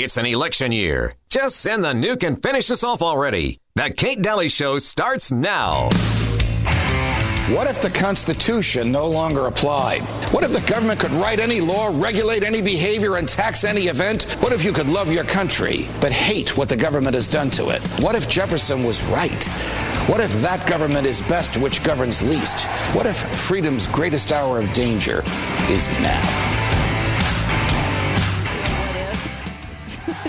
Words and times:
It's 0.00 0.16
an 0.16 0.26
election 0.26 0.70
year. 0.70 1.14
Just 1.28 1.56
send 1.56 1.82
the 1.82 1.88
nuke 1.88 2.22
and 2.22 2.40
finish 2.40 2.68
this 2.68 2.84
off 2.84 3.02
already. 3.02 3.58
The 3.74 3.90
Kate 3.90 4.22
Dalley 4.22 4.48
Show 4.48 4.78
starts 4.78 5.32
now. 5.32 5.88
What 7.50 7.66
if 7.66 7.82
the 7.82 7.90
Constitution 7.90 8.92
no 8.92 9.08
longer 9.08 9.46
applied? 9.46 10.02
What 10.30 10.44
if 10.44 10.52
the 10.52 10.60
government 10.70 11.00
could 11.00 11.10
write 11.14 11.40
any 11.40 11.60
law, 11.60 11.90
regulate 11.92 12.44
any 12.44 12.62
behavior, 12.62 13.16
and 13.16 13.28
tax 13.28 13.64
any 13.64 13.88
event? 13.88 14.22
What 14.38 14.52
if 14.52 14.62
you 14.62 14.72
could 14.72 14.88
love 14.88 15.10
your 15.12 15.24
country, 15.24 15.88
but 16.00 16.12
hate 16.12 16.56
what 16.56 16.68
the 16.68 16.76
government 16.76 17.16
has 17.16 17.26
done 17.26 17.50
to 17.50 17.70
it? 17.70 17.82
What 18.00 18.14
if 18.14 18.28
Jefferson 18.28 18.84
was 18.84 19.04
right? 19.06 19.44
What 20.06 20.20
if 20.20 20.32
that 20.42 20.64
government 20.68 21.08
is 21.08 21.22
best 21.22 21.56
which 21.56 21.82
governs 21.82 22.22
least? 22.22 22.66
What 22.94 23.06
if 23.06 23.16
freedom's 23.16 23.88
greatest 23.88 24.30
hour 24.30 24.60
of 24.60 24.72
danger 24.72 25.24
is 25.68 25.90
now? 26.00 26.57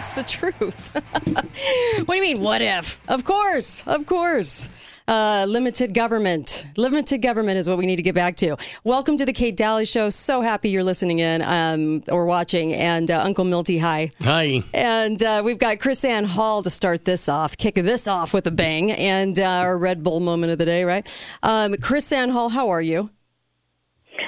It's 0.09 0.15
the 0.15 0.23
truth. 0.23 0.95
what 2.05 2.07
do 2.07 2.15
you 2.15 2.21
mean, 2.21 2.41
what 2.41 2.63
if? 2.63 2.99
Of 3.07 3.23
course, 3.23 3.83
of 3.85 4.07
course. 4.07 4.67
Uh, 5.07 5.45
limited 5.47 5.93
government. 5.93 6.65
Limited 6.77 7.19
government 7.19 7.59
is 7.59 7.69
what 7.69 7.77
we 7.77 7.85
need 7.85 7.97
to 7.97 8.01
get 8.01 8.15
back 8.15 8.35
to. 8.37 8.57
Welcome 8.83 9.17
to 9.17 9.25
the 9.27 9.33
Kate 9.33 9.55
Dalley 9.55 9.85
Show. 9.85 10.09
So 10.09 10.41
happy 10.41 10.71
you're 10.71 10.83
listening 10.83 11.19
in 11.19 11.43
um, 11.43 12.01
or 12.11 12.25
watching. 12.25 12.73
And 12.73 13.11
uh, 13.11 13.21
Uncle 13.21 13.45
Milty, 13.45 13.77
hi. 13.77 14.11
Hi. 14.21 14.63
And 14.73 15.21
uh, 15.21 15.43
we've 15.45 15.59
got 15.59 15.77
KrisAnne 15.77 16.25
Hall 16.25 16.63
to 16.63 16.71
start 16.71 17.05
this 17.05 17.29
off, 17.29 17.55
kick 17.55 17.75
this 17.75 18.07
off 18.07 18.33
with 18.33 18.47
a 18.47 18.51
bang, 18.51 18.91
and 18.91 19.37
uh, 19.37 19.43
our 19.43 19.77
Red 19.77 20.03
Bull 20.03 20.21
moment 20.21 20.51
of 20.51 20.57
the 20.57 20.65
day, 20.65 20.85
right? 20.85 21.05
Um, 21.43 21.73
KrisAnne 21.73 22.31
Hall, 22.31 22.49
how 22.49 22.69
are 22.69 22.81
you? 22.81 23.11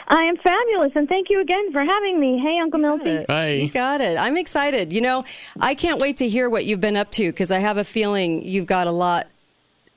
I 0.07 0.23
am 0.23 0.37
fabulous, 0.37 0.91
and 0.95 1.07
thank 1.07 1.29
you 1.29 1.41
again 1.41 1.71
for 1.71 1.83
having 1.83 2.19
me. 2.19 2.39
Hey, 2.39 2.59
Uncle 2.59 2.79
Milty. 2.79 3.25
You 3.63 3.69
got 3.69 4.01
it. 4.01 4.17
I'm 4.17 4.37
excited. 4.37 4.91
You 4.93 5.01
know, 5.01 5.25
I 5.59 5.75
can't 5.75 5.99
wait 5.99 6.17
to 6.17 6.27
hear 6.27 6.49
what 6.49 6.65
you've 6.65 6.81
been 6.81 6.97
up 6.97 7.11
to 7.11 7.27
because 7.31 7.51
I 7.51 7.59
have 7.59 7.77
a 7.77 7.83
feeling 7.83 8.43
you've 8.43 8.65
got 8.67 8.87
a 8.87 8.91
lot, 8.91 9.27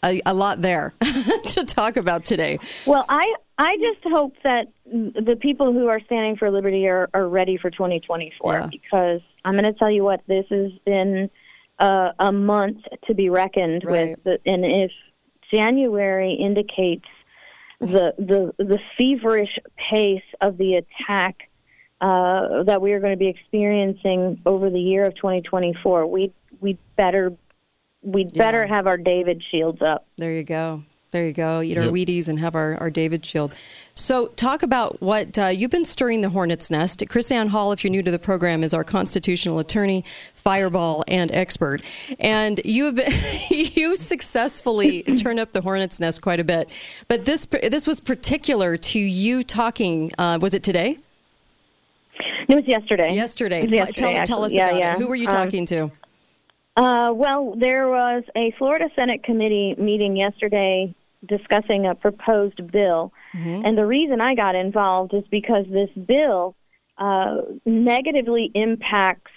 a, 0.04 0.20
a 0.26 0.34
lot 0.34 0.60
there 0.62 0.92
to 1.48 1.64
talk 1.64 1.96
about 1.96 2.24
today. 2.24 2.58
Well, 2.86 3.04
I 3.08 3.34
I 3.58 3.76
just 3.76 4.04
hope 4.12 4.34
that 4.42 4.68
the 4.84 5.36
people 5.40 5.72
who 5.72 5.86
are 5.88 6.00
standing 6.00 6.36
for 6.36 6.50
liberty 6.50 6.88
are, 6.88 7.08
are 7.14 7.28
ready 7.28 7.56
for 7.56 7.70
2024 7.70 8.52
Yeah. 8.52 8.66
because 8.66 9.20
I'm 9.44 9.52
going 9.52 9.64
to 9.72 9.78
tell 9.78 9.90
you 9.90 10.02
what 10.02 10.22
this 10.26 10.44
has 10.50 10.72
been 10.84 11.30
uh, 11.78 12.10
a 12.18 12.32
month 12.32 12.78
to 13.06 13.14
be 13.14 13.30
reckoned 13.30 13.84
Right. 13.84 14.16
with, 14.24 14.40
and 14.44 14.64
if 14.64 14.90
January 15.52 16.32
indicates 16.32 17.04
the 17.80 18.14
the 18.18 18.54
the 18.58 18.78
feverish 18.96 19.58
pace 19.76 20.22
of 20.40 20.56
the 20.58 20.74
attack 20.74 21.48
uh, 22.00 22.64
that 22.64 22.82
we 22.82 22.92
are 22.92 23.00
going 23.00 23.12
to 23.12 23.18
be 23.18 23.28
experiencing 23.28 24.40
over 24.44 24.70
the 24.70 24.80
year 24.80 25.04
of 25.04 25.14
2024, 25.16 26.06
we 26.06 26.32
we 26.60 26.78
better 26.96 27.32
we 28.02 28.24
better 28.24 28.66
have 28.66 28.86
our 28.86 28.98
David 28.98 29.42
shields 29.50 29.80
up. 29.80 30.06
There 30.16 30.32
you 30.32 30.44
go. 30.44 30.82
There 31.14 31.28
you 31.28 31.32
go. 31.32 31.62
Eat 31.62 31.78
our 31.78 31.84
Yep. 31.84 31.92
Wheaties 31.92 32.26
and 32.26 32.40
have 32.40 32.56
our, 32.56 32.76
our 32.78 32.90
David 32.90 33.24
Shield. 33.24 33.54
So, 33.94 34.26
talk 34.34 34.64
about 34.64 35.00
what 35.00 35.38
uh, 35.38 35.46
you've 35.46 35.70
been 35.70 35.84
stirring 35.84 36.22
the 36.22 36.30
hornet's 36.30 36.72
nest. 36.72 36.98
KrisAnne 37.08 37.50
Hall, 37.50 37.70
if 37.70 37.84
you're 37.84 37.92
new 37.92 38.02
to 38.02 38.10
the 38.10 38.18
program, 38.18 38.64
is 38.64 38.74
our 38.74 38.82
constitutional 38.82 39.60
attorney, 39.60 40.04
fireball, 40.34 41.04
and 41.06 41.30
expert. 41.30 41.82
And 42.18 42.60
you 42.64 42.86
have 42.86 42.96
been, 42.96 43.12
you 43.48 43.94
successfully 43.94 45.02
turn 45.16 45.38
up 45.38 45.52
the 45.52 45.60
hornet's 45.60 46.00
nest 46.00 46.20
quite 46.20 46.40
a 46.40 46.44
bit. 46.44 46.68
But 47.06 47.26
this 47.26 47.44
this 47.46 47.86
was 47.86 48.00
particular 48.00 48.76
to 48.76 48.98
you 48.98 49.44
talking. 49.44 50.10
Uh, 50.18 50.40
was 50.42 50.52
it 50.52 50.64
today? 50.64 50.98
It 52.48 52.56
was 52.56 52.66
yesterday. 52.66 53.14
Yesterday. 53.14 53.58
It 53.60 53.66
was 53.66 53.76
Tell- 53.76 53.86
yesterday, 53.86 54.14
tell, 54.16 54.24
tell 54.26 54.44
us. 54.44 54.52
Yeah, 54.52 54.68
about 54.70 54.80
yeah. 54.80 54.92
it. 54.94 54.98
Who 54.98 55.06
were 55.06 55.14
you 55.14 55.28
Um, 55.28 55.32
talking 55.36 55.64
to? 55.66 55.92
Uh, 56.76 57.12
well, 57.14 57.54
there 57.56 57.88
was 57.88 58.24
a 58.34 58.50
Florida 58.58 58.90
Senate 58.96 59.22
committee 59.22 59.76
meeting 59.78 60.16
yesterday 60.16 60.92
discussing 61.26 61.86
a 61.86 61.94
proposed 61.94 62.70
bill. 62.70 63.12
And 63.66 63.76
the 63.78 63.86
reason 63.86 64.20
I 64.20 64.34
got 64.34 64.54
involved 64.54 65.14
is 65.14 65.24
because 65.30 65.66
this 65.70 65.90
bill 66.06 66.54
uh, 66.98 67.38
negatively 67.64 68.50
impacts 68.54 69.32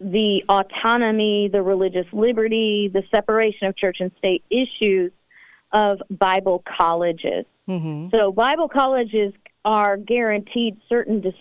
the 0.00 0.44
autonomy, 0.48 1.48
the 1.48 1.62
religious 1.62 2.06
liberty, 2.12 2.88
the 2.92 3.02
separation 3.10 3.68
of 3.68 3.76
church 3.76 3.98
and 4.00 4.10
state 4.18 4.44
issues 4.50 5.12
of 5.72 6.00
Bible 6.10 6.62
colleges. 6.78 7.44
So, 8.10 8.32
Bible 8.32 8.68
colleges 8.68 9.32
are 9.64 9.96
guaranteed 9.96 10.76
certain 10.88 11.20
dis- 11.20 11.34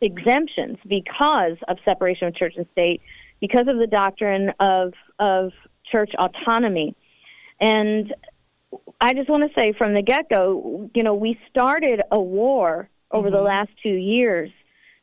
exemptions 0.00 0.78
because 0.86 1.56
of 1.66 1.78
separation 1.84 2.28
of 2.28 2.36
church 2.36 2.54
and 2.56 2.66
state, 2.72 3.00
because 3.40 3.66
of 3.68 3.78
the 3.78 3.86
doctrine 3.86 4.52
of 4.60 4.92
of 5.18 5.52
church 5.90 6.12
autonomy. 6.18 6.94
And 7.60 8.14
I 9.04 9.12
just 9.12 9.28
want 9.28 9.42
to 9.42 9.50
say 9.54 9.74
from 9.74 9.92
the 9.92 10.00
get 10.00 10.30
go, 10.30 10.88
you 10.94 11.02
know, 11.02 11.12
we 11.12 11.38
started 11.50 12.00
a 12.10 12.18
war 12.18 12.88
over 13.10 13.30
the 13.30 13.42
last 13.42 13.68
two 13.82 13.92
years 13.92 14.50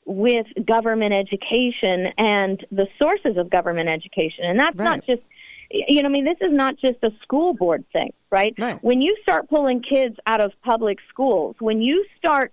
with 0.06 0.48
government 0.66 1.14
education 1.14 2.08
and 2.18 2.66
the 2.72 2.88
sources 2.98 3.38
of 3.38 3.52
government 3.52 3.90
education. 3.90 4.46
And 4.46 4.60
that's 4.60 4.76
Right. 4.76 4.86
not 4.86 5.06
just, 5.06 5.22
you 5.70 6.02
know, 6.02 6.10
I 6.10 6.12
mean, 6.12 6.26
this 6.26 6.40
is 6.42 6.52
not 6.52 6.78
just 6.78 6.98
a 7.04 7.12
school 7.22 7.54
board 7.54 7.86
thing, 7.94 8.12
right? 8.32 8.56
Right. 8.58 8.84
When 8.84 9.04
you 9.04 9.16
start 9.22 9.48
pulling 9.50 9.84
kids 9.84 10.18
out 10.26 10.42
of 10.42 10.52
public 10.64 10.98
schools, 11.08 11.56
when 11.60 11.84
you 11.84 12.04
start 12.18 12.52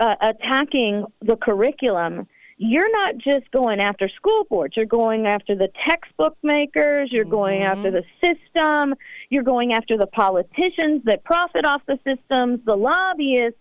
uh, 0.00 0.16
attacking 0.20 1.04
the 1.22 1.36
curriculum, 1.36 2.26
you're 2.62 2.92
not 2.92 3.16
just 3.16 3.50
going 3.52 3.80
after 3.80 4.06
school 4.10 4.44
boards. 4.50 4.76
You're 4.76 4.84
going 4.84 5.26
after 5.26 5.54
the 5.56 5.68
textbook 5.88 6.36
makers. 6.42 7.10
You're 7.10 7.24
going 7.24 7.62
after 7.62 7.90
the 7.90 8.04
system. 8.22 8.94
You're 9.30 9.42
going 9.44 9.72
after 9.72 9.96
the 9.96 10.06
politicians 10.06 11.00
that 11.06 11.24
profit 11.24 11.64
off 11.64 11.80
the 11.86 11.98
systems, 12.06 12.60
the 12.66 12.76
lobbyists, 12.76 13.58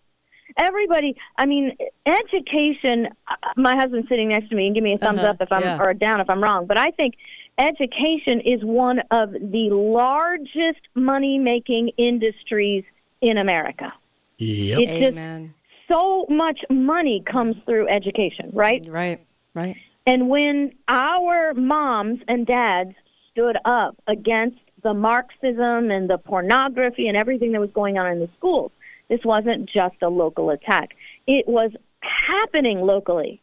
everybody. 0.58 1.16
I 1.38 1.46
mean, 1.46 1.78
education. 2.06 3.08
uh, 3.30 3.36
My 3.56 3.76
husband's 3.76 4.10
sitting 4.10 4.28
next 4.30 4.50
to 4.50 4.56
me 4.56 4.66
and 4.66 4.76
give 4.76 4.84
me 4.84 4.92
a 4.94 4.98
thumbs 4.98 5.20
Uh-huh, 5.20 5.30
up 5.30 5.38
if 5.42 5.50
I'm 5.50 5.62
yeah. 5.62 5.80
or 5.80 5.92
a 5.92 5.96
down 5.96 6.20
if 6.20 6.30
I'm 6.30 6.44
wrong. 6.44 6.66
But 6.66 6.78
I 6.78 6.92
think 6.92 7.16
education 7.58 8.42
is 8.42 8.62
one 8.66 9.00
of 9.12 9.32
the 9.32 9.70
largest 9.72 10.82
money 10.94 11.40
making 11.40 11.90
industries 11.98 12.84
in 13.22 13.38
America. 13.38 13.94
Yep. 14.40 14.80
It's 14.82 14.92
just 14.92 15.04
Amen. 15.14 15.54
So 15.92 16.26
much 16.30 16.62
money 16.70 17.24
comes 17.26 17.56
through 17.66 17.88
education, 17.88 18.52
right? 18.54 18.86
Right. 18.90 19.26
Right. 19.54 19.78
And 20.06 20.30
when 20.30 20.74
our 20.88 21.54
moms 21.54 22.22
and 22.28 22.46
dads 22.46 22.96
stood 23.32 23.58
up 23.66 23.98
against 24.08 24.60
the 24.84 24.94
Marxism 24.94 25.92
and 25.92 26.10
the 26.10 26.18
pornography 26.18 27.08
and 27.08 27.18
everything 27.18 27.52
that 27.52 27.62
was 27.62 27.72
going 27.72 27.98
on 27.98 28.12
in 28.12 28.20
the 28.20 28.30
schools, 28.38 28.72
this 29.10 29.20
wasn't 29.24 29.70
just 29.70 29.96
a 30.02 30.10
local 30.10 30.50
attack. 30.52 30.96
It 31.28 31.48
was 31.48 31.72
happening 32.02 32.82
locally. 32.82 33.42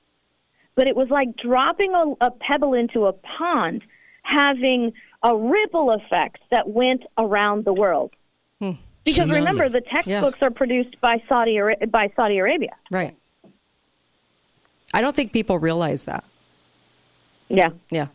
But 0.74 0.86
it 0.86 0.96
was 0.96 1.08
like 1.08 1.36
dropping 1.36 1.94
a, 1.94 2.14
a 2.20 2.30
pebble 2.30 2.74
into 2.74 3.06
a 3.06 3.12
pond, 3.12 3.82
having 4.22 4.92
a 5.22 5.36
ripple 5.36 5.90
effect 5.90 6.38
that 6.50 6.68
went 6.68 7.04
around 7.16 7.64
the 7.64 7.72
world. 7.72 8.12
Hmm. 8.60 8.72
Because 9.06 9.28
Tsunami. 9.28 9.34
remember, 9.36 9.68
the 9.68 9.80
textbooks 9.80 10.42
are 10.42 10.50
produced 10.50 11.00
by 11.00 11.22
Saudi 11.28 11.58
by 11.88 12.10
Saudi 12.16 12.38
Arabia. 12.38 12.74
Right. 12.90 13.16
I 14.92 15.00
don't 15.00 15.14
think 15.14 15.32
people 15.32 15.58
realize 15.58 16.04
that. 16.04 16.24
Yeah, 17.48 17.70
Yeah. 17.90 18.08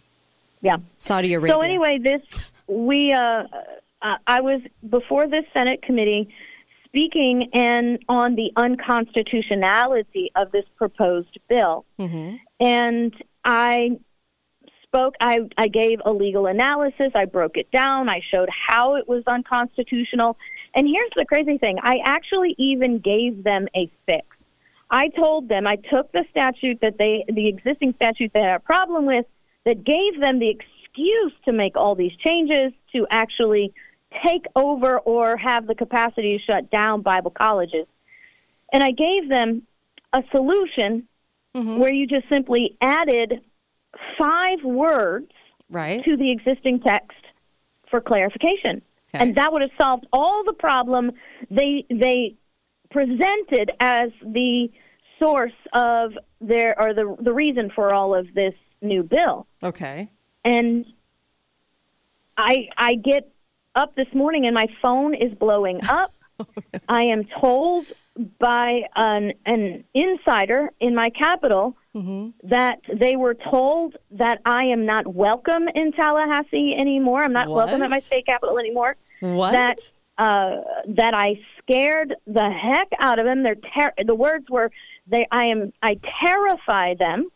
yeah. 0.61 0.77
Saudi 0.97 1.33
Arabia. 1.33 1.53
So 1.53 1.61
anyway, 1.61 1.97
this 1.97 2.21
we 2.67 3.13
uh, 3.13 3.43
uh, 4.01 4.17
I 4.27 4.41
was 4.41 4.61
before 4.89 5.27
this 5.27 5.45
Senate 5.53 5.81
committee 5.81 6.33
speaking 6.85 7.49
and 7.53 8.03
on 8.09 8.35
the 8.35 8.51
unconstitutionality 8.57 10.31
of 10.35 10.51
this 10.51 10.65
proposed 10.75 11.39
bill, 11.47 11.85
and 12.59 13.13
I 13.45 13.97
spoke. 14.83 15.15
I 15.21 15.47
I 15.57 15.69
gave 15.69 16.01
a 16.03 16.11
legal 16.11 16.47
analysis. 16.47 17.11
I 17.15 17.23
broke 17.23 17.55
it 17.55 17.71
down. 17.71 18.09
I 18.09 18.19
showed 18.29 18.49
how 18.49 18.95
it 18.95 19.07
was 19.07 19.23
unconstitutional. 19.25 20.37
And 20.73 20.87
here's 20.87 21.11
the 21.15 21.25
crazy 21.25 21.57
thing: 21.57 21.79
I 21.81 21.99
actually 22.03 22.55
even 22.57 22.99
gave 22.99 23.43
them 23.43 23.67
a 23.75 23.91
fix. 24.05 24.25
I 24.89 25.07
told 25.07 25.47
them 25.47 25.65
I 25.65 25.77
took 25.77 26.11
the 26.11 26.25
statute 26.31 26.81
that 26.81 26.97
they, 26.97 27.23
the 27.27 27.47
existing 27.47 27.93
statute 27.95 28.31
they 28.33 28.41
had 28.41 28.55
a 28.55 28.59
problem 28.59 29.05
with, 29.05 29.25
that 29.63 29.83
gave 29.83 30.19
them 30.19 30.39
the 30.39 30.49
excuse 30.49 31.33
to 31.45 31.53
make 31.53 31.77
all 31.77 31.95
these 31.95 32.15
changes 32.17 32.73
to 32.93 33.07
actually 33.09 33.73
take 34.25 34.45
over 34.55 34.99
or 34.99 35.37
have 35.37 35.67
the 35.67 35.75
capacity 35.75 36.37
to 36.37 36.43
shut 36.43 36.69
down 36.69 37.01
Bible 37.01 37.31
colleges. 37.31 37.87
And 38.73 38.83
I 38.83 38.91
gave 38.91 39.29
them 39.29 39.65
a 40.13 40.23
solution 40.31 41.07
mm-hmm. 41.55 41.77
where 41.77 41.93
you 41.93 42.07
just 42.07 42.27
simply 42.29 42.75
added 42.81 43.41
five 44.17 44.63
words 44.63 45.31
right. 45.69 46.03
to 46.03 46.17
the 46.17 46.31
existing 46.31 46.81
text 46.81 47.17
for 47.89 48.01
clarification. 48.01 48.81
Okay. 49.13 49.23
And 49.23 49.35
that 49.35 49.51
would 49.51 49.61
have 49.61 49.71
solved 49.79 50.07
all 50.13 50.43
the 50.45 50.53
problem 50.53 51.11
they 51.49 51.85
they 51.89 52.35
presented 52.89 53.71
as 53.79 54.09
the 54.21 54.71
source 55.19 55.51
of 55.73 56.13
there 56.39 56.79
or 56.81 56.93
the 56.93 57.15
the 57.19 57.33
reason 57.33 57.71
for 57.73 57.93
all 57.93 58.15
of 58.15 58.33
this 58.33 58.53
new 58.81 59.03
bill. 59.03 59.47
Okay. 59.63 60.09
And 60.45 60.85
I 62.37 62.69
I 62.77 62.95
get 62.95 63.31
up 63.75 63.95
this 63.95 64.07
morning 64.13 64.45
and 64.45 64.55
my 64.55 64.67
phone 64.81 65.13
is 65.13 65.33
blowing 65.33 65.79
up. 65.89 66.13
Oh, 66.39 66.45
I 66.87 67.03
am 67.03 67.25
told 67.39 67.87
by 68.39 68.83
an 68.95 69.33
an 69.45 69.83
insider 69.93 70.71
in 70.79 70.95
my 70.95 71.09
capital 71.09 71.75
that 72.43 72.79
they 72.93 73.15
were 73.15 73.33
told 73.33 73.97
that 74.11 74.39
I 74.45 74.63
am 74.65 74.85
not 74.85 75.13
welcome 75.13 75.67
in 75.75 75.91
Tallahassee 75.91 76.75
anymore. 76.75 77.23
I'm 77.23 77.33
not 77.33 77.49
welcome 77.49 77.83
at 77.83 77.89
my 77.89 77.97
state 77.97 78.25
capital 78.25 78.57
anymore. 78.57 78.95
What? 79.19 79.51
That 79.51 79.91
uh, 80.17 80.61
that 80.87 81.13
I 81.13 81.39
scared 81.57 82.15
the 82.27 82.49
heck 82.49 82.87
out 82.99 83.19
of 83.19 83.25
them. 83.25 83.43
They're 83.43 83.55
ter- 83.55 83.93
the 84.05 84.15
words 84.15 84.45
were 84.49 84.71
they. 85.07 85.25
I 85.31 85.45
am. 85.45 85.73
I 85.81 85.99
terrify 86.21 86.95
them. 86.95 87.29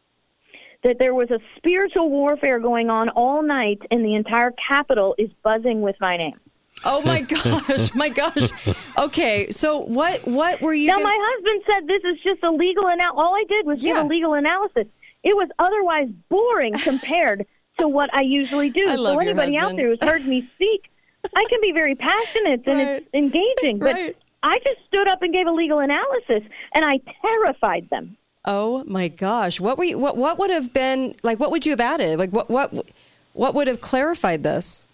That 0.83 0.99
there 0.99 1.15
was 1.15 1.31
a 1.31 1.39
spiritual 1.57 2.09
warfare 2.09 2.59
going 2.59 2.89
on 2.91 3.09
all 3.09 3.41
night, 3.41 3.81
and 3.89 4.05
the 4.05 4.13
entire 4.13 4.51
capital 4.51 5.15
is 5.17 5.31
buzzing 5.43 5.81
with 5.81 5.95
my 5.99 6.15
name. 6.15 6.39
Oh 6.83 7.01
my 7.01 7.21
gosh, 7.21 7.93
my 7.95 8.09
gosh. 8.09 8.49
Okay, 8.97 9.49
so 9.51 9.79
what 9.79 10.27
what 10.27 10.61
were 10.61 10.73
you 10.73 10.87
Now, 10.87 10.95
gonna- 10.95 11.05
my 11.05 11.17
husband 11.33 11.63
said 11.71 11.87
this 11.87 12.03
is 12.03 12.19
just 12.23 12.43
a 12.43 12.51
legal 12.51 12.87
anal. 12.89 13.17
All 13.17 13.35
I 13.35 13.43
did 13.47 13.65
was 13.65 13.83
Yeah. 13.83 13.93
give 13.95 14.03
a 14.03 14.07
legal 14.07 14.33
analysis. 14.33 14.87
It 15.23 15.35
was 15.35 15.49
otherwise 15.59 16.09
boring 16.29 16.73
compared 16.73 17.45
to 17.79 17.87
what 17.87 18.13
I 18.13 18.21
usually 18.21 18.69
do. 18.69 18.87
I 18.87 18.95
love 18.95 19.15
so 19.17 19.21
your 19.21 19.21
anybody 19.31 19.57
out 19.57 19.75
there 19.75 19.87
who's 19.89 19.99
heard 20.07 20.25
me 20.25 20.41
speak, 20.41 20.89
I 21.35 21.45
can 21.49 21.59
be 21.61 21.71
very 21.71 21.95
passionate 21.95 22.61
and 22.67 22.77
Right. 22.79 22.87
it's 23.01 23.09
engaging. 23.13 23.79
But 23.79 23.93
Right. 23.95 24.17
I 24.43 24.57
just 24.59 24.85
stood 24.87 25.07
up 25.07 25.23
and 25.23 25.33
gave 25.33 25.47
a 25.47 25.51
legal 25.51 25.79
analysis, 25.79 26.43
and 26.75 26.85
I 26.85 26.99
terrified 27.21 27.89
them. 27.89 28.15
Oh 28.45 28.83
my 28.85 29.07
gosh. 29.07 29.59
What 29.59 29.79
were 29.79 29.85
you, 29.85 29.97
what 29.97 30.17
what 30.17 30.37
would 30.37 30.51
have 30.51 30.71
been 30.71 31.15
like 31.23 31.39
what 31.39 31.49
would 31.49 31.65
you 31.65 31.71
have 31.71 31.81
added? 31.81 32.19
Like 32.19 32.29
what 32.29 32.47
what 32.51 32.71
what 33.33 33.55
would 33.55 33.67
have 33.67 33.81
clarified 33.81 34.43
this? 34.43 34.84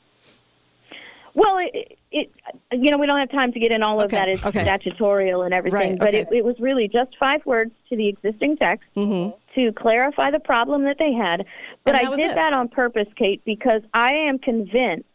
Well, 1.33 1.57
it, 1.60 1.98
it 2.12 2.31
you 2.72 2.92
know 2.92 2.98
we 2.98 3.07
don't 3.07 3.19
have 3.19 3.31
time 3.31 3.51
to 3.54 3.60
get 3.60 3.72
in 3.72 3.83
all 3.83 4.00
of 4.00 4.06
Okay, 4.06 4.18
that. 4.18 4.30
It's 4.30 4.44
okay. 4.44 4.60
statutorial 4.62 5.44
and 5.44 5.54
everything, 5.54 5.92
Right, 5.92 6.00
but 6.00 6.13
it, 6.13 6.28
it 6.31 6.44
was 6.44 6.60
really 6.60 6.88
just 6.88 7.16
five 7.18 7.45
words 7.45 7.72
to 7.89 7.95
the 7.95 8.07
existing 8.07 8.57
text 8.57 8.88
to 8.95 9.72
clarify 9.75 10.31
the 10.31 10.39
problem 10.39 10.83
that 10.83 10.98
they 11.00 11.13
had. 11.13 11.45
But 11.83 11.95
Mm-hmm. 11.95 12.13
I 12.13 12.16
did 12.16 12.31
it. 12.31 12.36
that 12.36 12.54
on 12.54 12.68
purpose, 12.69 13.07
Kate, 13.16 13.42
because 13.45 13.81
I 13.94 14.13
am 14.13 14.39
convinced 14.39 15.07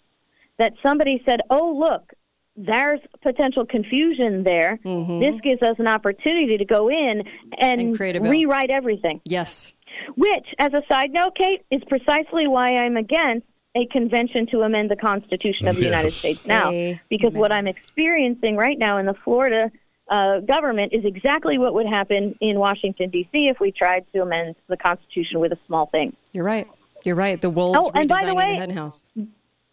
that 0.59 0.75
somebody 0.83 1.23
said, 1.27 1.41
"Oh, 1.51 1.73
look." 1.73 2.13
There's 2.59 3.01
potential 3.21 3.67
confusion 3.67 4.43
there. 4.43 4.79
This 4.83 5.39
gives 5.43 5.61
us 5.63 5.79
an 5.79 5.87
opportunity 5.87 6.57
to 6.57 6.65
go 6.65 6.89
in 6.89 7.23
and, 7.59 7.81
Mm-hmm. 7.81 7.89
And 7.89 7.97
create 7.99 8.17
a 8.17 8.21
rewrite 8.23 8.71
everything. 8.71 9.21
Yes. 9.27 9.75
Which, 10.15 10.47
as 10.59 10.73
a 10.73 10.83
side 10.91 11.13
note, 11.13 11.35
Kate, 11.37 11.67
is 11.71 11.83
precisely 11.87 12.47
why 12.47 12.79
I'm 12.79 12.97
against 12.97 13.47
a 13.77 13.87
convention 13.87 14.47
to 14.47 14.63
amend 14.63 14.91
the 14.91 14.97
Constitution 14.97 15.69
of 15.69 15.77
the 15.77 15.85
United 15.85 16.11
States 16.13 16.45
now. 16.47 16.71
Amen. 16.71 17.01
Because 17.11 17.33
what 17.35 17.53
I'm 17.53 17.67
experiencing 17.67 18.57
right 18.57 18.79
now 18.79 18.97
in 18.99 19.07
the 19.07 19.15
Florida 19.15 19.71
uh, 20.09 20.41
government 20.41 20.93
is 20.93 21.05
exactly 21.05 21.59
what 21.59 21.75
would 21.75 21.87
happen 21.87 22.35
in 22.41 22.59
Washington, 22.59 23.11
D.C. 23.11 23.49
if 23.49 23.61
we 23.61 23.71
tried 23.73 24.07
to 24.15 24.23
amend 24.23 24.55
the 24.69 24.77
Constitution 24.77 25.41
with 25.41 25.53
a 25.53 25.59
small 25.67 25.87
thing. 25.87 26.17
You're 26.33 26.45
right. 26.45 26.67
You're 27.05 27.17
right. 27.17 27.41
The 27.41 27.51
wolves 27.51 27.79
Oh, 27.83 27.91
and 27.95 28.09
by 28.09 28.25
the 28.25 28.35
way- 28.35 28.55
the 28.55 28.61
hen 28.61 28.71
house. 28.71 29.03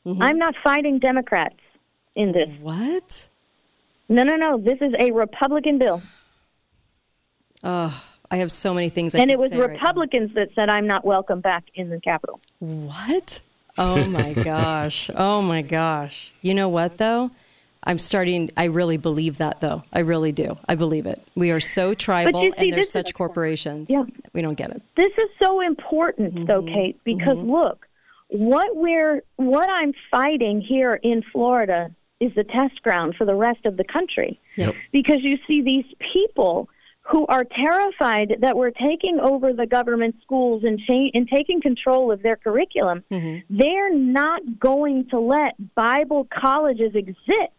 I'm 0.05 0.37
not 0.37 0.53
fighting 0.61 0.99
Democrats 0.99 1.55
in 2.15 2.33
this. 2.33 2.49
What? 2.61 3.29
No, 4.09 4.23
no, 4.23 4.35
no. 4.35 4.57
This 4.57 4.79
is 4.81 4.93
a 4.99 5.11
Republican 5.11 5.77
bill. 5.77 6.01
Oh, 7.63 8.03
I 8.29 8.37
have 8.37 8.51
so 8.51 8.73
many 8.73 8.89
things 8.89 9.15
I 9.15 9.19
and 9.19 9.29
could 9.29 9.33
it 9.35 9.39
was 9.39 9.49
say 9.51 9.59
right 9.59 9.69
now. 9.69 9.73
Republicans 9.75 10.33
that 10.33 10.49
said 10.55 10.69
I'm 10.69 10.87
not 10.87 11.05
welcome 11.05 11.39
back 11.39 11.63
in 11.75 11.89
the 11.89 12.01
Capitol. 12.01 12.41
What? 12.59 13.41
Oh 13.77 14.07
my 14.07 14.33
gosh. 14.43 15.09
Oh 15.15 15.41
my 15.41 15.61
gosh. 15.61 16.33
You 16.41 16.53
know 16.53 16.69
what 16.69 16.97
though? 16.97 17.31
I'm 17.85 17.97
starting 17.97 18.49
I 18.55 18.65
really 18.65 18.97
believe 18.97 19.37
that 19.39 19.59
though. 19.61 19.83
I 19.91 19.99
really 19.99 20.31
do. 20.31 20.57
I 20.67 20.75
believe 20.75 21.05
it. 21.05 21.21
We 21.35 21.51
are 21.51 21.59
so 21.59 21.93
tribal 21.93 22.41
see, 22.41 22.53
and 22.57 22.73
there's 22.73 22.89
such 22.91 23.09
is- 23.09 23.13
corporations. 23.13 23.89
Yeah. 23.89 24.03
We 24.33 24.41
don't 24.41 24.55
get 24.55 24.71
it. 24.71 24.81
This 24.95 25.11
is 25.17 25.29
so 25.41 25.59
important, 25.61 26.47
though, 26.47 26.61
Mm-hmm. 26.61 26.73
Kate, 26.73 26.99
because 27.03 27.37
look, 27.37 27.87
what 28.29 28.75
we're 28.75 29.23
what 29.35 29.69
I'm 29.69 29.93
fighting 30.09 30.61
here 30.61 30.95
in 30.95 31.23
Florida 31.23 31.91
is 32.19 32.33
the 32.35 32.43
test 32.45 32.81
ground 32.83 33.15
for 33.15 33.25
the 33.25 33.35
rest 33.35 33.65
of 33.65 33.75
the 33.75 33.83
country. 33.83 34.39
Yep. 34.55 34.75
Because 34.93 35.21
you 35.21 35.37
see 35.45 35.61
these 35.61 35.85
people 35.99 36.69
who 37.05 37.25
are 37.27 37.43
terrified 37.43 38.37
that 38.39 38.55
we're 38.55 38.71
taking 38.71 39.19
over 39.19 39.51
the 39.51 39.65
government 39.65 40.15
schools 40.21 40.63
and 40.63 40.79
cha- 40.79 41.09
and 41.13 41.27
taking 41.27 41.61
control 41.61 42.11
of 42.11 42.23
their 42.23 42.37
curriculum. 42.37 43.03
Mm-hmm. 43.11 43.57
They're 43.57 43.93
not 43.93 44.41
going 44.59 45.09
to 45.09 45.19
let 45.19 45.53
Bible 45.75 46.27
colleges 46.33 46.95
exist. 46.95 47.51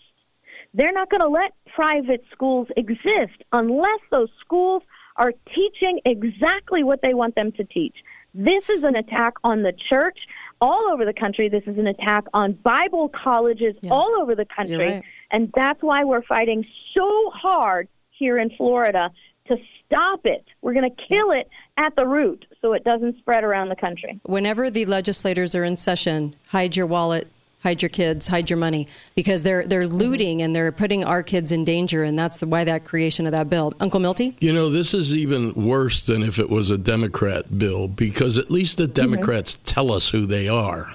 They're 0.72 0.92
not 0.92 1.10
going 1.10 1.20
to 1.20 1.28
let 1.28 1.52
private 1.74 2.24
schools 2.32 2.68
exist 2.76 3.42
unless 3.52 4.00
those 4.10 4.30
schools 4.40 4.82
are 5.16 5.32
teaching 5.54 6.00
exactly 6.04 6.82
what 6.82 7.02
they 7.02 7.14
want 7.14 7.34
them 7.34 7.52
to 7.52 7.64
teach. 7.64 7.96
This 8.34 8.68
is 8.68 8.82
an 8.82 8.96
attack 8.96 9.34
on 9.44 9.62
the 9.62 9.72
church 9.72 10.18
all 10.60 10.88
over 10.90 11.04
the 11.04 11.12
country. 11.12 11.48
This 11.48 11.62
is 11.66 11.78
an 11.78 11.86
attack 11.86 12.24
on 12.32 12.52
Bible 12.52 13.08
colleges 13.10 13.76
all 13.90 14.16
over 14.20 14.34
the 14.34 14.46
country. 14.46 14.76
right. 14.76 15.02
And 15.30 15.52
that's 15.54 15.82
why 15.82 16.02
we're 16.04 16.22
fighting 16.22 16.64
so 16.94 17.30
hard 17.30 17.88
here 18.10 18.38
in 18.38 18.50
Florida 18.56 19.10
to 19.46 19.56
stop 19.86 20.24
it. 20.24 20.44
We're 20.62 20.74
going 20.74 20.90
to 20.90 21.02
kill 21.08 21.30
it 21.32 21.48
at 21.76 21.94
the 21.96 22.06
root 22.06 22.46
so 22.62 22.72
it 22.72 22.84
doesn't 22.84 23.18
spread 23.18 23.44
around 23.44 23.68
the 23.68 23.76
country. 23.76 24.20
Whenever 24.24 24.70
the 24.70 24.86
legislators 24.86 25.54
are 25.54 25.64
in 25.64 25.76
session, 25.76 26.34
hide 26.48 26.76
your 26.76 26.86
wallet, 26.86 27.28
hide 27.62 27.82
your 27.82 27.88
kids, 27.88 28.26
hide 28.26 28.48
your 28.48 28.56
money 28.58 28.86
because 29.14 29.42
they're 29.42 29.66
they're 29.66 29.82
mm-hmm. 29.82 29.96
looting 29.96 30.42
and 30.42 30.54
they're 30.54 30.72
putting 30.72 31.04
our 31.04 31.22
kids 31.22 31.52
in 31.52 31.64
danger 31.64 32.04
and 32.04 32.18
that's 32.18 32.38
the, 32.38 32.46
why 32.46 32.64
that 32.64 32.84
creation 32.84 33.26
of 33.26 33.32
that 33.32 33.50
bill. 33.50 33.72
Uncle 33.80 34.00
Milty? 34.00 34.36
You 34.40 34.52
know, 34.52 34.70
this 34.70 34.94
is 34.94 35.14
even 35.14 35.52
worse 35.54 36.06
than 36.06 36.22
if 36.22 36.38
it 36.38 36.48
was 36.48 36.70
a 36.70 36.78
Democrat 36.78 37.58
bill 37.58 37.88
because 37.88 38.38
at 38.38 38.50
least 38.50 38.78
the 38.78 38.84
mm-hmm. 38.84 38.92
Democrats 38.92 39.60
tell 39.64 39.92
us 39.92 40.08
who 40.08 40.26
they 40.26 40.48
are. 40.48 40.94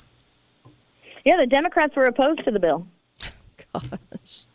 Yeah, 1.26 1.38
the 1.38 1.48
Democrats 1.48 1.96
were 1.96 2.06
opposed 2.06 2.44
to 2.46 2.52
the 2.52 2.60
bill. 2.60 2.88
Gosh. 3.74 4.46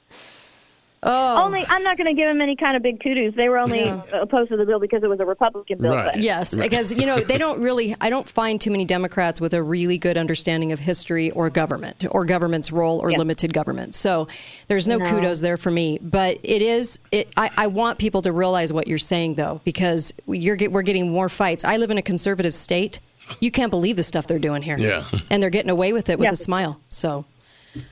Oh. 1.06 1.44
Only, 1.44 1.64
I'm 1.68 1.82
not 1.82 1.96
going 1.98 2.06
to 2.06 2.14
give 2.14 2.26
them 2.28 2.40
any 2.40 2.56
kind 2.56 2.76
of 2.76 2.82
big 2.82 3.02
kudos. 3.02 3.34
They 3.34 3.48
were 3.50 3.58
only 3.58 3.84
Yeah. 3.84 4.00
opposed 4.12 4.48
to 4.50 4.56
the 4.56 4.64
bill 4.64 4.80
because 4.80 5.02
it 5.02 5.08
was 5.08 5.20
a 5.20 5.26
Republican 5.26 5.78
bill. 5.78 5.94
Right. 5.94 6.12
but- 6.14 6.22
Yes, 6.22 6.56
because 6.56 6.94
you 6.94 7.04
know 7.04 7.18
they 7.20 7.36
don't 7.38 7.60
really. 7.60 7.94
I 8.00 8.08
don't 8.10 8.28
find 8.28 8.58
too 8.60 8.70
many 8.70 8.84
Democrats 8.86 9.40
with 9.40 9.52
a 9.54 9.62
really 9.62 9.98
good 9.98 10.16
understanding 10.16 10.72
of 10.72 10.78
history 10.78 11.30
or 11.32 11.50
government 11.50 12.04
or 12.10 12.24
government's 12.24 12.72
role 12.72 13.00
or 13.00 13.10
Yeah. 13.10 13.18
limited 13.18 13.52
government. 13.52 13.94
So 13.94 14.28
there's 14.68 14.88
no, 14.88 14.96
No. 14.96 15.04
kudos 15.10 15.40
there 15.40 15.56
for 15.58 15.70
me. 15.70 15.98
But 16.00 16.38
it 16.42 16.62
is. 16.62 16.98
It, 17.12 17.28
I, 17.36 17.50
I 17.58 17.66
want 17.66 17.98
people 17.98 18.22
to 18.22 18.32
realize 18.32 18.72
what 18.72 18.88
you're 18.88 18.96
saying 18.98 19.34
though, 19.34 19.60
because 19.64 20.14
you're 20.26 20.56
get, 20.56 20.72
we're 20.72 20.82
getting 20.82 21.10
more 21.12 21.28
fights. 21.28 21.64
I 21.64 21.76
live 21.76 21.90
in 21.90 21.98
a 21.98 22.02
conservative 22.02 22.54
state. 22.54 23.00
You 23.40 23.50
can't 23.50 23.70
believe 23.70 23.96
the 23.96 24.02
stuff 24.02 24.26
they're 24.26 24.38
doing 24.38 24.62
here. 24.62 24.78
Yeah. 24.78 25.04
and 25.30 25.42
they're 25.42 25.50
getting 25.50 25.70
away 25.70 25.92
with 25.92 26.08
it 26.08 26.18
with 26.18 26.26
Yeah. 26.26 26.32
a 26.32 26.36
smile. 26.36 26.80
So 26.88 27.24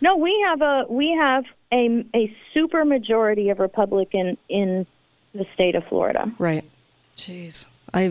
No, 0.01 0.17
we 0.17 0.39
have 0.47 0.63
a 0.63 0.85
we 0.89 1.11
have 1.13 1.45
a 1.73 2.05
a 2.15 2.35
super 2.55 2.85
majority 2.85 3.49
of 3.51 3.59
Republican 3.59 4.37
in 4.49 4.87
the 5.35 5.47
state 5.55 5.75
of 5.75 5.85
Florida, 5.87 6.31
right, 6.39 6.65
jeez, 7.17 7.67
I. 7.93 8.07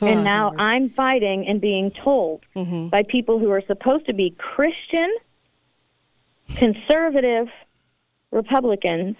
Oh, 0.00 0.06
and 0.06 0.24
now 0.24 0.52
I'm 0.58 0.88
fighting 0.88 1.46
and 1.46 1.60
being 1.60 1.90
told 1.90 2.44
mm-hmm. 2.54 2.88
by 2.88 3.02
people 3.02 3.38
who 3.38 3.50
are 3.50 3.62
supposed 3.66 4.06
to 4.06 4.12
be 4.12 4.34
Christian, 4.38 5.14
conservative 6.56 7.48
Republicans 8.30 9.16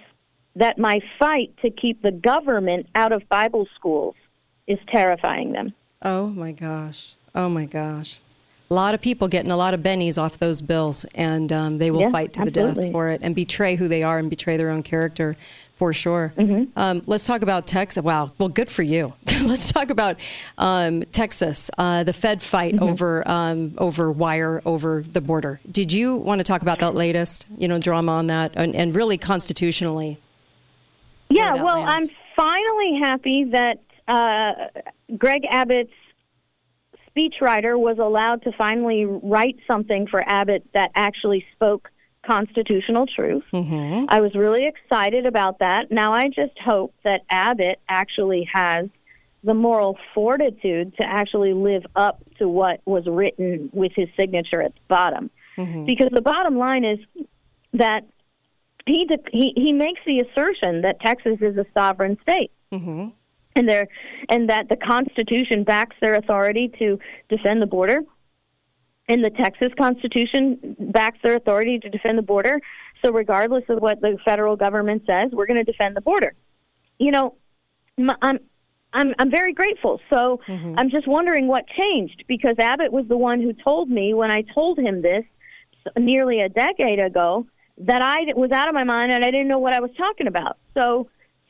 that 0.57 0.79
my 0.79 1.01
fight 1.19 1.55
to 1.63 1.71
keep 1.71 2.03
the 2.03 2.13
government 2.13 2.87
out 2.95 3.13
of 3.13 3.29
Bible 3.29 3.67
schools 3.75 4.17
is 4.67 4.79
terrifying 4.89 5.53
them. 5.53 5.73
Oh 6.03 6.29
my 6.29 6.53
gosh. 6.53 7.15
Oh 7.35 7.49
my 7.49 7.65
gosh. 7.65 8.21
A 8.71 8.75
lot 8.75 8.93
of 8.93 9.01
people 9.01 9.29
getting 9.29 9.51
a 9.51 9.57
lot 9.57 9.73
of 9.73 9.81
bennies 9.81 10.21
off 10.21 10.37
those 10.37 10.61
bills, 10.61 11.07
and 11.15 11.51
um, 11.53 11.79
they 11.79 11.91
will 11.91 12.03
Yeah, 12.03 12.11
fight 12.11 12.35
to 12.35 12.45
the 12.45 12.51
death 12.51 12.93
for 12.93 13.09
it 13.09 13.21
and 13.23 13.35
betray 13.35 13.77
who 13.77 13.89
they 13.89 14.03
are 14.03 14.19
and 14.19 14.29
betray 14.29 14.59
their 14.59 14.69
own 14.69 14.83
character 14.83 15.37
for 15.77 15.95
sure. 15.95 16.35
Mm-hmm. 16.37 16.79
Um, 16.79 17.03
let's 17.07 17.25
talk 17.25 17.41
about 17.41 17.67
Texas. 17.67 18.03
Wow. 18.03 18.33
Well, 18.37 18.51
good 18.51 18.71
for 18.71 18.83
you. 18.83 19.15
let's 19.47 19.73
talk 19.73 19.89
about 19.89 20.17
um, 20.59 21.03
Texas, 21.13 21.71
uh, 21.79 22.05
the 22.05 22.13
Fed 22.13 22.43
fight 22.43 22.75
Mm-hmm. 22.75 22.83
over 22.85 23.27
um, 23.27 23.75
over 23.79 24.11
wire 24.13 24.61
over 24.67 25.03
the 25.11 25.21
border. 25.23 25.61
Did 25.71 25.91
you 25.93 26.17
want 26.17 26.41
to 26.41 26.45
talk 26.45 26.61
about 26.61 26.81
that 26.81 26.95
latest, 26.95 27.47
you 27.57 27.69
know, 27.69 27.79
drama 27.79 28.13
on 28.13 28.27
that 28.27 28.53
and, 28.55 28.75
and 28.77 28.95
really 28.95 29.17
constitutionally? 29.17 30.19
Yeah, 31.31 31.55
well, 31.55 31.81
lands. 31.81 32.11
I'm 32.13 32.17
finally 32.37 32.99
happy 32.99 33.45
that 33.45 33.81
uh, 34.09 34.53
Greg 35.17 35.47
Abbott's 35.49 35.93
speechwriter 37.19 37.79
was 37.79 37.99
allowed 37.99 38.43
to 38.43 38.53
finally 38.53 39.05
write 39.05 39.57
something 39.67 40.07
for 40.07 40.27
Abbott 40.29 40.65
that 40.75 40.91
actually 40.95 41.45
spoke 41.53 41.91
constitutional 42.25 43.07
truth. 43.07 43.45
Mm-hmm. 43.53 44.07
I 44.09 44.21
was 44.21 44.35
really 44.35 44.67
excited 44.67 45.27
about 45.27 45.61
that. 45.61 45.91
Now 45.91 46.13
I 46.13 46.29
just 46.29 46.59
hope 46.63 46.95
that 47.05 47.23
Abbott 47.31 47.81
actually 47.89 48.49
has 48.53 48.89
the 49.45 49.55
moral 49.55 49.97
fortitude 50.15 50.95
to 50.97 51.05
actually 51.05 51.55
live 51.55 51.87
up 51.97 52.23
to 52.39 52.49
what 52.49 52.81
was 52.85 53.07
written 53.07 53.71
with 53.73 53.93
his 53.95 54.09
signature 54.17 54.61
at 54.61 54.75
the 54.75 54.81
bottom. 54.89 55.31
Mm-hmm. 55.57 55.85
Because 55.87 56.09
the 56.13 56.23
bottom 56.23 56.59
line 56.59 56.85
is 56.85 56.99
that 57.73 58.05
he, 58.87 59.05
de- 59.05 59.19
he 59.33 59.53
he 59.57 59.73
makes 59.73 60.01
the 60.07 60.21
assertion 60.21 60.83
that 60.83 61.01
Texas 61.01 61.39
is 61.41 61.57
a 61.57 61.67
sovereign 61.75 62.19
state. 62.23 62.51
Mm-hmm. 62.73 63.09
And 63.57 63.69
there, 63.69 63.89
and 64.29 64.49
that 64.49 64.69
the 64.69 64.77
Constitution 64.77 65.65
backs 65.65 65.97
their 66.01 66.15
authority 66.15 66.69
to 66.79 66.99
defend 67.29 67.61
the 67.61 67.67
border, 67.67 68.03
and 69.09 69.25
the 69.25 69.31
Texas 69.31 69.73
Constitution 69.77 70.77
backs 70.79 71.19
their 71.23 71.35
authority 71.35 71.79
to 71.81 71.89
defend 71.89 72.19
the 72.19 72.23
border. 72.23 72.61
So, 73.03 73.13
regardless 73.13 73.65
of 73.69 73.81
what 73.81 74.01
the 74.01 74.19
federal 74.25 74.55
government 74.55 75.03
says, 75.07 75.31
we're 75.33 75.47
going 75.47 75.65
to 75.65 75.71
defend 75.71 75.97
the 75.97 76.01
border. 76.01 76.35
You 76.99 77.11
know, 77.11 77.35
I'm 78.23 78.39
I'm 78.93 79.15
I'm 79.19 79.31
very 79.31 79.53
grateful. 79.53 80.01
So 80.13 80.41
mm-hmm. 80.47 80.75
I'm 80.79 80.91
just 80.91 81.07
wondering 81.07 81.47
what 81.47 81.67
changed 81.69 82.25
because 82.27 82.57
Abbott 82.59 82.93
was 82.93 83.07
the 83.09 83.17
one 83.17 83.41
who 83.41 83.53
told 83.53 83.91
me 83.91 84.15
when 84.15 84.31
I 84.31 84.43
told 84.43 84.79
him 84.79 85.03
this 85.03 85.25
nearly 85.97 86.41
a 86.41 86.49
decade 86.49 86.99
ago 86.99 87.47
that 87.79 88.03
I 88.03 88.33
was 88.35 88.51
out 88.51 88.69
of 88.69 88.75
my 88.75 88.85
mind 88.85 89.13
and 89.13 89.25
I 89.25 89.31
didn't 89.31 89.49
know 89.49 89.59
what 89.59 89.75
I 89.75 89.81
was 89.81 89.91
talking 89.97 90.27
about. 90.27 90.59
So 90.75 91.09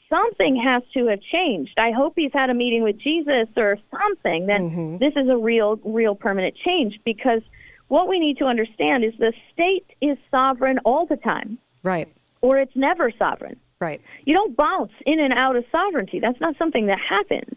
something 0.09 0.57
has 0.57 0.83
to 0.95 1.07
have 1.07 1.21
changed. 1.21 1.79
I 1.79 1.91
hope 1.91 2.15
he's 2.17 2.33
had 2.33 2.50
a 2.50 2.55
meeting 2.55 2.83
with 2.83 2.99
Jesus 2.99 3.49
or 3.57 3.79
something. 3.91 4.47
Then 4.47 4.71
mm-hmm. 4.71 4.99
this 4.99 5.15
is 5.17 5.29
a 5.29 5.37
real 5.37 5.77
real 5.85 6.15
permanent 6.15 6.57
change 6.57 7.00
because 7.05 7.43
what 7.88 8.09
we 8.09 8.19
need 8.19 8.38
to 8.38 8.45
understand 8.45 9.05
is 9.05 9.15
the 9.19 9.33
state 9.53 9.87
is 10.00 10.19
sovereign 10.31 10.79
all 10.85 11.07
the 11.07 11.17
time. 11.17 11.59
Right. 11.83 12.09
Or 12.41 12.59
it's 12.59 12.77
never 12.77 13.11
sovereign. 13.11 13.59
Right. 13.81 14.00
You 14.25 14.35
don't 14.35 14.57
bounce 14.57 14.93
in 15.07 15.21
and 15.21 15.33
out 15.33 15.57
of 15.57 15.65
sovereignty. 15.71 16.21
That's 16.21 16.41
not 16.41 16.57
something 16.59 16.87
that 16.87 17.00
happens. 17.00 17.57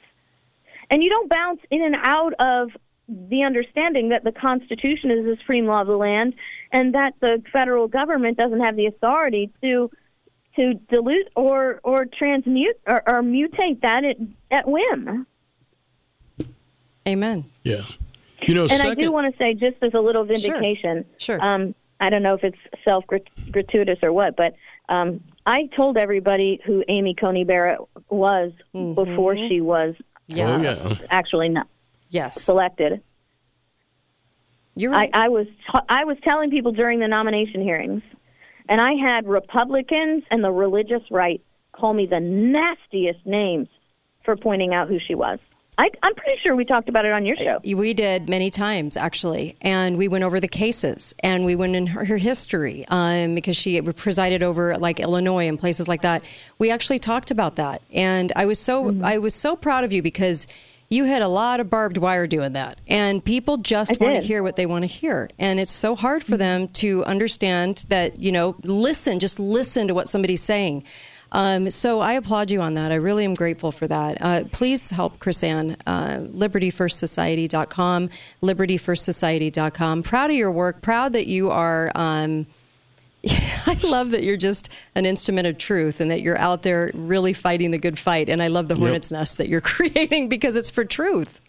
And 0.89 1.03
you 1.03 1.10
don't 1.10 1.29
bounce 1.29 1.62
in 1.70 1.84
and 1.84 1.96
out 1.96 2.34
of 2.39 2.72
the 3.08 3.43
understanding 3.43 4.10
that 4.10 4.24
the 4.24 4.31
Constitution 4.31 5.12
is 5.12 5.25
the 5.25 5.36
supreme 5.38 5.65
law 5.65 5.81
of 5.81 5.88
the 5.88 5.98
land 5.98 6.36
and 6.72 6.93
that 6.93 7.13
the 7.20 7.43
federal 7.51 7.88
government 7.88 8.38
doesn't 8.38 8.62
have 8.62 8.75
the 8.75 8.86
authority 8.86 9.51
to 9.62 9.89
to 10.55 10.74
dilute 10.89 11.29
or 11.36 11.79
or 11.84 12.05
transmute 12.05 12.79
or, 12.88 13.01
or 13.08 13.22
mutate 13.22 13.81
that 13.81 14.03
at, 14.03 14.17
at 14.50 14.67
whim. 14.67 15.25
Amen. 17.08 17.46
Yeah. 17.63 17.81
You 18.48 18.55
know, 18.55 18.63
and 18.63 18.72
second, 18.72 18.91
I 18.91 18.96
do 18.96 19.12
want 19.12 19.31
to 19.31 19.38
say, 19.38 19.53
just 19.53 19.77
as 19.81 19.93
a 19.93 20.00
little 20.00 20.24
vindication, 20.24 21.05
sure. 21.17 21.38
sure. 21.38 21.46
Um, 21.46 21.75
I 22.00 22.10
don't 22.10 22.24
know 22.24 22.34
if 22.34 22.43
it's 22.43 22.58
self 22.84 23.05
gratuitous 23.05 24.00
or 24.01 24.12
what, 24.12 24.36
but 24.36 24.55
um, 24.89 25.22
I 25.46 25.67
told 25.75 25.98
everybody 25.98 26.60
who 26.65 26.84
Amy 26.88 27.13
Coney 27.13 27.43
Barrett 27.43 27.79
was 28.10 28.51
mm-hmm. 28.74 28.93
before 28.93 29.36
she 29.36 29.62
was 29.62 29.96
yes. 30.27 30.86
oh, 30.86 30.89
yeah. 30.89 30.96
actually 31.10 31.50
not 31.50 31.67
yes. 32.10 32.41
selected. 32.41 33.01
You're 34.75 34.91
right. 34.91 35.10
I, 35.13 35.25
I 35.25 35.29
was 35.29 35.48
t- 35.48 35.79
I 35.89 36.05
was 36.05 36.17
telling 36.24 36.50
people 36.50 36.72
during 36.72 37.00
the 37.00 37.08
nomination 37.08 37.62
hearings, 37.62 38.01
and 38.70 38.82
I 38.82 38.94
had 38.94 39.27
Republicans 39.27 40.24
and 40.32 40.44
the 40.44 40.51
religious 40.51 41.03
right 41.12 41.41
call 41.72 41.94
me 41.94 42.06
the 42.06 42.20
nastiest 42.20 43.25
names 43.25 43.68
for 44.24 44.36
pointing 44.36 44.74
out 44.74 44.88
who 44.88 45.00
she 45.00 45.15
was. 45.15 45.39
I, 45.77 45.89
am 46.03 46.13
pretty 46.13 46.39
sure 46.41 46.56
we 46.56 46.65
talked 46.65 46.89
about 46.89 47.06
it 47.06 47.12
on 47.12 47.25
your 47.25 47.36
show. 47.38 47.60
We 47.63 47.94
did 47.94 48.30
many 48.30 48.51
times, 48.51 48.96
actually. 48.98 49.56
And 49.62 49.98
we 49.98 50.08
went 50.08 50.24
over 50.24 50.39
the 50.39 50.48
cases 50.48 51.15
and 51.22 51.44
we 51.44 51.56
went 51.56 51.75
in 51.75 51.88
her, 51.88 52.06
her 52.06 52.18
history 52.18 52.86
um, 52.89 53.34
because 53.34 53.56
she 53.56 53.82
presided 53.82 54.44
over 54.44 54.77
like 54.77 55.00
Illinois 55.00 55.48
and 55.48 55.58
places 55.58 55.88
like 55.88 56.03
that. 56.03 56.24
We 56.60 56.70
actually 56.70 57.00
talked 57.00 57.32
about 57.32 57.56
that. 57.56 57.82
And 57.91 58.32
I 58.36 58.46
was 58.46 58.60
so, 58.60 58.86
mm-hmm. 58.86 59.03
I 59.03 59.18
was 59.18 59.34
so 59.34 59.56
proud 59.56 59.84
of 59.84 59.91
you 59.91 60.03
because 60.03 60.46
you 60.91 61.05
had 61.05 61.21
a 61.21 61.27
lot 61.27 61.62
of 61.62 61.69
barbed 61.69 61.98
wire 61.98 62.27
doing 62.27 62.51
that. 62.53 62.77
And 62.86 63.24
people 63.24 63.55
just 63.55 64.00
want 64.01 64.15
to 64.15 64.21
hear 64.21 64.43
what 64.43 64.57
they 64.57 64.65
want 64.65 64.83
to 64.83 64.88
hear. 64.88 65.29
And 65.39 65.57
it's 65.57 65.71
so 65.71 65.95
hard 65.95 66.21
for 66.21 66.36
them 66.36 66.67
to 66.67 67.03
understand 67.05 67.86
that, 67.88 68.19
you 68.19 68.31
know, 68.31 68.57
listen, 68.63 69.17
just 69.17 69.39
listen 69.39 69.88
to 69.88 69.93
what 69.93 70.10
somebody's 70.10 70.43
saying. 70.43 70.83
Um, 71.31 71.69
so 71.69 72.01
I 72.01 72.13
applaud 72.13 72.51
you 72.51 72.60
on 72.60 72.74
that. 72.74 72.91
I 72.91 72.95
really 72.95 73.24
am 73.24 73.36
grateful 73.36 73.71
for 73.71 73.88
that. 73.88 74.17
Uh, 74.19 74.43
please 74.51 74.89
help 74.89 75.17
KrisAnne, 75.19 75.77
uh, 75.88 76.17
libertyfirstsociety.com, 76.38 78.10
libertyfirstsociety.com. 78.43 80.03
Proud 80.03 80.29
of 80.29 80.36
your 80.36 80.51
work. 80.51 80.81
Proud 80.81 81.13
that 81.13 81.27
you 81.27 81.50
are. 81.50 81.89
Um, 81.95 82.48
I 83.27 83.77
love 83.83 84.11
that 84.11 84.23
you're 84.23 84.37
just 84.37 84.69
an 84.95 85.05
instrument 85.05 85.47
of 85.47 85.57
truth 85.57 86.01
and 86.01 86.09
that 86.11 86.21
you're 86.21 86.37
out 86.37 86.63
there 86.63 86.91
really 86.93 87.33
fighting 87.33 87.71
the 87.71 87.77
good 87.77 87.99
fight. 87.99 88.29
And 88.29 88.41
I 88.41 88.47
love 88.47 88.67
the 88.67 88.75
hornet's 88.75 89.11
yep. 89.11 89.19
nest 89.19 89.37
that 89.37 89.49
you're 89.49 89.61
creating 89.61 90.29
because 90.29 90.55
it's 90.55 90.69
for 90.69 90.85
truth. 90.85 91.41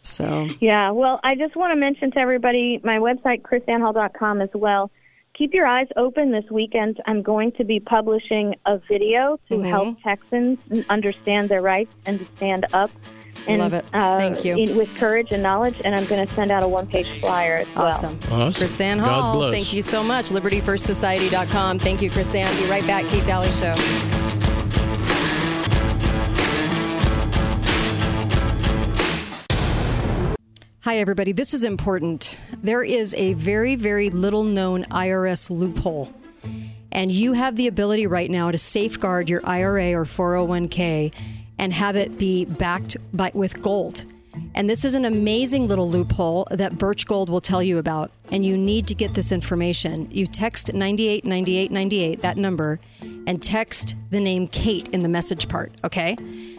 So 0.00 0.46
yeah, 0.60 0.90
well, 0.90 1.18
I 1.24 1.34
just 1.34 1.56
want 1.56 1.72
to 1.72 1.76
mention 1.76 2.12
to 2.12 2.18
everybody 2.18 2.80
my 2.84 2.98
website 2.98 3.42
krisannehall.com 3.42 4.40
as 4.40 4.50
well 4.54 4.90
keep 5.36 5.52
your 5.52 5.66
eyes 5.66 5.88
open 5.96 6.30
this 6.30 6.50
weekend. 6.50 7.00
I'm 7.06 7.22
going 7.22 7.52
to 7.52 7.64
be 7.64 7.78
publishing 7.78 8.56
a 8.64 8.78
video 8.78 9.38
to 9.48 9.54
mm-hmm. 9.54 9.64
help 9.64 10.02
Texans 10.02 10.58
understand 10.88 11.48
their 11.48 11.62
rights 11.62 11.92
and 12.06 12.18
to 12.18 12.26
stand 12.36 12.66
up. 12.72 12.90
And, 13.46 13.60
Love 13.60 13.74
it. 13.74 13.84
Uh, 13.92 14.18
Thank 14.18 14.44
you. 14.44 14.56
In, 14.56 14.76
with 14.76 14.94
courage 14.96 15.28
and 15.30 15.42
knowledge, 15.42 15.80
and 15.84 15.94
I'm 15.94 16.04
going 16.06 16.26
to 16.26 16.34
send 16.34 16.50
out 16.50 16.62
a 16.62 16.68
one 16.68 16.86
page 16.86 17.20
flyer 17.20 17.58
as 17.58 17.68
awesome. 17.76 18.18
well. 18.30 18.42
Awesome. 18.42 18.66
KrisAnne 18.66 18.98
Hall, 18.98 19.50
thank 19.50 19.72
you 19.72 19.82
so 19.82 20.02
much. 20.02 20.30
LibertyFirstSociety.com. 20.30 21.78
Thank 21.78 22.02
you, 22.02 22.10
KrisAnne. 22.10 22.58
Be 22.58 22.68
right 22.68 22.86
back. 22.86 23.06
Kate 23.06 23.24
Dalley 23.24 23.50
Show. 23.52 23.74
Hi, 30.86 30.98
everybody. 30.98 31.32
This 31.32 31.52
is 31.52 31.64
important. 31.64 32.40
There 32.62 32.84
is 32.84 33.12
a 33.14 33.32
very, 33.32 33.74
very 33.74 34.08
little 34.08 34.44
known 34.44 34.84
IRS 34.84 35.50
loophole. 35.50 36.14
And 36.92 37.10
you 37.10 37.32
have 37.32 37.56
the 37.56 37.66
ability 37.66 38.06
right 38.06 38.30
now 38.30 38.52
to 38.52 38.56
safeguard 38.56 39.28
your 39.28 39.40
IRA 39.44 39.94
or 39.94 40.04
401k 40.04 41.12
and 41.58 41.72
have 41.72 41.96
it 41.96 42.18
be 42.18 42.44
backed 42.44 42.96
by, 43.12 43.30
with 43.34 43.62
gold. 43.62 44.04
And 44.54 44.68
this 44.68 44.84
is 44.84 44.94
an 44.94 45.04
amazing 45.04 45.66
little 45.66 45.88
loophole 45.88 46.46
that 46.50 46.78
Birch 46.78 47.06
Gold 47.06 47.30
will 47.30 47.40
tell 47.40 47.62
you 47.62 47.78
about. 47.78 48.10
And 48.30 48.44
you 48.44 48.56
need 48.56 48.86
to 48.88 48.94
get 48.94 49.14
this 49.14 49.32
information. 49.32 50.08
You 50.10 50.26
text 50.26 50.72
989898, 50.72 52.22
that 52.22 52.36
number, 52.36 52.80
and 53.26 53.42
text 53.42 53.96
the 54.10 54.20
name 54.20 54.48
Kate 54.48 54.88
in 54.88 55.02
the 55.02 55.08
message 55.08 55.48
part, 55.48 55.72
okay? 55.84 56.16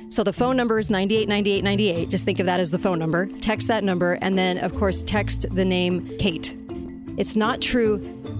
So 0.09 0.23
the 0.23 0.33
phone 0.33 0.55
number 0.55 0.79
is 0.79 0.89
989898. 0.89 2.09
Just 2.09 2.25
think 2.25 2.39
of 2.39 2.45
that 2.45 2.59
as 2.59 2.71
the 2.71 2.79
phone 2.79 2.99
number. 2.99 3.25
Text 3.25 3.67
that 3.67 3.83
number, 3.83 4.17
and 4.21 4.37
then, 4.37 4.57
of 4.57 4.73
course, 4.75 5.03
text 5.03 5.45
the 5.51 5.65
name 5.65 6.17
Kate. 6.17 6.55
It's 7.17 7.35
not 7.35 7.61
true 7.61 7.97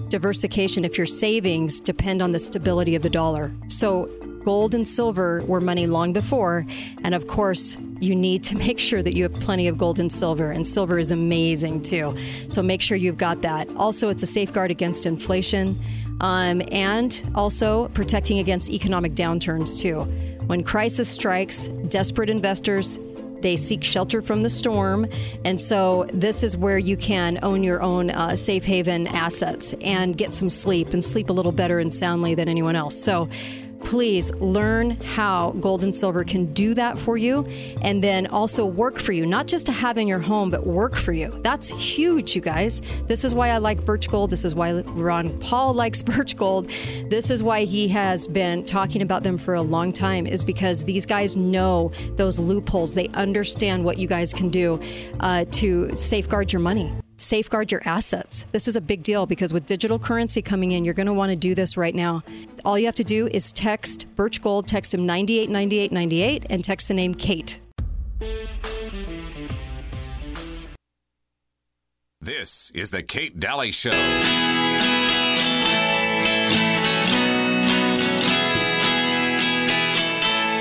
diversification 0.08 0.84
if 0.84 0.96
your 0.96 1.06
savings 1.06 1.80
depend 1.80 2.22
on 2.22 2.30
the 2.30 2.38
stability 2.38 2.94
of 2.94 3.02
the 3.02 3.10
dollar. 3.10 3.52
So 3.68 4.06
gold 4.44 4.74
and 4.74 4.86
silver 4.86 5.42
were 5.46 5.60
money 5.60 5.86
long 5.86 6.12
before. 6.12 6.64
And 7.04 7.14
of 7.14 7.26
course, 7.26 7.76
you 8.00 8.14
need 8.14 8.42
to 8.44 8.56
make 8.66 8.78
sure 8.78 9.02
that 9.02 9.14
you 9.14 9.24
have 9.24 9.34
plenty 9.34 9.68
of 9.68 9.76
gold 9.76 9.98
and 9.98 10.10
silver. 10.10 10.52
And 10.52 10.66
silver 10.66 10.98
is 10.98 11.12
amazing 11.12 11.82
too. 11.82 12.16
So 12.48 12.62
make 12.62 12.80
sure 12.80 12.96
you've 12.96 13.18
got 13.18 13.42
that. 13.42 13.68
Also, 13.76 14.08
it's 14.08 14.22
a 14.22 14.26
safeguard 14.26 14.70
against 14.70 15.04
inflation 15.06 15.78
um, 16.20 16.62
and 16.72 17.22
also 17.34 17.88
protecting 17.88 18.38
against 18.38 18.70
economic 18.70 19.14
downturns 19.14 19.80
too. 19.80 20.02
When 20.46 20.62
crisis 20.62 21.08
strikes, 21.08 21.68
desperate 21.88 22.30
investors 22.30 22.98
they 23.40 23.56
seek 23.56 23.84
shelter 23.84 24.22
from 24.22 24.42
the 24.42 24.50
storm. 24.50 25.06
And 25.44 25.60
so, 25.60 26.06
this 26.12 26.42
is 26.42 26.56
where 26.56 26.78
you 26.78 26.96
can 26.96 27.38
own 27.42 27.62
your 27.62 27.82
own 27.82 28.10
uh, 28.10 28.36
safe 28.36 28.64
haven 28.64 29.06
assets 29.06 29.74
and 29.80 30.16
get 30.16 30.32
some 30.32 30.50
sleep 30.50 30.92
and 30.92 31.04
sleep 31.04 31.30
a 31.30 31.32
little 31.32 31.52
better 31.52 31.78
and 31.78 31.92
soundly 31.92 32.34
than 32.34 32.48
anyone 32.48 32.76
else. 32.76 33.00
So, 33.00 33.28
please 33.80 34.34
learn 34.34 34.90
how 35.00 35.52
gold 35.60 35.84
and 35.84 35.94
silver 35.94 36.24
can 36.24 36.52
do 36.52 36.74
that 36.74 36.98
for 36.98 37.16
you 37.16 37.44
and 37.82 38.02
then 38.02 38.26
also 38.26 38.64
work 38.64 38.98
for 38.98 39.12
you, 39.12 39.26
not 39.26 39.46
just 39.46 39.66
to 39.66 39.72
have 39.72 39.98
in 39.98 40.06
your 40.06 40.18
home, 40.18 40.50
but 40.50 40.66
work 40.66 40.94
for 40.94 41.12
you. 41.12 41.30
That's 41.42 41.68
huge, 41.68 42.36
you 42.36 42.42
guys. 42.42 42.82
This 43.06 43.24
is 43.24 43.34
why 43.34 43.48
I 43.48 43.58
like 43.58 43.84
Birch 43.84 44.08
Gold. 44.10 44.30
This 44.30 44.44
is 44.44 44.54
why 44.54 44.72
Ron 44.72 45.38
Paul 45.38 45.72
likes 45.74 46.02
Birch 46.08 46.36
Gold. 46.36 46.70
This 47.08 47.30
is 47.30 47.42
why 47.42 47.64
he 47.64 47.88
has 47.88 48.26
been 48.26 48.64
talking 48.64 49.02
about 49.02 49.22
them 49.22 49.38
for 49.38 49.54
a 49.54 49.62
long 49.62 49.92
time, 49.92 50.26
is 50.26 50.44
because 50.44 50.84
these 50.84 51.06
guys 51.06 51.36
know 51.36 51.90
those 52.16 52.38
loopholes. 52.38 52.94
They 52.94 53.08
understand 53.08 53.84
what 53.84 53.98
you 53.98 54.08
guys 54.08 54.34
can 54.34 54.48
do 54.48 54.80
uh, 55.20 55.44
to 55.52 55.94
safeguard 55.96 56.52
your 56.52 56.60
money 56.60 56.92
safeguard 57.18 57.70
your 57.70 57.82
assets. 57.84 58.46
This 58.52 58.66
is 58.66 58.76
a 58.76 58.80
big 58.80 59.02
deal 59.02 59.26
because 59.26 59.52
with 59.52 59.66
digital 59.66 59.98
currency 59.98 60.40
coming 60.40 60.72
in, 60.72 60.84
you're 60.84 60.94
going 60.94 61.06
to 61.06 61.12
want 61.12 61.30
to 61.30 61.36
do 61.36 61.54
this 61.54 61.76
right 61.76 61.94
now. 61.94 62.22
All 62.64 62.78
you 62.78 62.86
have 62.86 62.94
to 62.94 63.04
do 63.04 63.26
is 63.28 63.52
text 63.52 64.06
Birch 64.16 64.40
Gold, 64.40 64.66
text 64.66 64.94
him 64.94 65.04
989898 65.04 66.46
and 66.48 66.64
text 66.64 66.88
the 66.88 66.94
name 66.94 67.14
Kate. 67.14 67.60
This 72.20 72.70
is 72.72 72.90
the 72.90 73.02
Kate 73.02 73.38
Dalley 73.38 73.72
Show. 73.72 73.90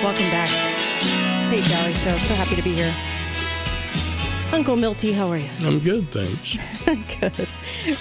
Welcome 0.03 0.29
back. 0.29 0.49
Hey, 1.51 1.67
Dalley 1.67 1.93
Show. 1.95 2.17
So 2.17 2.33
happy 2.33 2.55
to 2.55 2.61
be 2.61 2.73
here. 2.73 2.93
Uncle 4.53 4.75
Milty, 4.75 5.11
how 5.11 5.29
are 5.29 5.37
you? 5.37 5.49
I'm 5.61 5.79
good, 5.79 6.09
thanks. 6.11 6.57
good. 7.19 7.49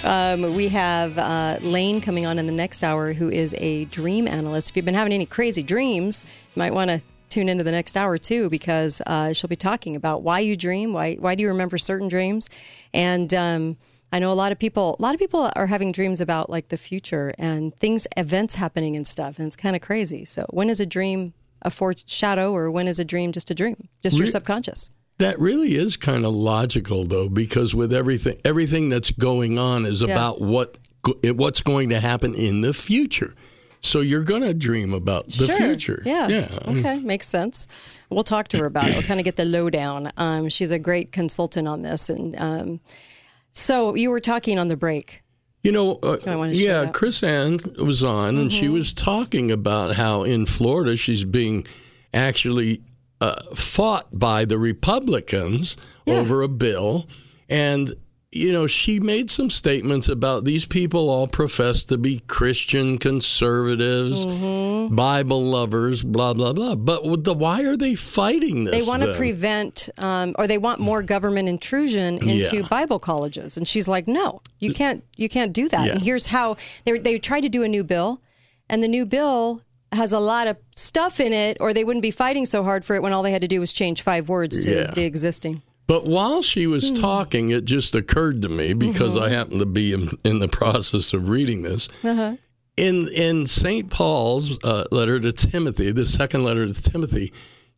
Um, 0.03 0.55
we 0.55 0.69
have 0.69 1.17
uh, 1.17 1.57
Lane 1.61 2.01
coming 2.01 2.25
on 2.25 2.39
in 2.39 2.45
the 2.45 2.53
next 2.53 2.83
hour, 2.83 3.13
who 3.13 3.29
is 3.29 3.53
a 3.59 3.85
dream 3.85 4.27
analyst. 4.27 4.69
If 4.69 4.77
you've 4.77 4.85
been 4.85 4.93
having 4.93 5.13
any 5.13 5.25
crazy 5.25 5.61
dreams, 5.61 6.25
you 6.55 6.59
might 6.59 6.73
want 6.73 6.89
to 6.89 7.01
tune 7.29 7.49
into 7.49 7.63
the 7.63 7.71
next 7.71 7.97
hour 7.97 8.17
too, 8.17 8.49
because 8.49 9.01
uh, 9.05 9.33
she'll 9.33 9.49
be 9.49 9.55
talking 9.55 9.95
about 9.95 10.23
why 10.23 10.39
you 10.39 10.55
dream, 10.55 10.93
why 10.93 11.15
why 11.15 11.35
do 11.35 11.43
you 11.43 11.49
remember 11.49 11.77
certain 11.77 12.07
dreams, 12.07 12.49
and. 12.93 13.33
Um, 13.33 13.77
I 14.09 14.19
know 14.19 14.31
a 14.31 14.35
lot 14.35 14.53
of 14.53 14.57
people. 14.57 14.95
A 14.97 15.01
lot 15.01 15.13
of 15.13 15.19
people 15.19 15.51
are 15.53 15.67
having 15.67 15.91
dreams 15.91 16.21
about 16.21 16.49
like 16.49 16.69
the 16.69 16.77
future 16.77 17.33
and 17.37 17.75
things, 17.75 18.07
events 18.15 18.55
happening 18.55 18.95
and 18.95 19.05
stuff, 19.05 19.37
and 19.37 19.45
it's 19.45 19.57
kind 19.57 19.75
of 19.75 19.81
crazy. 19.81 20.23
So, 20.23 20.45
when 20.49 20.69
is 20.69 20.79
a 20.79 20.85
dream 20.85 21.33
a 21.61 21.69
foreshadow, 21.69 22.53
or 22.53 22.71
when 22.71 22.87
is 22.87 22.99
a 22.99 23.05
dream 23.05 23.33
just 23.33 23.51
a 23.51 23.53
dream, 23.53 23.89
just 24.01 24.15
your 24.15 24.25
Re- 24.25 24.31
subconscious? 24.31 24.91
That 25.19 25.39
really 25.39 25.75
is 25.75 25.97
kind 25.97 26.25
of 26.25 26.33
logical, 26.33 27.03
though, 27.05 27.27
because 27.29 27.73
with 27.73 27.91
everything, 27.91 28.39
everything 28.45 28.89
that's 28.89 29.09
going 29.11 29.57
on 29.57 29.85
is 29.85 30.01
Yeah. 30.01 30.09
about 30.13 30.41
what 30.41 30.77
what's 31.23 31.61
going 31.61 31.89
to 31.89 31.99
happen 31.99 32.33
in 32.35 32.61
the 32.61 32.73
future. 32.73 33.33
So 33.79 34.01
you're 34.01 34.23
going 34.23 34.41
to 34.41 34.53
dream 34.53 34.93
about 34.93 35.27
the 35.27 35.45
sure. 35.45 35.55
future. 35.55 36.01
Yeah. 36.05 36.27
Yeah. 36.27 36.59
Okay. 36.67 36.99
Makes 36.99 37.27
sense. 37.27 37.67
We'll 38.09 38.23
talk 38.23 38.47
to 38.49 38.57
her 38.57 38.65
about 38.65 38.87
it. 38.89 38.93
We'll 38.93 39.03
kind 39.03 39.19
of 39.19 39.23
get 39.23 39.37
the 39.37 39.45
lowdown. 39.45 40.09
Um, 40.17 40.49
she's 40.49 40.71
a 40.71 40.79
great 40.79 41.11
consultant 41.11 41.67
on 41.67 41.81
this. 41.81 42.09
And 42.09 42.35
um, 42.37 42.79
so 43.51 43.95
you 43.95 44.09
were 44.09 44.19
talking 44.19 44.59
on 44.59 44.67
the 44.67 44.75
break. 44.75 45.21
You 45.63 45.71
know, 45.71 45.99
uh, 46.03 46.17
I 46.25 46.35
wanna 46.35 46.55
share 46.55 46.83
yeah. 46.83 46.89
Mm-hmm. 46.89 47.05
KrisAnne 47.05 47.77
was 47.85 48.03
on, 48.03 48.37
and 48.37 48.51
she 48.53 48.67
was 48.69 48.93
talking 48.93 49.51
about 49.51 49.95
how 49.95 50.23
in 50.23 50.45
Florida 50.45 50.95
she's 50.95 51.23
being 51.23 51.65
actually 52.13 52.81
uh, 53.21 53.35
fought 53.55 54.07
by 54.17 54.45
the 54.45 54.57
Republicans 54.57 55.77
Yeah. 56.05 56.15
over 56.19 56.41
a 56.41 56.47
bill, 56.47 57.07
and 57.49 57.95
you 58.31 58.51
know 58.51 58.67
she 58.67 58.99
made 58.99 59.29
some 59.29 59.49
statements 59.49 60.07
about 60.09 60.43
these 60.43 60.65
people 60.65 61.09
all 61.09 61.27
profess 61.27 61.83
to 61.85 61.97
be 61.97 62.19
Christian 62.27 62.97
conservatives, 62.97 64.25
Mm-hmm. 64.25 64.95
Bible 64.95 65.43
lovers, 65.43 66.03
blah 66.03 66.33
blah 66.33 66.53
blah. 66.53 66.75
But 66.75 67.23
the, 67.23 67.33
why 67.33 67.63
are 67.63 67.75
they 67.77 67.95
fighting 67.95 68.63
this? 68.65 68.75
They 68.77 68.87
want 68.87 69.03
to 69.03 69.13
prevent, 69.13 69.89
um, 69.97 70.33
or 70.37 70.47
they 70.47 70.57
want 70.57 70.79
more 70.79 71.01
government 71.03 71.49
intrusion 71.49 72.17
into 72.19 72.57
Yeah. 72.57 72.67
Bible 72.69 72.99
colleges. 72.99 73.57
And 73.57 73.67
she's 73.67 73.87
like, 73.87 74.07
no, 74.07 74.41
you 74.59 74.73
can't, 74.73 75.03
you 75.17 75.27
can't 75.29 75.51
do 75.53 75.67
that. 75.69 75.85
Yeah. 75.87 75.93
And 75.93 76.01
here's 76.01 76.27
how 76.27 76.57
they 76.85 76.97
they 76.99 77.19
tried 77.19 77.41
to 77.41 77.49
do 77.49 77.63
a 77.63 77.67
new 77.67 77.83
bill, 77.83 78.21
and 78.69 78.81
the 78.83 78.87
new 78.87 79.05
bill 79.05 79.61
has 79.91 80.11
a 80.13 80.19
lot 80.19 80.47
of 80.47 80.57
stuff 80.75 81.19
in 81.19 81.31
it, 81.33 81.57
or 81.59 81.73
they 81.73 81.83
wouldn't 81.83 82.03
be 82.03 82.11
fighting 82.11 82.45
so 82.45 82.63
hard 82.63 82.83
for 82.85 82.95
it 82.95 83.01
when 83.01 83.13
all 83.13 83.23
they 83.23 83.31
had 83.31 83.41
to 83.41 83.47
do 83.47 83.59
was 83.59 83.71
change 83.73 84.01
five 84.01 84.27
words 84.29 84.59
to 84.65 84.71
Yeah. 84.73 84.91
the 84.91 85.03
existing. 85.05 85.61
But 85.87 86.05
while 86.05 86.41
she 86.41 86.67
was 86.67 86.91
talking, 86.91 87.49
it 87.51 87.63
just 87.63 87.95
occurred 87.95 88.41
to 88.41 88.49
me 88.49 88.73
because 88.73 89.15
Mm-hmm. 89.15 89.23
I 89.23 89.29
happen 89.29 89.59
to 89.59 89.65
be 89.65 89.93
in, 89.93 90.09
in 90.25 90.39
the 90.39 90.47
process 90.61 91.13
of 91.13 91.29
reading 91.29 91.61
this. 91.61 91.87
Uh-huh. 92.03 92.35
In 92.75 93.07
in 93.07 93.47
St. 93.47 93.89
Paul's 93.89 94.59
uh, 94.63 94.83
letter 94.91 95.19
to 95.19 95.31
Timothy, 95.31 95.91
the 95.93 96.05
second 96.05 96.43
letter 96.43 96.67
to 96.71 96.79
Timothy, 96.81 97.31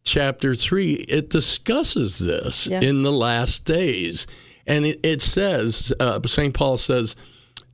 chapter 0.03 0.55
three, 0.55 0.93
it 0.93 1.29
discusses 1.29 2.17
this 2.19 2.65
Yeah. 2.67 2.81
in 2.81 3.03
the 3.03 3.11
last 3.11 3.63
days, 3.63 4.25
and 4.65 4.85
it, 4.85 4.99
it 5.03 5.21
says 5.21 5.93
uh, 5.99 6.19
St. 6.25 6.53
Paul 6.53 6.77
says. 6.77 7.15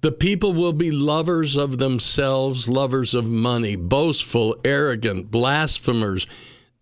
The 0.06 0.12
people 0.12 0.54
will 0.54 0.72
be 0.72 0.92
lovers 0.92 1.56
of 1.56 1.80
themselves, 1.80 2.70
lovers 2.70 3.16
of 3.16 3.26
money, 3.26 3.76
boastful, 3.76 4.56
arrogant, 4.64 5.32
blasphemers, 5.32 6.28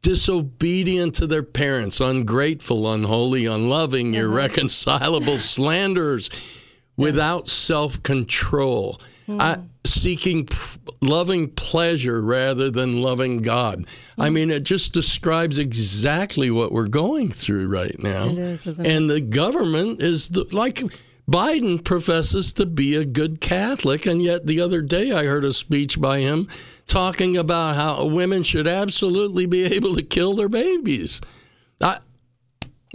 disobedient 0.02 1.16
to 1.16 1.26
their 1.26 1.42
parents, 1.42 2.02
ungrateful, 2.02 2.92
unholy, 2.92 3.46
unloving, 3.46 4.14
uh-huh. 4.14 4.26
irreconcilable, 4.26 5.38
slanderers, 5.38 6.30
without 6.98 7.48
self 7.48 8.04
control, 8.04 9.00
hmm. 9.26 9.40
seeking 9.86 10.46
p- 10.46 10.58
loving 11.00 11.48
pleasure 11.48 12.22
rather 12.22 12.70
than 12.70 13.02
loving 13.02 13.42
God. 13.42 13.86
I 14.18 14.28
hmm. 14.28 14.34
mean, 14.34 14.52
it 14.52 14.64
just 14.64 14.92
describes 14.92 15.60
exactly 15.60 16.52
what 16.52 16.74
we're 16.74 16.90
going 16.90 17.30
through 17.30 17.70
right 17.70 17.98
now. 18.04 18.26
It 18.26 18.38
is, 18.38 18.68
isn't 18.68 18.86
it? 18.86 18.94
and 18.94 19.10
the 19.10 19.22
government 19.22 20.02
is 20.02 20.28
the, 20.28 20.44
like. 20.52 20.84
Biden 21.30 21.84
professes 21.84 22.52
to 22.54 22.66
be 22.66 22.96
a 22.96 23.06
good 23.06 23.40
Catholic, 23.40 24.06
and 24.06 24.22
yet 24.22 24.46
the 24.46 24.60
other 24.60 24.82
day 24.82 25.12
I 25.12 25.24
heard 25.26 25.46
a 25.46 25.54
speech 25.54 26.00
by 26.00 26.20
him 26.20 26.50
talking 26.86 27.38
about 27.38 27.76
how 27.76 28.06
women 28.06 28.44
should 28.44 28.68
absolutely 28.68 29.46
be 29.46 29.64
able 29.76 29.96
to 29.96 30.04
kill 30.04 30.34
their 30.36 30.50
babies. 30.50 31.22
I, 31.82 32.00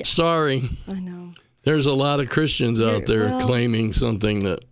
Sorry, 0.04 0.68
I 0.88 1.00
know. 1.00 1.32
there's 1.64 1.86
a 1.86 1.92
lot 1.92 2.20
of 2.20 2.28
Christians 2.28 2.80
out 2.80 3.06
there 3.06 3.24
well- 3.24 3.40
claiming 3.40 3.92
something 3.92 4.44
that 4.44 4.64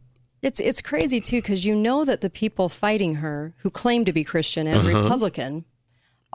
It's 0.42 0.60
it's 0.60 0.80
crazy 0.82 1.20
too 1.20 1.38
because 1.38 1.64
you 1.64 1.74
know 1.74 2.04
that 2.04 2.20
the 2.20 2.30
people 2.30 2.68
fighting 2.68 3.16
her, 3.16 3.54
who 3.58 3.70
claim 3.70 4.04
to 4.04 4.12
be 4.12 4.22
Christian 4.22 4.66
and 4.68 4.86
Uh-huh. 4.86 5.02
Republican, 5.02 5.64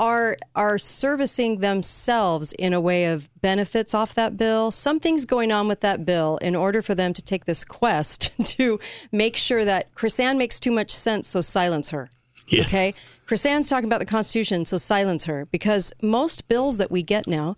are 0.01 0.35
are 0.55 0.79
servicing 0.79 1.59
themselves 1.59 2.53
in 2.53 2.73
a 2.73 2.81
way 2.81 3.05
of 3.05 3.29
benefits 3.39 3.93
off 3.93 4.15
that 4.15 4.35
bill. 4.35 4.71
Something's 4.71 5.25
going 5.25 5.51
on 5.51 5.67
with 5.67 5.81
that 5.81 6.05
bill 6.05 6.37
in 6.37 6.55
order 6.55 6.81
for 6.81 6.95
them 6.95 7.13
to 7.13 7.21
take 7.21 7.45
this 7.45 7.63
quest 7.63 8.31
to 8.57 8.79
make 9.11 9.35
sure 9.37 9.63
that 9.63 9.93
KrisAnne 9.93 10.37
makes 10.37 10.59
too 10.59 10.71
much 10.71 10.89
sense, 10.89 11.27
so 11.27 11.39
silence 11.39 11.91
her. 11.91 12.09
Yeah. 12.47 12.61
Okay, 12.63 12.95
KrisAnne's 13.27 13.69
talking 13.69 13.87
about 13.87 13.99
the 13.99 14.05
Constitution, 14.07 14.65
so 14.65 14.77
silence 14.77 15.25
her 15.25 15.45
because 15.45 15.93
most 16.01 16.47
bills 16.47 16.77
that 16.79 16.89
we 16.89 17.03
get 17.03 17.27
now 17.27 17.55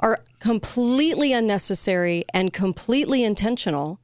are 0.00 0.20
completely 0.40 1.34
unnecessary 1.34 2.24
and 2.32 2.52
completely 2.52 3.22
intentional 3.22 4.00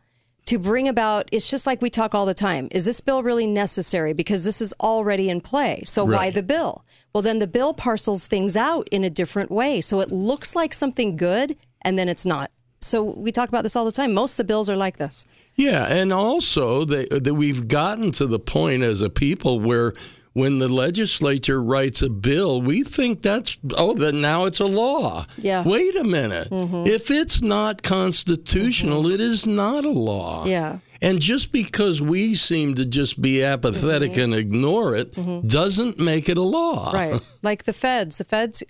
to 0.47 0.59
bring 0.59 0.89
about 0.89 1.29
it's 1.33 1.51
just 1.51 1.67
like 1.67 1.81
we 1.81 1.91
talk 1.91 2.15
all 2.15 2.27
the 2.27 2.35
time 2.35 2.69
is 2.71 2.85
this 2.85 3.01
bill 3.01 3.23
really 3.23 3.47
necessary? 3.47 4.13
Because 4.13 4.45
this 4.45 4.61
is 4.61 4.75
already 4.81 5.31
in 5.31 5.41
play. 5.41 5.81
So 5.85 6.05
why 6.05 6.31
the 6.31 6.43
bill? 6.43 6.85
Well 7.13 7.23
then 7.23 7.39
the 7.39 7.47
bill 7.47 7.75
parcels 7.75 8.27
things 8.27 8.57
out 8.57 8.89
in 8.91 9.05
a 9.05 9.11
different 9.11 9.51
way. 9.51 9.81
So 9.81 10.01
it 10.01 10.11
looks 10.11 10.55
like 10.55 10.75
something 10.75 11.17
good 11.17 11.57
and 11.83 11.99
then 11.99 12.09
it's 12.09 12.27
not. 12.27 12.51
So 12.81 13.03
we 13.03 13.33
talk 13.33 13.49
about 13.49 13.63
this 13.63 13.77
all 13.77 13.87
the 13.87 13.93
time. 13.93 14.13
Most 14.13 14.35
of 14.39 14.47
the 14.47 14.49
bills 14.49 14.69
are 14.69 14.77
like 14.77 14.99
this. 14.99 15.25
Yeah, 15.57 15.87
and 15.87 16.13
also 16.13 16.85
that 16.85 17.25
that 17.25 17.35
we've 17.35 17.69
gotten 17.69 18.11
to 18.13 18.27
the 18.27 18.39
point 18.39 18.83
as 18.83 19.01
a 19.01 19.09
people 19.09 19.61
where 19.61 19.95
when 20.35 20.59
the 20.59 20.69
legislature 20.69 21.63
writes 21.63 22.03
a 22.03 22.11
bill, 22.11 22.61
we 22.61 22.83
think 22.83 23.23
that's 23.23 23.57
oh, 23.77 23.95
then 23.95 24.21
now 24.21 24.45
it's 24.45 24.61
a 24.61 24.67
law. 24.67 25.27
Yeah. 25.39 25.63
Wait 25.65 25.97
a 25.97 26.05
minute. 26.05 26.51
Mm-hmm. 26.51 26.87
If 26.89 27.11
it's 27.11 27.41
not 27.41 27.83
constitutional, 27.83 29.05
mm-hmm. 29.05 29.13
it 29.13 29.21
is 29.21 29.47
not 29.47 29.85
a 29.85 29.91
law. 29.91 30.45
Yeah. 30.45 30.79
And 31.01 31.21
just 31.21 31.53
because 31.53 32.03
we 32.03 32.35
seem 32.35 32.75
to 32.75 32.85
just 32.85 33.21
be 33.23 33.43
apathetic 33.45 34.13
mm-hmm. 34.13 34.21
and 34.21 34.35
ignore 34.35 34.97
it 34.97 35.15
doesn't 35.47 35.99
make 35.99 36.29
it 36.29 36.37
a 36.37 36.43
law. 36.43 36.93
right 36.93 37.21
like 37.43 37.65
the 37.65 37.73
feds 37.73 38.19
the 38.19 38.25
feds 38.25 38.65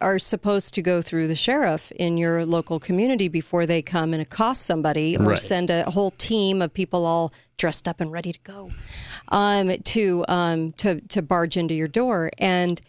are 0.00 0.18
supposed 0.18 0.74
to 0.74 0.82
go 0.82 1.02
through 1.02 1.26
the 1.26 1.34
sheriff 1.34 1.90
in 1.92 2.16
your 2.16 2.46
local 2.46 2.78
community 2.78 3.26
before 3.26 3.66
they 3.66 3.82
come 3.82 4.12
and 4.12 4.22
accost 4.22 4.62
somebody 4.64 5.16
or 5.16 5.30
Right. 5.30 5.38
send 5.38 5.70
a 5.70 5.90
whole 5.90 6.10
team 6.10 6.62
of 6.62 6.72
people 6.72 7.04
all 7.04 7.32
dressed 7.56 7.88
up 7.88 8.00
and 8.00 8.12
ready 8.12 8.32
to 8.32 8.38
go 8.44 8.70
um, 9.32 9.76
to 9.76 10.24
um, 10.28 10.72
to 10.72 11.00
to 11.00 11.22
barge 11.22 11.56
into 11.56 11.74
your 11.74 11.88
door. 11.88 12.30
And 12.38 12.80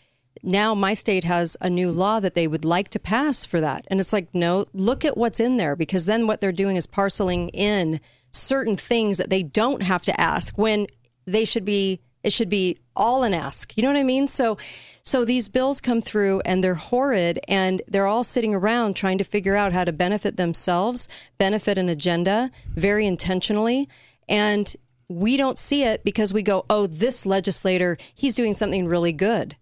now 0.43 0.75
my 0.75 0.93
state 0.93 1.23
has 1.23 1.55
a 1.61 1.69
new 1.69 1.89
law 1.89 2.19
that 2.19 2.35
they 2.35 2.47
would 2.47 2.65
like 2.65 2.89
to 2.89 2.99
pass 2.99 3.45
for 3.45 3.61
that. 3.61 3.85
And 3.87 3.99
it's 3.99 4.13
like 4.13 4.27
no 4.35 4.65
look 4.73 5.03
at 5.05 5.17
what's 5.17 5.39
in 5.39 5.57
there 5.57 5.75
because 5.75 6.05
then 6.05 6.27
what 6.27 6.41
they're 6.41 6.51
doing 6.51 6.75
is 6.75 6.85
parceling 6.85 7.49
in 7.49 8.01
certain 8.31 8.75
things 8.75 9.17
that 9.17 9.29
they 9.29 9.41
don't 9.41 9.83
have 9.83 10.03
to 10.03 10.21
ask 10.21 10.57
when 10.57 10.87
they 11.25 11.45
should 11.45 11.65
be 11.65 12.01
it 12.23 12.31
should 12.31 12.49
be 12.49 12.77
all 12.95 13.23
an 13.23 13.33
ask. 13.33 13.75
You 13.75 13.83
know 13.83 13.89
what 13.89 13.99
i 13.99 14.03
mean? 14.03 14.27
So 14.27 14.57
so 15.01 15.23
these 15.23 15.47
bills 15.47 15.79
come 15.79 16.01
through 16.01 16.41
and 16.45 16.61
they're 16.61 16.75
horrid 16.75 17.39
and 17.47 17.81
they're 17.87 18.07
all 18.07 18.23
sitting 18.23 18.53
around 18.53 18.95
trying 18.95 19.17
to 19.17 19.23
figure 19.23 19.55
out 19.55 19.71
how 19.71 19.85
to 19.85 19.93
benefit 19.93 20.35
themselves 20.35 21.07
benefit 21.37 21.77
an 21.77 21.87
agenda 21.87 22.51
very 22.75 23.07
intentionally. 23.07 23.87
And 24.27 24.75
we 25.09 25.37
don't 25.37 25.57
see 25.57 25.83
it 25.83 26.03
because 26.03 26.33
we 26.33 26.41
go 26.41 26.65
oh 26.69 26.87
this 26.87 27.25
legislator 27.25 27.97
he's 28.13 28.35
doing 28.35 28.53
something 28.53 28.87
really 28.87 29.13
good 29.13 29.55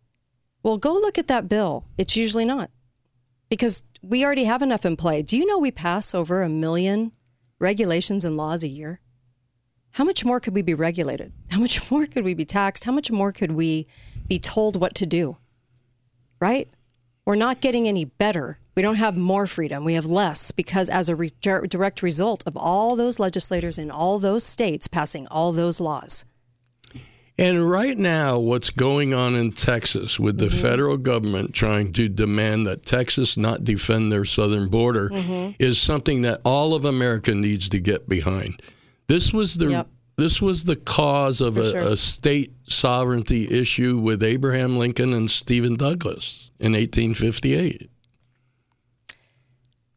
well 0.63 0.77
go 0.77 0.93
look 0.93 1.17
at 1.17 1.27
that 1.27 1.49
bill 1.49 1.86
it's 1.97 2.15
usually 2.15 2.45
not 2.45 2.69
because 3.49 3.84
we 4.01 4.23
already 4.23 4.45
have 4.45 4.62
enough 4.62 4.86
in 4.86 4.95
play 4.95 5.21
do 5.21 5.38
you 5.38 5.45
know 5.45 5.58
we 5.58 5.71
pass 5.71 6.13
over 6.13 6.41
a 6.41 6.49
million 6.49 7.12
regulations 7.60 8.23
and 8.23 8.38
laws 8.38 8.63
a 8.63 8.67
year 8.67 9.01
how 9.91 10.04
much 10.06 10.23
more 10.23 10.39
could 10.39 10.54
we 10.54 10.62
be 10.62 10.73
regulated? 10.73 11.34
How 11.49 11.60
much 11.60 11.91
more 11.91 12.06
could 12.06 12.23
we 12.23 12.34
be 12.34 12.45
taxed? 12.45 12.86
How 12.86 12.91
much 12.91 13.12
more 13.12 13.32
could 13.32 13.51
we 13.51 13.88
be 14.27 14.39
told 14.39 14.80
what 14.80 14.95
to 14.95 15.06
do? 15.06 15.38
Right? 16.39 16.69
We're 17.32 17.38
not 17.38 17.62
getting 17.62 17.88
any 17.88 18.04
better. 18.04 18.60
We 18.76 18.82
don't 18.82 18.96
have 18.98 19.15
more 19.15 19.48
freedom. 19.48 19.86
We 19.86 19.94
have 19.94 20.06
less 20.06 20.52
because, 20.52 20.89
as 20.89 21.08
a 21.08 21.15
re- 21.15 21.30
direct 21.39 22.04
result 22.04 22.44
of 22.46 22.58
all 22.58 22.98
those 22.98 23.20
legislators 23.22 23.78
in 23.78 23.89
all 23.89 24.20
those 24.20 24.44
states 24.44 24.86
passing 24.89 25.28
all 25.28 25.54
those 25.54 25.80
laws. 25.80 26.26
And 27.39 27.70
right 27.70 27.98
now, 27.98 28.38
what's 28.38 28.70
going 28.70 29.13
on 29.13 29.36
in 29.36 29.54
Texas 29.54 30.20
with 30.20 30.39
the 30.39 30.48
Mm-hmm. 30.48 30.62
federal 30.62 30.98
government 30.98 31.54
trying 31.56 31.94
to 31.94 32.10
demand 32.10 32.67
that 32.67 32.86
Texas 32.86 33.38
not 33.38 33.63
defend 33.63 34.12
their 34.12 34.26
southern 34.26 34.67
border 34.67 35.08
Mm-hmm. 35.08 35.52
is 35.58 35.80
something 35.82 36.24
that 36.24 36.41
all 36.44 36.74
of 36.76 36.84
America 36.84 37.34
needs 37.34 37.70
to 37.70 37.80
get 37.80 38.10
behind. 38.10 38.62
This 39.08 39.32
was 39.32 39.56
the 39.56 39.70
Yep. 39.72 39.88
This 40.21 40.39
was 40.39 40.65
the 40.65 40.75
cause 40.75 41.41
of 41.41 41.57
a, 41.57 41.71
sure. 41.71 41.79
a 41.79 41.97
state 41.97 42.53
sovereignty 42.65 43.49
issue 43.49 43.97
with 43.97 44.21
Abraham 44.21 44.77
Lincoln 44.77 45.15
and 45.15 45.31
Stephen 45.31 45.73
Douglas 45.73 46.51
in 46.60 46.73
1858. 46.73 47.89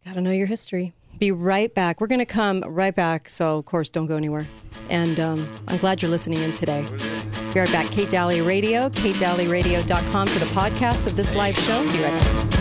Got 0.06 0.14
to 0.14 0.22
know 0.22 0.30
your 0.30 0.46
history. 0.46 0.94
Be 1.18 1.30
right 1.30 1.74
back. 1.74 2.00
We're 2.00 2.06
going 2.06 2.20
to 2.20 2.24
come 2.24 2.62
right 2.66 2.94
back. 2.94 3.28
So, 3.28 3.58
of 3.58 3.66
course, 3.66 3.90
don't 3.90 4.06
go 4.06 4.16
anywhere. 4.16 4.48
And 4.88 5.20
um, 5.20 5.46
I'm 5.68 5.76
glad 5.76 6.00
you're 6.00 6.10
listening 6.10 6.38
in 6.38 6.54
today. 6.54 6.86
Be 7.52 7.60
right 7.60 7.70
back. 7.70 7.90
Kate 7.90 8.08
Dalley 8.08 8.40
Radio, 8.40 8.88
katedalleyradio.com 8.88 10.26
for 10.26 10.38
the 10.38 10.46
podcast 10.46 11.06
of 11.06 11.16
this 11.16 11.34
live 11.34 11.58
show. 11.58 11.82
Be 11.92 12.02
right 12.02 12.22
back. 12.22 12.53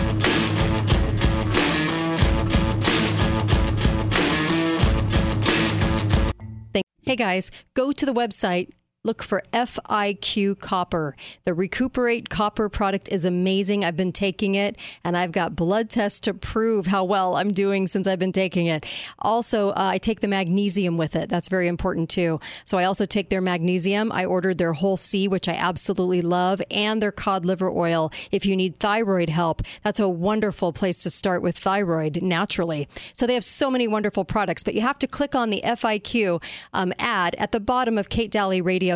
Hey 7.05 7.17
guys, 7.17 7.51
go 7.73 7.91
to 7.91 8.05
the 8.05 8.13
website. 8.13 8.69
Look 9.05 9.21
for 9.21 9.43
FIQ 9.51 10.61
Copper. 10.61 11.17
The 11.43 11.53
Recuperate 11.53 12.29
Copper 12.29 12.69
product 12.69 13.09
is 13.11 13.25
amazing. 13.25 13.83
I've 13.83 13.97
been 13.97 14.13
taking 14.13 14.55
it 14.55 14.77
and 15.03 15.17
I've 15.17 15.33
got 15.33 15.57
blood 15.57 15.89
tests 15.89 16.21
to 16.21 16.33
prove 16.33 16.87
how 16.87 17.03
well 17.03 17.35
I'm 17.35 17.51
doing 17.51 17.85
since 17.85 18.07
I've 18.07 18.17
been 18.17 18.31
taking 18.31 18.67
it. 18.67 18.85
Also, 19.19 19.71
uh, 19.71 19.73
I 19.75 19.97
take 19.97 20.21
the 20.21 20.29
magnesium 20.29 20.95
with 20.95 21.17
it. 21.17 21.27
That's 21.27 21.49
very 21.49 21.67
important 21.67 22.09
too. 22.09 22.39
So 22.63 22.77
I 22.77 22.85
also 22.85 23.05
take 23.05 23.27
their 23.27 23.41
magnesium. 23.41 24.09
I 24.09 24.23
ordered 24.23 24.57
their 24.57 24.71
whole 24.71 24.95
C, 24.95 25.27
which 25.27 25.49
I 25.49 25.53
absolutely 25.53 26.21
love, 26.21 26.61
and 26.71 27.01
their 27.01 27.11
cod 27.11 27.43
liver 27.43 27.69
oil. 27.69 28.09
If 28.31 28.45
you 28.45 28.55
need 28.55 28.77
thyroid 28.77 29.27
help, 29.27 29.63
that's 29.83 29.99
a 29.99 30.07
wonderful 30.07 30.71
place 30.71 30.99
to 30.99 31.09
start 31.09 31.41
with 31.41 31.57
thyroid 31.57 32.21
naturally. 32.21 32.87
So 33.11 33.27
they 33.27 33.33
have 33.33 33.43
so 33.43 33.69
many 33.69 33.85
wonderful 33.85 34.23
products, 34.23 34.63
but 34.63 34.75
you 34.75 34.81
have 34.81 34.99
to 34.99 35.07
click 35.07 35.35
on 35.35 35.49
the 35.49 35.61
FIQ 35.65 36.41
um, 36.73 36.93
ad 36.99 37.35
at 37.35 37.51
the 37.51 37.59
bottom 37.59 37.97
of 37.97 38.07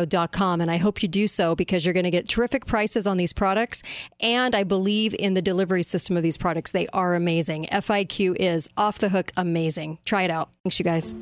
And 0.04 0.70
I 0.70 0.76
hope 0.76 1.02
you 1.02 1.08
do 1.08 1.26
so 1.26 1.54
because 1.54 1.84
you're 1.84 1.94
going 1.94 2.04
to 2.04 2.10
get 2.10 2.28
terrific 2.28 2.66
prices 2.66 3.06
on 3.06 3.16
these 3.16 3.32
products. 3.32 3.82
And 4.20 4.54
I 4.54 4.64
believe 4.64 5.14
in 5.18 5.34
the 5.34 5.42
delivery 5.42 5.82
system 5.82 6.16
of 6.16 6.22
these 6.22 6.36
products. 6.36 6.72
They 6.72 6.86
are 6.88 7.14
amazing. 7.14 7.66
FIQ 7.72 8.36
is 8.36 8.68
off 8.76 8.98
the 8.98 9.08
hook 9.08 9.32
amazing. 9.36 9.98
Try 10.04 10.22
it 10.22 10.30
out. 10.30 10.50
Thanks, 10.64 10.78
you 10.78 10.84
guys. 10.84 11.14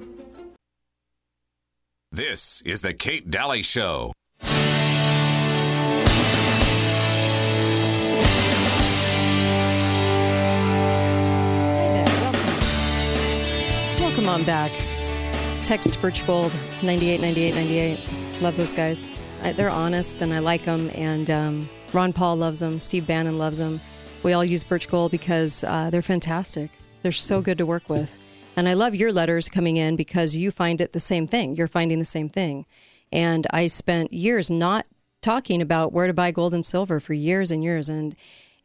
This 2.13 2.63
is 2.63 2.81
the 2.81 2.95
Kate 2.95 3.31
Dalley 3.31 3.63
Show. 3.63 4.13
Welcome. 14.01 14.29
On 14.29 14.43
back. 14.45 14.73
Text 15.65 16.01
Birch 16.01 16.27
Gold 16.27 16.53
989898. 16.83 18.16
Love 18.43 18.57
those 18.59 18.75
guys. 18.75 19.11
I, 19.43 19.53
they're 19.53 19.71
honest 19.71 20.21
and 20.21 20.33
I 20.33 20.41
like 20.41 20.63
them. 20.63 20.91
And 20.95 21.31
um, 21.31 21.69
Ron 21.95 22.13
Paul 22.13 22.37
loves 22.37 22.61
them. 22.61 22.81
Steve 22.81 23.07
Bannon 23.07 23.39
loves 23.39 23.57
them. 23.57 23.81
We 24.23 24.35
all 24.35 24.45
use 24.45 24.63
Birch 24.63 24.89
Gold 24.89 25.11
because 25.11 25.65
uh, 25.65 25.89
they're 25.89 26.03
fantastic. 26.03 26.71
They're 27.01 27.13
so 27.13 27.41
good 27.41 27.57
to 27.59 27.67
work 27.67 27.89
with. 27.89 28.23
And 28.55 28.69
I 28.69 28.75
love 28.75 28.95
your 28.95 29.11
letters 29.11 29.49
coming 29.49 29.79
in 29.79 29.97
because 29.97 30.37
you 30.37 30.51
find 30.51 30.83
it 30.83 30.93
the 30.93 31.01
same 31.01 31.27
thing. 31.27 31.57
You're 31.57 31.67
finding 31.67 31.99
the 31.99 32.05
same 32.05 32.29
thing. 32.29 32.67
And 33.11 33.47
I 33.53 33.69
spent 33.69 34.13
years 34.13 34.51
not 34.51 34.87
talking 35.23 35.63
about 35.63 35.93
where 35.95 36.07
to 36.07 36.13
buy 36.13 36.31
gold 36.31 36.53
and 36.53 36.65
silver 36.65 37.01
for 37.01 37.15
years 37.15 37.51
and 37.51 37.65
years. 37.65 37.89
And 37.89 38.15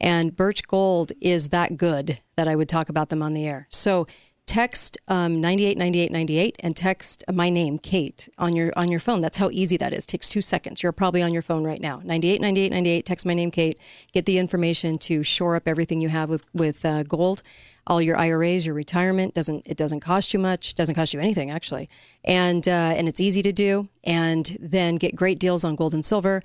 and 0.01 0.35
Birch 0.35 0.67
Gold 0.67 1.11
is 1.21 1.49
that 1.49 1.77
good 1.77 2.19
that 2.35 2.47
I 2.47 2.55
would 2.55 2.67
talk 2.67 2.89
about 2.89 3.09
them 3.09 3.21
on 3.21 3.33
the 3.33 3.45
air. 3.45 3.67
So 3.69 4.07
text 4.51 4.97
um, 5.07 5.39
989898 5.39 6.57
and 6.59 6.75
text 6.75 7.23
my 7.31 7.49
name 7.49 7.79
Kate 7.79 8.27
on 8.37 8.53
your 8.53 8.73
on 8.75 8.91
your 8.91 8.99
phone. 8.99 9.21
That's 9.21 9.37
how 9.37 9.49
easy 9.49 9.77
that 9.77 9.93
is. 9.93 10.05
takes 10.05 10.27
two 10.27 10.41
seconds. 10.41 10.83
You're 10.83 10.91
probably 10.91 11.23
on 11.23 11.31
your 11.31 11.41
phone 11.41 11.63
right 11.63 11.79
now. 11.79 12.01
989898. 12.03 13.05
Text 13.05 13.25
my 13.25 13.33
name 13.33 13.49
Kate. 13.49 13.79
Get 14.11 14.25
the 14.25 14.37
information 14.37 14.97
to 14.97 15.23
shore 15.23 15.55
up 15.55 15.69
everything 15.69 16.01
you 16.01 16.09
have 16.09 16.29
with 16.29 16.43
with 16.53 16.83
uh, 16.83 17.03
gold. 17.03 17.41
All 17.87 18.01
your 18.01 18.17
IRAs, 18.17 18.65
your 18.65 18.75
retirement 18.75 19.33
doesn't 19.33 19.65
it 19.65 19.77
doesn't 19.77 20.01
cost 20.01 20.33
you 20.33 20.39
much. 20.39 20.75
Doesn't 20.75 20.95
cost 20.95 21.13
you 21.13 21.21
anything 21.21 21.49
actually, 21.49 21.87
and 22.25 22.67
uh, 22.67 22.93
and 22.97 23.07
it's 23.07 23.21
easy 23.21 23.41
to 23.43 23.53
do. 23.53 23.87
And 24.03 24.57
then 24.59 24.97
get 24.97 25.15
great 25.15 25.39
deals 25.39 25.63
on 25.63 25.77
gold 25.77 25.93
and 25.93 26.03
silver. 26.03 26.43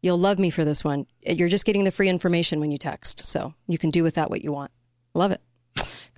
You'll 0.00 0.16
love 0.16 0.38
me 0.38 0.50
for 0.50 0.64
this 0.64 0.84
one. 0.84 1.06
You're 1.22 1.48
just 1.48 1.64
getting 1.64 1.82
the 1.82 1.90
free 1.90 2.08
information 2.08 2.60
when 2.60 2.70
you 2.70 2.78
text, 2.78 3.18
so 3.18 3.54
you 3.66 3.78
can 3.78 3.90
do 3.90 4.04
with 4.04 4.14
that 4.14 4.30
what 4.30 4.44
you 4.44 4.52
want. 4.52 4.70
Love 5.12 5.32
it. 5.32 5.40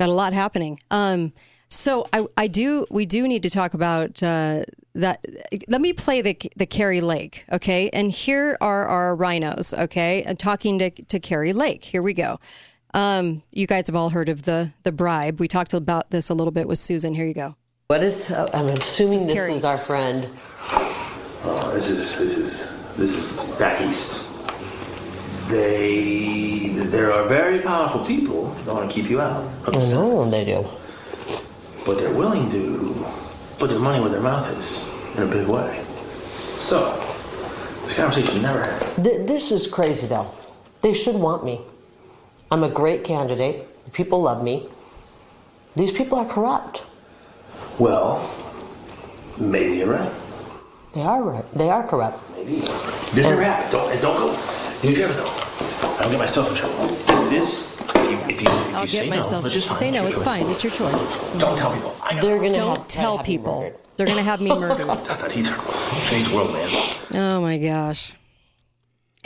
Got 0.00 0.08
a 0.08 0.12
lot 0.12 0.32
happening. 0.32 0.80
Um, 0.90 1.34
so 1.68 2.06
I, 2.10 2.26
I 2.34 2.46
do. 2.46 2.86
We 2.90 3.04
do 3.04 3.28
need 3.28 3.42
to 3.42 3.50
talk 3.50 3.74
about 3.74 4.22
uh, 4.22 4.64
that. 4.94 5.22
Let 5.68 5.82
me 5.82 5.92
play 5.92 6.22
the 6.22 6.38
the 6.56 6.64
Kari 6.64 7.02
Lake, 7.02 7.44
okay? 7.52 7.90
And 7.90 8.10
here 8.10 8.56
are 8.62 8.86
our 8.86 9.14
rhinos, 9.14 9.74
okay? 9.74 10.22
And 10.22 10.38
talking 10.38 10.78
to 10.78 10.88
to 10.90 11.20
Kari 11.20 11.52
Lake. 11.52 11.84
Here 11.84 12.00
we 12.00 12.14
go. 12.14 12.40
Um, 12.94 13.42
you 13.52 13.66
guys 13.66 13.88
have 13.88 13.94
all 13.94 14.08
heard 14.08 14.30
of 14.30 14.42
the 14.42 14.72
the 14.84 14.90
bribe. 14.90 15.38
We 15.38 15.48
talked 15.48 15.74
about 15.74 16.10
this 16.10 16.30
a 16.30 16.34
little 16.34 16.50
bit 16.50 16.66
with 16.66 16.78
Susan. 16.78 17.12
Here 17.12 17.26
you 17.26 17.34
go. 17.34 17.56
What 17.88 18.02
is? 18.02 18.30
Uh, 18.30 18.48
I'm 18.54 18.68
assuming 18.68 19.12
This 19.12 19.26
is 19.26 19.26
this 19.26 19.48
is 19.50 19.64
our 19.66 19.76
friend. 19.76 20.30
Oh, 21.44 21.72
this 21.74 21.90
is 21.90 22.16
this 22.16 22.38
is 22.38 22.96
this 22.96 23.16
is 23.18 23.50
back 23.58 23.82
east. 23.82 24.29
They 25.50 26.68
there 26.90 27.12
are 27.12 27.26
very 27.26 27.60
powerful 27.60 28.04
people 28.04 28.50
that 28.64 28.74
want 28.74 28.88
to 28.88 28.94
keep 28.94 29.10
you 29.10 29.20
out. 29.20 29.44
I 29.66 29.72
know 29.90 30.20
oh, 30.20 30.30
they 30.30 30.44
do. 30.44 30.64
But 31.84 31.98
they're 31.98 32.14
willing 32.14 32.50
to 32.50 33.04
put 33.58 33.70
their 33.70 33.78
money 33.80 34.00
where 34.00 34.10
their 34.10 34.20
mouth 34.20 34.48
is 34.58 34.86
in 35.16 35.24
a 35.24 35.26
big 35.26 35.48
way. 35.48 35.84
So 36.58 36.94
this 37.84 37.96
conversation 37.96 38.42
never 38.42 38.60
happened. 38.60 39.04
Th- 39.04 39.26
this 39.26 39.50
is 39.50 39.66
crazy, 39.66 40.06
though. 40.06 40.30
They 40.82 40.92
should 40.92 41.16
want 41.16 41.44
me. 41.44 41.60
I'm 42.52 42.62
a 42.62 42.68
great 42.68 43.02
candidate. 43.04 43.66
People 43.92 44.22
love 44.22 44.44
me. 44.44 44.68
These 45.74 45.90
people 45.90 46.18
are 46.18 46.26
corrupt. 46.26 46.84
Well, 47.78 48.30
maybe 49.38 49.78
you're 49.78 49.94
right. 49.94 50.12
They 50.92 51.02
are 51.02 51.22
right. 51.22 51.54
They 51.54 51.70
are 51.70 51.86
corrupt. 51.86 52.18
Maybe. 52.36 52.60
This 53.12 53.26
never 53.26 53.42
happened. 53.42 53.72
Don't 53.72 53.92
and 53.92 54.00
don't 54.00 54.16
go. 54.16 54.38
Do 54.82 54.88
me 54.88 55.02
a 55.02 55.08
though. 55.08 55.39
I 55.82 56.02
don't 56.02 56.12
get 56.12 56.18
myself 56.18 56.50
in 56.50 56.56
trouble. 56.56 56.86
This, 57.30 57.80
if 57.80 57.94
you, 57.96 58.18
if 58.18 58.42
you, 58.42 58.48
if 58.48 58.74
I'll 58.74 58.86
you 58.86 58.92
get 58.92 59.04
say 59.04 59.10
myself. 59.10 59.42
no, 59.42 59.48
which 59.48 59.56
is 59.56 59.66
fine. 59.66 59.76
say 59.76 59.90
no. 59.90 60.02
your 60.02 60.10
It's 60.10 60.22
fine. 60.22 60.46
It's 60.46 60.64
your 60.64 60.72
choice. 60.72 61.38
Don't 61.38 61.56
tell 61.56 61.72
people. 61.72 61.96
I 62.02 62.14
know. 62.14 62.22
They're 62.22 62.38
gonna 62.38 62.52
Don't 62.52 62.78
have, 62.78 62.86
tell 62.88 63.16
have 63.18 63.26
people. 63.26 63.72
They're 64.00 64.06
going 64.06 64.16
to 64.16 64.24
have 64.24 64.40
me 64.40 64.48
murdered. 64.48 64.86
Not 64.86 65.04
that 65.04 65.36
either. 65.36 65.54
Today's 66.06 66.30
world, 66.30 66.54
man. 66.54 66.70
Oh 67.12 67.42
my 67.42 67.58
gosh. 67.58 68.14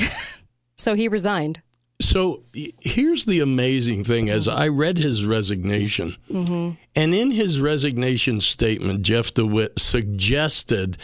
so 0.77 0.97
he 0.97 1.07
resigned. 1.07 1.63
So 2.03 2.43
here's 2.81 3.25
the 3.25 3.39
amazing 3.39 4.03
thing 4.03 4.29
as 4.29 4.49
I 4.49 4.67
read 4.67 4.99
his 4.99 5.25
resignation, 5.25 6.17
and 6.29 6.77
in 7.15 7.31
his 7.31 7.61
resignation 7.61 8.41
statement, 8.41 9.03
Jeff 9.03 9.33
DeWitt 9.33 9.79
suggested 9.79 10.99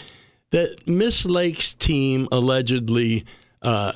that 0.50 0.88
Miss 0.88 1.24
Lake's 1.24 1.74
team 1.74 2.26
allegedly 2.32 3.24
uh, 3.62 3.92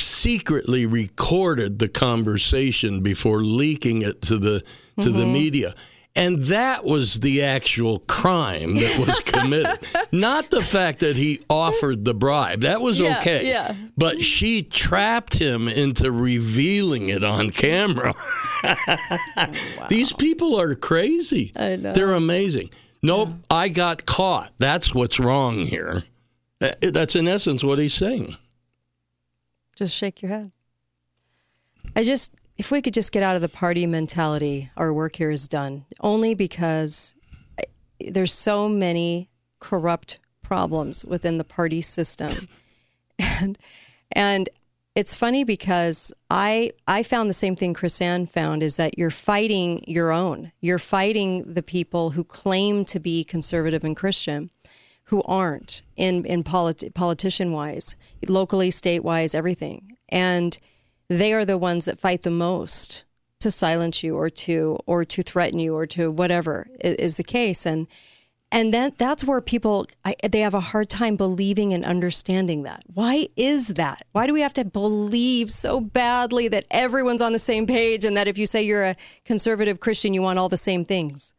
secretly 0.00 0.86
recorded 0.86 1.78
the 1.78 1.88
conversation 1.88 3.00
before 3.02 3.42
leaking 3.42 4.02
it 4.02 4.22
to 4.22 4.38
the 4.38 4.62
to 5.00 5.10
the 5.10 5.22
mm-hmm. 5.22 5.32
media. 5.32 5.74
And 6.16 6.42
that 6.44 6.84
was 6.84 7.20
the 7.20 7.44
actual 7.44 8.00
crime 8.00 8.74
that 8.74 9.06
was 9.06 9.20
committed. 9.24 9.78
Not 10.10 10.50
the 10.50 10.60
fact 10.60 11.00
that 11.00 11.16
he 11.16 11.40
offered 11.48 12.04
the 12.04 12.14
bribe. 12.14 12.62
That 12.62 12.80
was 12.80 12.98
Yeah, 12.98 13.18
okay. 13.18 13.48
yeah. 13.48 13.74
But 13.96 14.20
she 14.20 14.64
trapped 14.64 15.38
him 15.38 15.68
into 15.68 16.10
revealing 16.10 17.10
it 17.10 17.22
on 17.22 17.50
camera. 17.50 18.14
wow. 18.64 19.86
These 19.88 20.12
people 20.12 20.60
are 20.60 20.74
crazy. 20.74 21.52
I 21.54 21.76
know. 21.76 21.92
They're 21.92 22.12
amazing. 22.12 22.70
Nope, 23.02 23.30
I 23.48 23.68
got 23.68 24.04
caught. 24.04 24.52
That's 24.58 24.94
what's 24.94 25.18
wrong 25.18 25.64
here. 25.64 26.02
That's 26.58 27.14
in 27.14 27.26
essence 27.26 27.64
what 27.64 27.78
he's 27.78 27.94
saying. 27.94 28.36
Just 29.80 29.96
shake 29.96 30.20
your 30.20 30.30
head. 30.30 30.52
I 31.96 32.02
just, 32.02 32.34
if 32.58 32.70
we 32.70 32.82
could 32.82 32.92
just 32.92 33.12
get 33.12 33.22
out 33.22 33.34
of 33.34 33.40
the 33.40 33.48
party 33.48 33.86
mentality, 33.86 34.70
our 34.76 34.92
work 34.92 35.16
here 35.16 35.30
is 35.30 35.48
done. 35.48 35.86
Only 36.00 36.34
because 36.34 37.16
there's 37.98 38.34
so 38.34 38.68
many 38.68 39.30
corrupt 39.58 40.18
problems 40.42 41.02
within 41.02 41.38
the 41.38 41.44
party 41.44 41.80
system, 41.80 42.46
and 43.18 43.56
and 44.12 44.50
it's 44.94 45.14
funny 45.14 45.44
because 45.44 46.12
I 46.28 46.72
I 46.86 47.02
found 47.02 47.30
the 47.30 47.34
same 47.34 47.56
thing 47.56 47.72
KrisAnne 47.72 48.30
found 48.30 48.62
is 48.62 48.76
that 48.76 48.98
you're 48.98 49.08
fighting 49.08 49.82
your 49.88 50.12
own. 50.12 50.52
You're 50.60 50.78
fighting 50.78 51.54
the 51.54 51.62
people 51.62 52.10
who 52.10 52.22
claim 52.22 52.84
to 52.84 53.00
be 53.00 53.24
conservative 53.24 53.82
and 53.82 53.96
Christian, 53.96 54.50
who 55.10 55.22
aren't 55.24 55.82
in 55.96 56.24
in 56.24 56.44
politi- 56.44 56.94
politician 56.94 57.52
wise, 57.52 57.96
locally, 58.28 58.70
state 58.70 59.02
wise, 59.02 59.34
everything, 59.34 59.96
and 60.08 60.58
they 61.08 61.32
are 61.32 61.44
the 61.44 61.58
ones 61.58 61.84
that 61.84 61.98
fight 61.98 62.22
the 62.22 62.30
most 62.30 63.04
to 63.40 63.50
silence 63.50 64.04
you 64.04 64.16
or 64.16 64.30
to 64.30 64.78
or 64.86 65.04
to 65.04 65.22
threaten 65.22 65.58
you 65.58 65.74
or 65.74 65.84
to 65.84 66.12
whatever 66.12 66.68
is 66.80 67.16
the 67.16 67.24
case. 67.24 67.66
And 67.66 67.88
and 68.52 68.72
that 68.72 68.98
that's 68.98 69.24
where 69.24 69.40
people 69.40 69.88
I, 70.04 70.14
they 70.30 70.42
have 70.42 70.54
a 70.54 70.60
hard 70.60 70.88
time 70.88 71.16
believing 71.16 71.72
and 71.72 71.84
understanding 71.84 72.62
that. 72.62 72.84
Why 72.86 73.26
is 73.34 73.68
that? 73.68 74.06
Why 74.12 74.28
do 74.28 74.32
we 74.32 74.42
have 74.42 74.52
to 74.54 74.64
believe 74.64 75.50
so 75.50 75.80
badly 75.80 76.46
that 76.46 76.66
everyone's 76.70 77.22
on 77.22 77.32
the 77.32 77.40
same 77.40 77.66
page 77.66 78.04
and 78.04 78.16
that 78.16 78.28
if 78.28 78.38
you 78.38 78.46
say 78.46 78.62
you're 78.62 78.84
a 78.84 78.96
conservative 79.24 79.80
christian 79.80 80.14
you 80.14 80.22
want 80.22 80.38
all 80.38 80.48
the 80.48 80.56
same 80.56 80.84
things? 80.84 81.34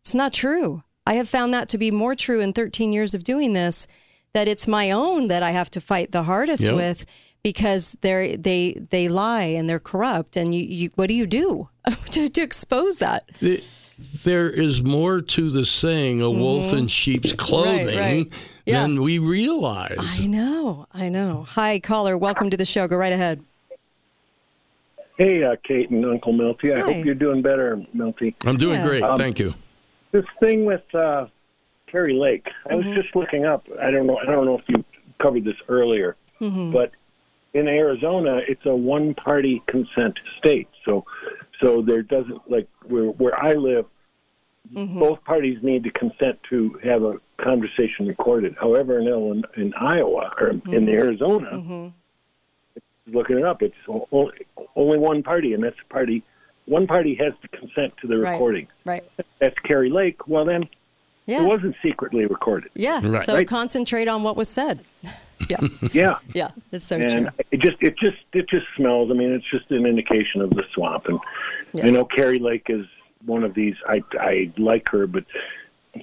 It's 0.00 0.14
not 0.14 0.32
true 0.32 0.82
i 1.06 1.14
have 1.14 1.28
found 1.28 1.52
that 1.54 1.68
to 1.68 1.78
be 1.78 1.90
more 1.90 2.14
true 2.14 2.40
in 2.40 2.52
13 2.52 2.92
years 2.92 3.14
of 3.14 3.24
doing 3.24 3.52
this 3.52 3.86
that 4.34 4.48
it's 4.48 4.66
my 4.66 4.90
own 4.90 5.26
that 5.28 5.42
i 5.42 5.50
have 5.50 5.70
to 5.70 5.80
fight 5.80 6.12
the 6.12 6.22
hardest 6.24 6.62
Yep. 6.64 6.74
with 6.74 7.06
because 7.42 7.96
they're 8.02 8.36
they 8.36 8.74
they 8.90 9.08
lie 9.08 9.42
and 9.44 9.68
they're 9.68 9.80
corrupt 9.80 10.36
and 10.36 10.54
you, 10.54 10.62
you 10.64 10.90
what 10.94 11.08
do 11.08 11.14
you 11.14 11.26
do 11.26 11.68
to, 12.10 12.28
to 12.28 12.40
expose 12.40 12.98
that 12.98 13.26
Th- 13.34 13.64
There 14.24 14.48
is 14.48 14.82
more 14.82 15.20
to 15.20 15.50
the 15.50 15.64
saying, 15.64 16.22
a 16.22 16.30
wolf 16.30 16.72
in 16.72 16.88
sheep's 16.88 17.32
clothing, 17.32 17.86
Mm-hmm. 17.88 17.98
right. 17.98 18.26
Yeah. 18.64 18.82
than 18.82 19.02
we 19.02 19.18
realize. 19.18 19.98
I 20.20 20.26
know, 20.26 20.86
I 20.94 21.08
know. 21.08 21.44
Hi, 21.50 21.78
caller. 21.80 22.16
Welcome 22.16 22.48
to 22.50 22.56
the 22.56 22.64
show. 22.64 22.86
Go 22.88 22.96
right 22.96 23.12
ahead. 23.12 23.42
Hey, 25.18 25.42
uh, 25.44 25.56
Kate 25.62 25.90
and 25.90 26.04
Uncle 26.04 26.32
Milty. 26.32 26.72
I 26.72 26.80
Hi. 26.80 26.92
hope 26.92 27.04
you're 27.04 27.14
doing 27.14 27.42
better, 27.42 27.80
Milty. 27.92 28.34
I'm 28.46 28.56
doing 28.56 28.80
Yeah. 28.80 28.86
great. 28.86 29.02
Um, 29.02 29.18
Thank 29.18 29.38
you. 29.38 29.54
This 30.12 30.24
thing 30.40 30.64
with 30.66 30.82
uh, 30.94 31.26
Terry 31.88 32.14
Lake, 32.14 32.46
I 32.70 32.74
was 32.74 32.86
mm-hmm. 32.86 33.00
just 33.00 33.16
looking 33.16 33.44
up. 33.46 33.66
I 33.80 33.90
don't 33.90 34.06
know. 34.06 34.18
I 34.18 34.26
don't 34.26 34.44
know 34.44 34.58
if 34.58 34.64
you 34.68 34.84
covered 35.20 35.44
this 35.44 35.56
earlier, 35.68 36.16
mm-hmm. 36.40 36.70
but 36.70 36.92
in 37.54 37.66
Arizona, 37.66 38.40
it's 38.46 38.64
a 38.66 38.74
one-party 38.74 39.62
consent 39.66 40.18
state. 40.38 40.68
So, 40.84 41.04
so 41.62 41.82
there 41.82 42.02
doesn't 42.02 42.50
like 42.50 42.68
where 42.84 43.06
where 43.06 43.38
I 43.42 43.54
live. 43.54 43.86
Mm-hmm. 44.72 44.98
Both 44.98 45.24
parties 45.24 45.58
need 45.62 45.84
to 45.84 45.90
consent 45.90 46.38
to 46.50 46.78
have 46.84 47.02
a 47.02 47.14
conversation 47.42 48.06
recorded. 48.06 48.54
However, 48.60 49.00
in 49.00 49.08
Illinois, 49.08 49.48
in 49.56 49.74
Iowa 49.74 50.32
or 50.38 50.50
in 50.50 50.88
Arizona, 50.88 51.92
looking 53.06 53.38
it 53.38 53.44
up, 53.44 53.62
it's 53.62 53.74
only, 53.88 54.46
only 54.76 54.98
one 54.98 55.22
party, 55.22 55.54
and 55.54 55.64
that's 55.64 55.76
the 55.76 55.92
party. 55.92 56.22
One 56.72 56.86
party 56.86 57.14
has 57.16 57.34
to 57.42 57.48
consent 57.48 57.92
to 58.00 58.06
the 58.06 58.16
Right. 58.18 58.32
recording. 58.32 58.66
Right. 58.86 59.04
That's 59.40 59.58
Kari 59.58 59.90
Lake. 59.90 60.26
Well, 60.26 60.46
then 60.46 60.66
Yeah. 61.26 61.44
it 61.44 61.46
wasn't 61.48 61.76
secretly 61.82 62.24
recorded. 62.24 62.70
yeah. 62.74 62.98
Right. 63.06 63.22
So 63.22 63.34
Right. 63.34 63.46
concentrate 63.46 64.08
on 64.08 64.22
what 64.22 64.36
was 64.36 64.48
said. 64.48 64.80
Yeah. 65.50 65.56
Yeah, 65.92 66.18
yeah. 66.34 66.50
It's 66.70 66.84
so 66.84 66.96
and 66.98 67.10
true. 67.10 67.26
it 67.50 67.58
just 67.58 67.76
it 67.80 67.96
just 67.98 68.16
it 68.32 68.48
just 68.48 68.64
smells. 68.76 69.10
I 69.10 69.14
mean, 69.14 69.32
it's 69.32 69.44
just 69.50 69.68
an 69.72 69.86
indication 69.86 70.40
of 70.40 70.50
the 70.50 70.62
swamp. 70.72 71.08
And 71.08 71.18
Yeah. 71.74 71.86
I 71.86 71.90
know 71.90 72.04
Kari 72.04 72.38
Lake 72.38 72.66
is 72.70 72.86
one 73.26 73.42
of 73.42 73.52
these. 73.52 73.74
I 73.88 74.04
I 74.20 74.52
like 74.56 74.88
her, 74.90 75.08
but 75.08 75.24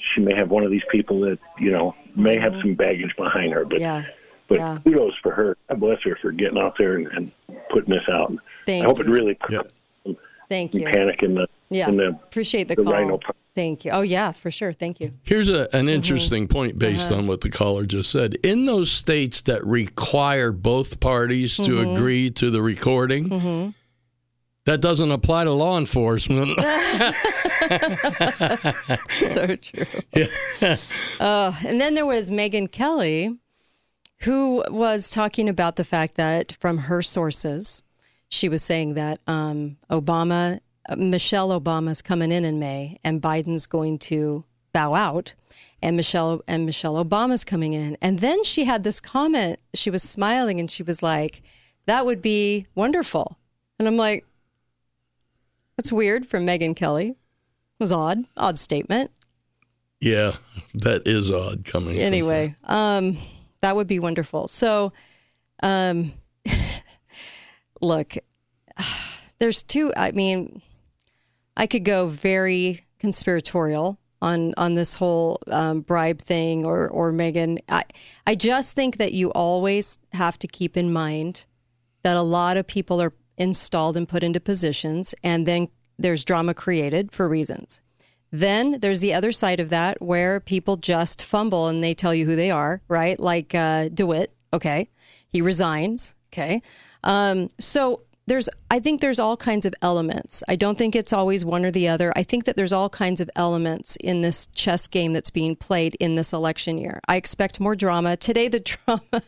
she 0.01 0.19
may 0.19 0.36
have 0.36 0.49
one 0.51 0.65
of 0.65 0.71
these 0.71 0.84
people 0.91 1.21
that 1.21 1.39
you 1.58 1.71
know 1.71 1.95
may 2.17 2.38
have 2.38 2.53
some 2.62 2.73
baggage 2.73 3.15
behind 3.15 3.53
her. 3.53 3.63
But 3.63 3.75
Mm-hmm. 3.79 3.82
Yeah. 3.82 4.03
but 4.49 4.58
Yeah. 4.58 4.77
kudos 4.84 5.15
for 5.23 5.32
her. 5.32 5.55
God 5.69 5.79
bless 5.79 6.01
her 6.03 6.17
for 6.21 6.32
getting 6.34 6.60
out 6.60 6.77
there 6.77 6.95
and, 6.95 7.08
and 7.08 7.32
putting 7.69 7.93
this 7.93 8.08
out. 8.12 8.34
Thank 8.65 8.84
I 8.84 8.88
hope 8.88 8.97
you. 8.99 9.05
it 9.05 9.10
really 9.10 9.38
Yeah. 9.49 9.62
Thank 10.49 10.71
some 10.73 10.81
you. 10.81 10.88
panic 10.88 11.23
in 11.23 11.35
the 11.35 11.47
Yeah. 11.69 11.88
in 11.89 11.97
the 11.97 12.09
Appreciate 12.09 12.67
the, 12.67 12.75
the 12.75 12.83
call. 12.83 12.93
rhino 12.93 13.17
part. 13.17 13.35
Thank 13.55 13.83
you. 13.85 13.91
Oh, 13.91 14.01
yeah, 14.01 14.31
for 14.31 14.51
sure. 14.51 14.73
Thank 14.73 14.99
you. 14.99 15.13
Here's 15.23 15.49
a, 15.49 15.65
Mm-hmm. 15.65 15.77
an 15.77 15.89
interesting 15.89 16.47
point 16.47 16.79
based 16.79 17.12
Uh-huh. 17.12 17.21
on 17.21 17.27
what 17.27 17.41
the 17.41 17.49
caller 17.49 17.85
just 17.85 18.12
said. 18.12 18.38
In 18.43 18.65
those 18.65 18.91
states 18.91 19.41
that 19.43 19.65
require 19.65 20.51
both 20.51 20.99
parties 20.99 21.55
to 21.57 21.62
Mm-hmm. 21.63 21.95
agree 21.95 22.29
to 22.31 22.49
the 22.49 22.62
recording, 22.62 23.73
that 24.65 24.81
doesn't 24.81 25.12
apply 25.12 25.43
to 25.45 25.51
law 25.51 25.77
enforcement. 25.77 26.59
so 29.09 29.55
true. 29.55 29.85
Yeah. 30.15 30.75
Uh, 31.19 31.53
and 31.65 31.79
then 31.81 31.93
there 31.95 32.05
was 32.05 32.31
Megyn 32.31 32.71
Kelly, 32.71 33.38
who 34.23 34.63
was 34.69 35.09
talking 35.12 35.49
about 35.49 35.75
the 35.75 35.83
fact 35.83 36.15
that 36.15 36.51
from 36.53 36.77
her 36.79 37.01
sources, 37.01 37.81
she 38.29 38.47
was 38.47 38.63
saying 38.63 38.93
that 38.93 39.19
um, 39.27 39.77
Obama, 39.89 40.59
uh, 40.87 40.95
Michelle 40.95 41.49
Obama's 41.59 42.01
coming 42.01 42.31
in 42.31 42.45
in 42.45 42.59
May, 42.59 42.97
and 43.03 43.21
Biden's 43.21 43.65
going 43.65 43.97
to 43.99 44.45
bow 44.71 44.93
out, 44.93 45.33
and 45.81 45.95
Michelle 45.97 46.41
and 46.47 46.65
Michelle 46.65 47.03
Obama's 47.03 47.43
coming 47.43 47.73
in, 47.73 47.97
and 48.01 48.19
then 48.19 48.43
she 48.43 48.65
had 48.65 48.83
this 48.83 48.99
comment. 48.99 49.59
She 49.73 49.89
was 49.89 50.03
smiling, 50.03 50.59
and 50.59 50.69
she 50.69 50.83
was 50.83 51.01
like, 51.01 51.41
"That 51.85 52.05
would 52.05 52.21
be 52.21 52.67
wonderful," 52.75 53.37
and 53.79 53.87
I'm 53.87 53.97
like, 53.97 54.25
"That's 55.75 55.91
weird 55.91 56.27
from 56.27 56.45
Megyn 56.45 56.75
Kelly." 56.75 57.09
It 57.09 57.83
was 57.83 57.91
odd, 57.91 58.25
odd 58.37 58.57
statement. 58.59 59.11
yeah, 60.01 60.33
that 60.75 61.07
is 61.07 61.31
odd 61.31 61.65
coming. 61.65 61.97
anyway, 61.97 62.53
um, 62.65 63.17
that 63.61 63.75
would 63.75 63.87
be 63.87 63.99
wonderful. 63.99 64.47
So, 64.47 64.93
um, 65.63 66.13
look, 67.81 68.15
there's 69.39 69.63
two. 69.63 69.91
I 69.95 70.11
mean, 70.11 70.61
I 71.57 71.67
could 71.67 71.85
go 71.85 72.07
very 72.07 72.85
conspiratorial 72.99 73.99
on 74.21 74.53
on 74.57 74.75
this 74.75 74.95
whole 74.95 75.39
um, 75.47 75.81
bribe 75.81 76.19
thing 76.19 76.65
or 76.65 76.87
or 76.89 77.11
Megyn. 77.11 77.59
I 77.67 77.83
I 78.27 78.35
just 78.35 78.75
think 78.75 78.97
that 78.97 79.13
you 79.13 79.31
always 79.31 79.99
have 80.13 80.37
to 80.39 80.47
keep 80.47 80.77
in 80.77 80.91
mind 80.91 81.45
that 82.03 82.17
a 82.17 82.21
lot 82.21 82.57
of 82.57 82.67
people 82.67 83.01
are 83.01 83.13
installed 83.37 83.97
and 83.97 84.07
put 84.07 84.23
into 84.23 84.39
positions, 84.39 85.15
and 85.23 85.45
then 85.45 85.69
there's 85.97 86.23
drama 86.23 86.53
created 86.53 87.11
for 87.11 87.27
reasons. 87.27 87.81
Then 88.31 88.79
there's 88.79 89.01
the 89.01 89.13
other 89.13 89.31
side 89.31 89.59
of 89.59 89.69
that 89.69 90.01
where 90.01 90.39
people 90.39 90.75
just 90.75 91.23
fumble 91.23 91.67
and 91.67 91.83
they 91.83 91.93
tell 91.93 92.13
you 92.13 92.25
who 92.25 92.35
they 92.35 92.51
are, 92.51 92.81
right? 92.87 93.19
Like 93.19 93.55
uh, 93.55 93.89
DeWitt, 93.89 94.33
okay, 94.53 94.89
he 95.27 95.41
resigns, 95.41 96.13
okay. 96.31 96.61
Um, 97.03 97.49
so 97.59 98.01
there's, 98.27 98.47
I 98.69 98.79
think 98.79 99.01
there's 99.01 99.19
all 99.19 99.35
kinds 99.35 99.65
of 99.65 99.73
elements. 99.81 100.43
I 100.47 100.55
don't 100.55 100.77
think 100.77 100.95
it's 100.95 101.12
always 101.12 101.43
one 101.43 101.65
or 101.65 101.71
the 101.71 101.88
other. 101.88 102.13
I 102.15 102.23
think 102.23 102.45
that 102.45 102.55
there's 102.55 102.71
all 102.71 102.89
kinds 102.89 103.19
of 103.21 103.29
elements 103.35 103.95
in 103.97 104.21
this 104.21 104.47
chess 104.47 104.88
game 104.88 105.13
that's 105.13 105.31
being 105.31 105.55
played 105.55 105.95
in 105.99 106.15
this 106.15 106.31
election 106.31 106.77
year. 106.77 107.01
I 107.07 107.15
expect 107.15 107.59
more 107.59 107.75
drama 107.75 108.17
today. 108.17 108.47
The 108.47 108.59
drama. 108.85 109.23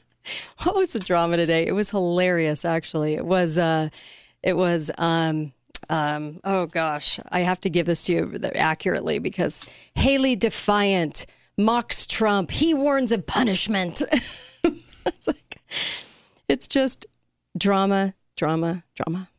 what 0.64 0.76
was 0.76 0.94
the 0.94 1.00
drama 1.00 1.38
today? 1.38 1.66
It 1.66 1.72
was 1.72 1.90
hilarious, 1.90 2.64
actually. 2.64 3.16
It 3.16 3.26
was, 3.26 3.58
uh, 3.58 3.90
it 4.44 4.56
was, 4.56 4.92
um, 4.98 5.52
um, 5.90 6.40
oh 6.44 6.68
gosh, 6.68 7.20
I 7.30 7.42
have 7.42 7.60
to 7.62 7.70
give 7.70 7.86
this 7.86 8.06
to 8.06 8.14
you 8.14 8.40
accurately 8.56 9.20
because 9.20 9.66
Haley 9.96 10.36
Defiant 10.36 11.26
mocks 11.58 12.08
Trump. 12.08 12.52
He 12.52 12.74
warns 12.74 13.12
of 13.12 13.26
punishment. 13.26 14.02
it's 14.64 15.28
like, 15.28 15.58
it's 16.48 16.68
just 16.68 17.08
drama, 17.58 18.14
drama, 18.36 18.84
drama. 18.96 19.30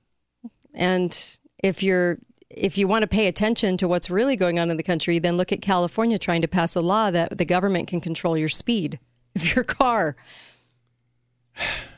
And 0.74 1.38
if 1.62 1.82
you're 1.82 2.18
if 2.50 2.76
you 2.76 2.86
want 2.86 3.02
to 3.02 3.06
pay 3.08 3.28
attention 3.28 3.78
to 3.78 3.88
what's 3.88 4.10
really 4.10 4.36
going 4.36 4.58
on 4.58 4.70
in 4.70 4.76
the 4.76 4.82
country, 4.82 5.18
then 5.18 5.38
look 5.38 5.52
at 5.52 5.62
California 5.62 6.18
trying 6.18 6.42
to 6.42 6.48
pass 6.48 6.76
a 6.76 6.82
law 6.82 7.10
that 7.10 7.38
the 7.38 7.46
government 7.46 7.88
can 7.88 8.00
control 8.00 8.36
your 8.36 8.48
speed 8.50 8.98
of 9.36 9.54
your 9.54 9.64
car. 9.64 10.16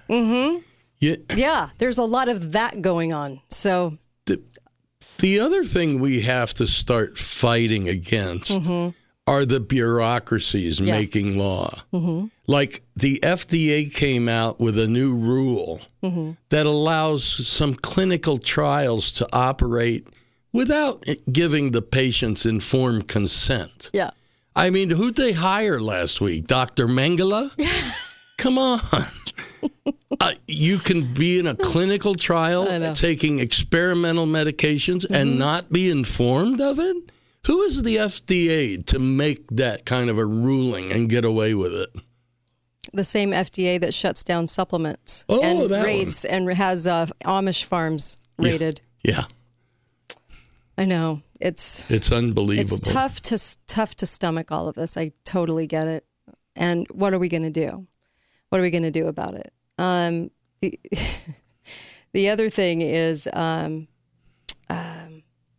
Mm-hmm. 0.09 0.59
Yeah. 1.01 1.17
Yeah, 1.35 1.69
there's 1.79 1.99
a 1.99 2.05
lot 2.05 2.29
of 2.29 2.53
that 2.53 2.83
going 2.83 3.13
on. 3.13 3.41
So, 3.51 3.99
the, 4.27 4.43
the 5.19 5.41
other 5.41 5.65
thing 5.65 6.01
we 6.01 6.21
have 6.23 6.55
to 6.55 6.67
start 6.67 7.19
fighting 7.19 7.89
against 7.89 8.53
are 9.27 9.45
the 9.45 9.61
bureaucracies 9.61 10.77
Mm-hmm. 10.79 10.87
Yeah. 10.87 10.95
Mm-hmm. 10.95 11.01
making 11.03 11.39
law. 11.39 11.83
Like 12.47 12.83
the 12.95 13.21
FDA 13.23 13.93
came 13.93 14.29
out 14.29 14.61
with 14.61 14.79
a 14.79 14.87
new 14.87 15.15
rule 15.17 15.81
Mm-hmm. 16.03 16.33
that 16.51 16.67
allows 16.67 17.25
some 17.49 17.75
clinical 17.75 18.37
trials 18.37 19.11
to 19.13 19.27
operate 19.33 20.07
without 20.53 21.03
giving 21.33 21.71
the 21.71 21.81
patients 21.81 22.45
informed 22.45 23.09
consent. 23.09 23.91
yeah. 23.95 24.11
I 24.55 24.69
mean, 24.71 24.91
who'd 24.91 25.17
they 25.17 25.33
hire 25.33 25.81
last 25.81 26.21
week? 26.21 26.47
Dr. 26.47 26.87
Mengele? 26.87 27.51
Come 28.37 28.59
on. 28.59 28.81
uh, 30.21 30.33
you 30.47 30.79
can 30.79 31.13
be 31.15 31.39
in 31.39 31.47
a 31.47 31.55
clinical 31.57 32.15
trial 32.15 32.67
taking 32.93 33.39
experimental 33.39 34.27
medications 34.27 35.05
Mm-hmm. 35.07 35.15
and 35.15 35.39
not 35.39 35.73
be 35.73 35.91
informed 35.91 36.61
of 36.61 36.79
it? 36.79 36.97
Who 37.47 37.63
is 37.63 37.83
the 37.83 37.97
FDA 37.97 38.85
to 38.87 38.99
make 38.99 39.49
that 39.53 39.87
kind 39.87 40.09
of 40.11 40.19
a 40.19 40.25
ruling 40.27 40.93
and 40.93 41.09
get 41.09 41.25
away 41.25 41.55
with 41.55 41.73
it? 41.75 41.91
The 42.95 43.05
same 43.05 43.31
FDA 43.33 43.81
that 43.81 43.93
shuts 43.95 44.25
down 44.25 44.49
supplements 44.49 45.25
Oh, 45.29 45.43
and 45.43 45.63
that 45.71 45.77
one. 45.79 45.85
rates 45.85 46.25
and 46.25 46.51
has 46.53 46.87
uh, 46.87 47.07
Amish 47.25 47.65
farms 47.65 48.17
rated. 48.39 48.81
Yeah, 49.03 49.25
I 50.79 50.85
know 50.85 51.23
it's 51.41 51.91
it's 51.91 52.11
unbelievable. 52.11 52.77
it's 52.77 52.81
tough 52.81 53.21
to 53.23 53.39
tough 53.67 53.95
to 53.97 54.07
stomach 54.07 54.51
all 54.51 54.69
of 54.69 54.75
this. 54.75 54.97
I 54.97 55.13
totally 55.25 55.67
get 55.67 55.87
it. 55.89 56.05
And 56.57 56.87
what 56.91 57.13
are 57.13 57.19
we 57.19 57.29
going 57.29 57.43
to 57.43 57.51
do? 57.51 57.87
What 58.49 58.61
are 58.61 58.63
we 58.63 58.71
going 58.71 58.85
to 58.85 58.91
do 58.91 59.09
about 59.09 59.35
it? 59.35 59.53
Um, 59.79 60.31
the, 60.61 60.79
the 62.13 62.29
other 62.31 62.49
thing 62.49 62.81
is 62.81 63.29
um, 63.33 63.89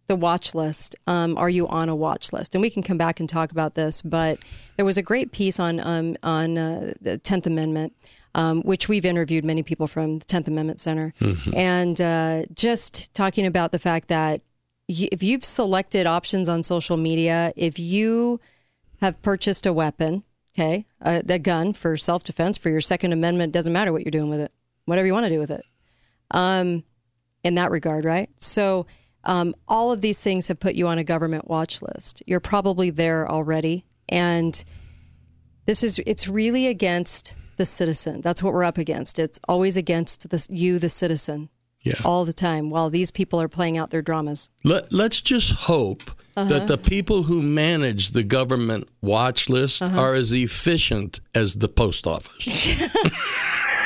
the 0.08 0.16
watch 0.16 0.54
list. 0.56 0.96
Um, 1.08 1.38
are 1.38 1.50
you 1.50 1.68
on 1.68 1.90
a 1.90 1.96
watch 1.96 2.32
list? 2.34 2.56
And 2.56 2.62
we 2.62 2.70
can 2.70 2.84
come 2.84 2.98
back 2.98 3.20
and 3.20 3.28
talk 3.28 3.52
about 3.52 3.74
this. 3.76 4.02
But 4.02 4.40
there 4.78 4.86
was 4.86 4.98
a 4.98 5.02
great 5.02 5.32
piece 5.32 5.60
on 5.60 5.80
um, 5.80 6.16
on 6.24 6.58
uh, 6.58 6.94
the 7.02 7.18
Tenth 7.18 7.46
Amendment. 7.48 7.94
Um, 8.36 8.64
which 8.64 8.90
we've 8.90 9.06
interviewed 9.06 9.46
many 9.46 9.64
people 9.64 9.88
from 9.88 10.20
the 10.20 10.26
10th 10.26 10.50
Amendment 10.50 10.82
Center, 10.82 11.14
and 11.56 12.02
uh, 12.02 12.44
just 12.54 13.14
talking 13.14 13.46
about 13.46 13.72
the 13.72 13.80
fact 13.80 14.10
that 14.10 14.42
y- 14.90 15.08
if 15.10 15.24
you've 15.24 15.46
selected 15.46 16.06
options 16.06 16.50
on 16.50 16.62
social 16.62 16.98
media, 16.98 17.54
if 17.56 17.80
you 17.80 18.42
have 19.00 19.22
purchased 19.22 19.66
a 19.66 19.72
weapon, 19.72 20.24
okay, 20.54 20.86
a, 21.00 21.24
a 21.30 21.40
gun 21.40 21.72
for 21.72 21.96
self 21.96 22.26
defense, 22.26 22.58
for 22.58 22.70
your 22.70 22.82
Second 22.82 23.14
Amendment, 23.14 23.54
doesn't 23.54 23.72
matter 23.72 23.94
what 23.94 24.04
you're 24.04 24.12
doing 24.12 24.30
with 24.30 24.42
it, 24.42 24.52
whatever 24.84 25.08
you 25.08 25.14
want 25.14 25.28
to 25.28 25.30
do 25.30 25.40
with 25.40 25.52
it. 25.52 25.64
Um, 26.32 26.84
in 27.42 27.56
that 27.56 27.72
regard, 27.72 28.04
right? 28.04 28.30
So, 28.36 28.86
um, 29.26 29.56
all 29.68 29.92
of 29.92 30.02
these 30.02 30.22
things 30.24 30.48
have 30.48 30.60
put 30.60 30.76
you 30.76 30.88
on 30.88 30.98
a 30.98 31.04
government 31.04 31.48
watch 31.48 31.82
list. 31.82 32.24
You're 32.26 32.40
probably 32.40 32.90
there 32.90 33.30
already, 33.30 33.86
and 34.10 34.64
this 35.66 35.84
is 35.84 36.00
it's 36.06 36.28
really 36.28 36.68
against 36.68 37.36
the 37.58 37.66
citizen. 37.66 38.22
That's 38.22 38.44
what 38.44 38.54
we're 38.54 38.64
up 38.64 38.78
against. 38.78 39.20
It's 39.20 39.40
always 39.48 39.78
against 39.78 40.30
the, 40.30 40.46
you, 40.50 40.78
the 40.78 40.90
citizen, 40.90 41.50
Yeah. 41.84 41.94
all 42.04 42.26
the 42.26 42.34
time, 42.34 42.70
while 42.70 42.90
these 42.90 43.12
people 43.12 43.42
are 43.42 43.48
playing 43.48 43.78
out 43.78 43.90
their 43.92 44.02
dramas. 44.02 44.50
Let, 44.64 44.92
let's 44.94 45.22
just 45.22 45.52
hope 45.52 46.04
Uh-huh. 46.38 46.50
that 46.50 46.68
the 46.68 46.78
people 46.78 47.24
who 47.24 47.42
manage 47.42 48.12
the 48.12 48.24
government 48.24 48.90
watch 49.02 49.48
list 49.50 49.82
Uh-huh. 49.82 50.00
are 50.02 50.14
as 50.16 50.34
efficient 50.34 51.22
as 51.34 51.56
the 51.56 51.70
post 51.70 52.06
office. 52.06 52.78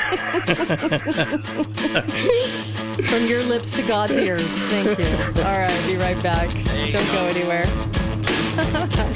From 3.08 3.26
your 3.26 3.44
lips 3.44 3.76
to 3.78 3.84
God's 3.84 4.18
ears. 4.18 4.60
Thank 4.64 5.00
you. 5.00 5.08
All 5.44 5.60
right, 5.60 5.84
be 5.88 5.96
right 5.96 6.22
back. 6.22 6.50
Don't 6.92 7.12
go 7.12 7.26
anywhere. 7.28 7.66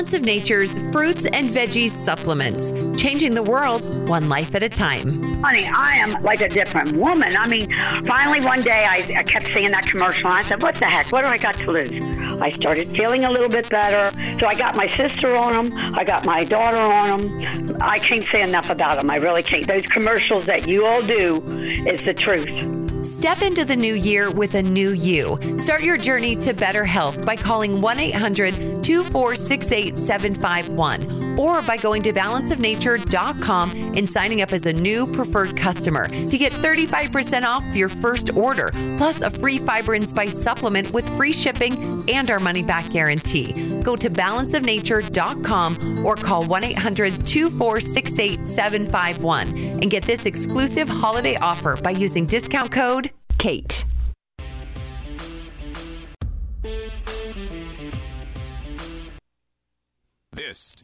Balance 0.00 0.14
of 0.14 0.22
Nature's 0.22 0.78
fruits 0.92 1.26
and 1.26 1.50
veggies 1.50 1.90
supplements, 1.90 2.72
changing 2.98 3.34
the 3.34 3.42
world 3.42 4.08
one 4.08 4.30
life 4.30 4.54
at 4.54 4.62
a 4.62 4.68
time. 4.70 5.42
Honey, 5.42 5.66
I 5.66 5.96
am 5.96 6.22
like 6.22 6.40
a 6.40 6.48
different 6.48 6.96
woman. 6.96 7.36
I 7.36 7.46
mean, 7.46 7.68
finally 8.06 8.42
one 8.42 8.62
day 8.62 8.86
I, 8.88 9.04
I 9.18 9.22
kept 9.24 9.50
seeing 9.54 9.70
that 9.72 9.84
commercial 9.84 10.28
and 10.28 10.36
I 10.36 10.42
said, 10.44 10.62
what 10.62 10.76
the 10.76 10.86
heck? 10.86 11.12
What 11.12 11.24
do 11.24 11.28
I 11.28 11.36
got 11.36 11.56
to 11.56 11.70
lose? 11.70 11.92
I 12.40 12.50
started 12.52 12.96
feeling 12.96 13.24
a 13.24 13.30
little 13.30 13.50
bit 13.50 13.68
better. 13.68 14.10
So 14.40 14.46
I 14.46 14.54
got 14.54 14.74
my 14.74 14.86
sister 14.86 15.36
on 15.36 15.68
them. 15.68 15.94
I 15.94 16.02
got 16.02 16.24
my 16.24 16.44
daughter 16.44 16.80
on 16.80 17.20
them. 17.20 17.76
I 17.82 17.98
can't 17.98 18.26
say 18.32 18.40
enough 18.40 18.70
about 18.70 19.00
them. 19.00 19.10
I 19.10 19.16
really 19.16 19.42
can't. 19.42 19.66
Those 19.68 19.84
commercials 19.84 20.46
that 20.46 20.66
you 20.66 20.86
all 20.86 21.02
do 21.02 21.42
is 21.86 22.00
the 22.06 22.14
truth. 22.14 22.79
Step 23.02 23.40
into 23.40 23.64
the 23.64 23.76
new 23.76 23.94
year 23.94 24.30
with 24.30 24.54
a 24.54 24.62
new 24.62 24.90
you. 24.90 25.38
Start 25.58 25.82
your 25.82 25.96
journey 25.96 26.36
to 26.36 26.52
better 26.52 26.84
health 26.84 27.24
by 27.24 27.34
calling 27.34 27.80
1 27.80 27.98
800 27.98 28.84
2468 28.84 29.98
751 29.98 31.29
or 31.38 31.62
by 31.62 31.76
going 31.76 32.02
to 32.02 32.12
balanceofnature.com 32.12 33.96
and 33.96 34.08
signing 34.08 34.42
up 34.42 34.52
as 34.52 34.66
a 34.66 34.72
new 34.72 35.06
preferred 35.06 35.56
customer 35.56 36.08
to 36.08 36.38
get 36.38 36.52
35% 36.52 37.42
off 37.44 37.64
your 37.74 37.88
first 37.88 38.30
order, 38.36 38.70
plus 38.96 39.22
a 39.22 39.30
free 39.30 39.58
fiber 39.58 39.94
and 39.94 40.08
spice 40.08 40.36
supplement 40.36 40.92
with 40.92 41.08
free 41.16 41.32
shipping 41.32 42.08
and 42.10 42.30
our 42.30 42.38
money 42.38 42.62
back 42.62 42.88
guarantee. 42.90 43.80
Go 43.82 43.96
to 43.96 44.10
balanceofnature.com 44.10 46.04
or 46.04 46.16
call 46.16 46.44
1 46.44 46.64
800 46.64 47.26
2468 47.26 48.46
751 48.46 49.48
and 49.82 49.90
get 49.90 50.02
this 50.04 50.26
exclusive 50.26 50.88
holiday 50.88 51.36
offer 51.36 51.76
by 51.76 51.90
using 51.90 52.26
discount 52.26 52.70
code 52.70 53.10
KATE. 53.38 53.84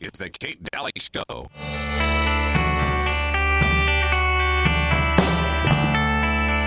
Is 0.07 0.13
the 0.21 0.31
Kate 0.31 0.63
Dalley 0.71 0.93
Show. 0.99 1.21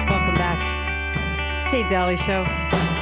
Welcome 0.10 0.36
back. 0.36 1.70
Kate 1.72 1.88
Dalley 1.88 2.18
Show. 2.18 2.44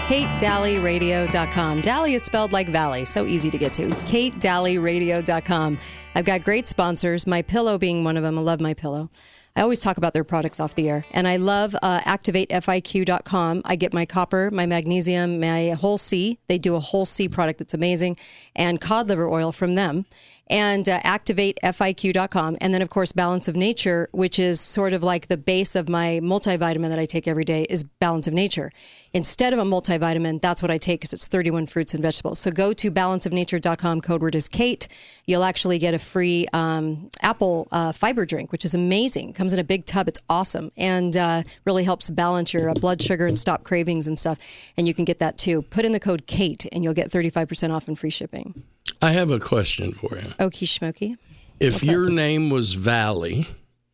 KateDalleyRadio.com. 0.05 1.81
Dalley 1.81 2.13
is 2.13 2.23
spelled 2.23 2.51
like 2.51 2.69
Valley, 2.69 3.03
so 3.03 3.25
easy 3.25 3.49
to 3.49 3.57
get 3.57 3.73
to. 3.73 3.87
KateDalleyRadio.com. 3.87 5.79
I've 6.13 6.25
got 6.25 6.43
great 6.43 6.67
sponsors, 6.67 7.25
My 7.25 7.41
Pillow 7.41 7.79
being 7.79 8.03
one 8.03 8.15
of 8.15 8.21
them. 8.21 8.37
I 8.37 8.41
love 8.41 8.61
My 8.61 8.75
Pillow. 8.75 9.09
I 9.57 9.61
always 9.61 9.81
talk 9.81 9.97
about 9.97 10.13
their 10.13 10.23
products 10.23 10.59
off 10.59 10.75
the 10.75 10.87
air. 10.87 11.03
And 11.09 11.27
I 11.27 11.37
love 11.37 11.75
uh, 11.81 11.99
ActivateFIQ.com. 12.01 13.63
I 13.65 13.75
get 13.75 13.91
my 13.91 14.05
copper, 14.05 14.51
my 14.51 14.67
magnesium, 14.67 15.39
my 15.39 15.71
whole 15.71 15.97
C. 15.97 16.37
They 16.47 16.59
do 16.59 16.75
a 16.75 16.79
whole 16.79 17.05
C 17.07 17.27
product 17.27 17.57
that's 17.57 17.73
amazing, 17.73 18.17
and 18.55 18.79
cod 18.79 19.09
liver 19.09 19.27
oil 19.27 19.51
from 19.51 19.73
them. 19.73 20.05
And 20.49 20.87
uh, 20.87 20.99
ActivateFIQ.com. 21.01 22.57
And 22.61 22.73
then, 22.73 22.81
of 22.81 22.89
course, 22.89 23.11
Balance 23.11 23.47
of 23.47 23.55
Nature, 23.55 24.07
which 24.11 24.39
is 24.39 24.61
sort 24.61 24.93
of 24.93 25.03
like 25.03 25.27
the 25.27 25.37
base 25.37 25.75
of 25.75 25.89
my 25.89 26.19
multivitamin 26.23 26.89
that 26.89 26.99
I 26.99 27.05
take 27.05 27.27
every 27.27 27.43
day, 27.43 27.63
is 27.69 27.83
Balance 27.83 28.27
of 28.27 28.33
Nature. 28.33 28.71
Instead 29.13 29.53
of 29.53 29.59
a 29.59 29.63
multivitamin, 29.63 30.41
that's 30.41 30.61
what 30.61 30.71
I 30.71 30.77
take 30.77 31.01
because 31.01 31.13
it's 31.13 31.27
31 31.27 31.65
fruits 31.67 31.93
and 31.93 32.01
vegetables. 32.01 32.39
So 32.39 32.51
go 32.51 32.73
to 32.73 32.91
balanceofnature.com. 32.91 34.01
Code 34.01 34.21
word 34.21 34.35
is 34.35 34.47
Kate. 34.47 34.87
You'll 35.25 35.43
actually 35.43 35.79
get 35.79 35.93
a 35.93 35.99
free 35.99 36.47
um, 36.53 37.09
apple 37.21 37.67
uh, 37.71 37.91
fiber 37.91 38.25
drink, 38.25 38.51
which 38.51 38.65
is 38.65 38.73
amazing. 38.73 39.33
Comes 39.33 39.53
in 39.53 39.59
a 39.59 39.63
big 39.63 39.85
tub. 39.85 40.07
It's 40.07 40.19
awesome 40.29 40.71
and 40.77 41.15
uh, 41.17 41.43
really 41.65 41.83
helps 41.83 42.09
balance 42.09 42.53
your 42.53 42.69
uh, 42.69 42.73
blood 42.73 43.01
sugar 43.01 43.25
and 43.25 43.37
stop 43.37 43.63
cravings 43.63 44.07
and 44.07 44.17
stuff. 44.17 44.39
And 44.77 44.87
you 44.87 44.93
can 44.93 45.05
get 45.05 45.19
that 45.19 45.37
too. 45.37 45.61
Put 45.63 45.85
in 45.85 45.91
the 45.91 45.99
code 45.99 46.27
Kate 46.27 46.65
and 46.71 46.83
you'll 46.83 46.93
get 46.93 47.09
35% 47.09 47.71
off 47.71 47.87
and 47.87 47.97
free 47.97 48.09
shipping. 48.09 48.63
I 49.01 49.11
have 49.11 49.31
a 49.31 49.39
question 49.39 49.93
for 49.93 50.15
you. 50.15 50.23
Okie 50.39 50.67
schmoky. 50.67 51.17
If 51.59 51.83
your 51.83 52.09
name 52.09 52.49
was 52.49 52.75
Valley, 52.75 53.47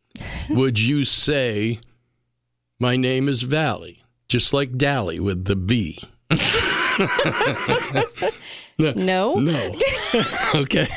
would 0.50 0.78
you 0.78 1.04
say, 1.04 1.80
My 2.80 2.96
name 2.96 3.28
is 3.28 3.42
Valley? 3.42 4.02
Just 4.28 4.52
like 4.52 4.76
Dally 4.76 5.20
with 5.20 5.44
the 5.44 5.56
B. 5.56 6.00
No. 8.78 9.34
No. 9.34 9.74
okay. 10.54 10.88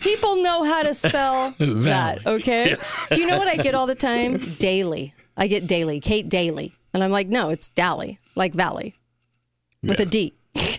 People 0.00 0.36
know 0.36 0.64
how 0.64 0.82
to 0.82 0.94
spell 0.94 1.54
that, 1.58 2.26
okay? 2.26 2.76
Do 3.10 3.20
you 3.20 3.26
know 3.26 3.38
what 3.38 3.48
I 3.48 3.56
get 3.56 3.74
all 3.74 3.86
the 3.86 3.94
time? 3.94 4.54
Daily. 4.58 5.12
I 5.36 5.48
get 5.48 5.66
daily, 5.66 6.00
Kate 6.00 6.28
Daly. 6.28 6.74
And 6.94 7.04
I'm 7.04 7.10
like, 7.10 7.28
no, 7.28 7.50
it's 7.50 7.68
Dally, 7.68 8.18
like 8.34 8.54
Valley 8.54 8.94
with 9.82 10.00
a 10.00 10.06
D. 10.06 10.34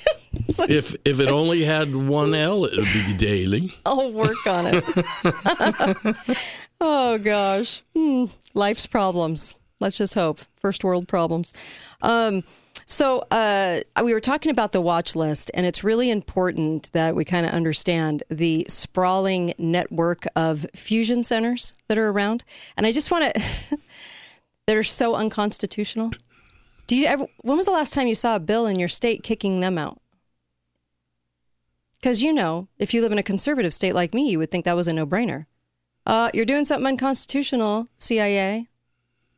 If 0.69 0.95
if 1.05 1.19
it 1.19 1.29
only 1.29 1.63
had 1.63 1.95
one 1.95 2.33
L, 2.33 2.65
it 2.65 2.77
would 2.77 3.07
be 3.07 3.13
Daily. 3.17 3.75
I'll 3.85 4.11
work 4.11 4.45
on 4.45 4.67
it. 4.67 4.83
oh, 6.81 7.17
gosh. 7.17 7.81
Hmm. 7.95 8.25
Life's 8.53 8.85
problems. 8.85 9.55
Let's 9.79 9.97
just 9.97 10.15
hope. 10.15 10.41
First 10.59 10.83
world 10.83 11.07
problems. 11.07 11.53
Um, 12.01 12.43
so 12.85 13.23
uh, 13.31 13.79
we 14.03 14.13
were 14.13 14.19
talking 14.19 14.51
about 14.51 14.71
the 14.71 14.81
watch 14.81 15.15
list, 15.15 15.49
and 15.53 15.65
it's 15.65 15.83
really 15.83 16.09
important 16.09 16.91
that 16.93 17.15
we 17.15 17.25
kind 17.25 17.45
of 17.45 17.51
understand 17.51 18.23
the 18.29 18.65
sprawling 18.69 19.53
network 19.57 20.25
of 20.35 20.65
fusion 20.75 21.23
centers 21.23 21.73
that 21.87 21.97
are 21.97 22.09
around. 22.09 22.43
And 22.75 22.85
I 22.85 22.91
just 22.91 23.11
want 23.11 23.33
to, 23.33 23.41
that 24.67 24.75
are 24.75 24.83
so 24.83 25.15
unconstitutional. 25.15 26.11
Do 26.87 26.97
you 26.97 27.05
ever, 27.07 27.25
when 27.41 27.57
was 27.57 27.65
the 27.65 27.71
last 27.71 27.93
time 27.93 28.07
you 28.07 28.15
saw 28.15 28.35
a 28.35 28.39
bill 28.39 28.65
in 28.65 28.77
your 28.77 28.87
state 28.89 29.23
kicking 29.23 29.61
them 29.61 29.77
out? 29.77 29.99
Because 31.99 32.21
you 32.21 32.33
know, 32.33 32.67
if 32.77 32.93
you 32.93 33.01
live 33.01 33.13
in 33.13 33.17
a 33.17 33.23
conservative 33.23 33.73
state 33.73 33.95
like 33.95 34.13
me, 34.13 34.29
you 34.29 34.37
would 34.39 34.51
think 34.51 34.65
that 34.65 34.75
was 34.75 34.87
a 34.89 34.93
no 34.93 35.05
brainer. 35.07 35.45
Uh, 36.05 36.29
you're 36.33 36.45
doing 36.45 36.65
something 36.65 36.85
unconstitutional, 36.85 37.87
CIA 37.95 38.67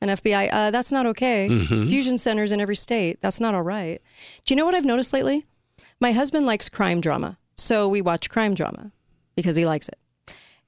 and 0.01 0.09
FBI. 0.11 0.49
Uh, 0.51 0.71
that's 0.71 0.91
not 0.91 1.05
okay. 1.05 1.47
Fusion 1.87 2.17
centers 2.17 2.51
in 2.51 2.59
every 2.59 2.75
state. 2.75 3.21
That's 3.21 3.39
not 3.39 3.53
all 3.53 3.61
right. 3.61 4.01
Do 4.45 4.53
you 4.53 4.55
know 4.57 4.65
what 4.65 4.73
I've 4.73 4.85
noticed 4.85 5.13
lately? 5.13 5.45
My 5.99 6.11
husband 6.11 6.45
likes 6.47 6.67
crime 6.69 7.01
drama. 7.01 7.37
So 7.55 7.87
we 7.87 8.01
watch 8.01 8.29
crime 8.29 8.53
drama 8.55 8.91
because 9.35 9.55
he 9.55 9.65
likes 9.65 9.87
it. 9.87 9.99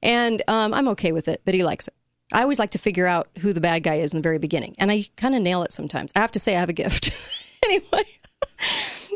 And 0.01 0.43
um, 0.47 0.73
I'm 0.73 0.88
okay 0.89 1.11
with 1.11 1.28
it, 1.28 1.41
but 1.45 1.55
he 1.55 1.63
likes 1.63 1.88
it. 1.88 1.93
I 2.34 2.41
always 2.41 2.59
like 2.59 2.71
to 2.71 2.78
figure 2.78 3.07
out 3.07 3.28
who 3.39 3.53
the 3.53 3.61
bad 3.61 3.84
guy 3.84 3.95
is 3.95 4.11
in 4.13 4.17
the 4.17 4.21
very 4.23 4.38
beginning. 4.39 4.75
And 4.78 4.91
I 4.91 5.05
kind 5.15 5.34
of 5.36 5.41
nail 5.41 5.63
it 5.63 5.71
sometimes. 5.71 6.11
I 6.15 6.19
have 6.19 6.32
to 6.32 6.39
say, 6.39 6.55
I 6.55 6.59
have 6.59 6.69
a 6.69 6.73
gift. 6.73 7.11
anyway. 7.63 8.03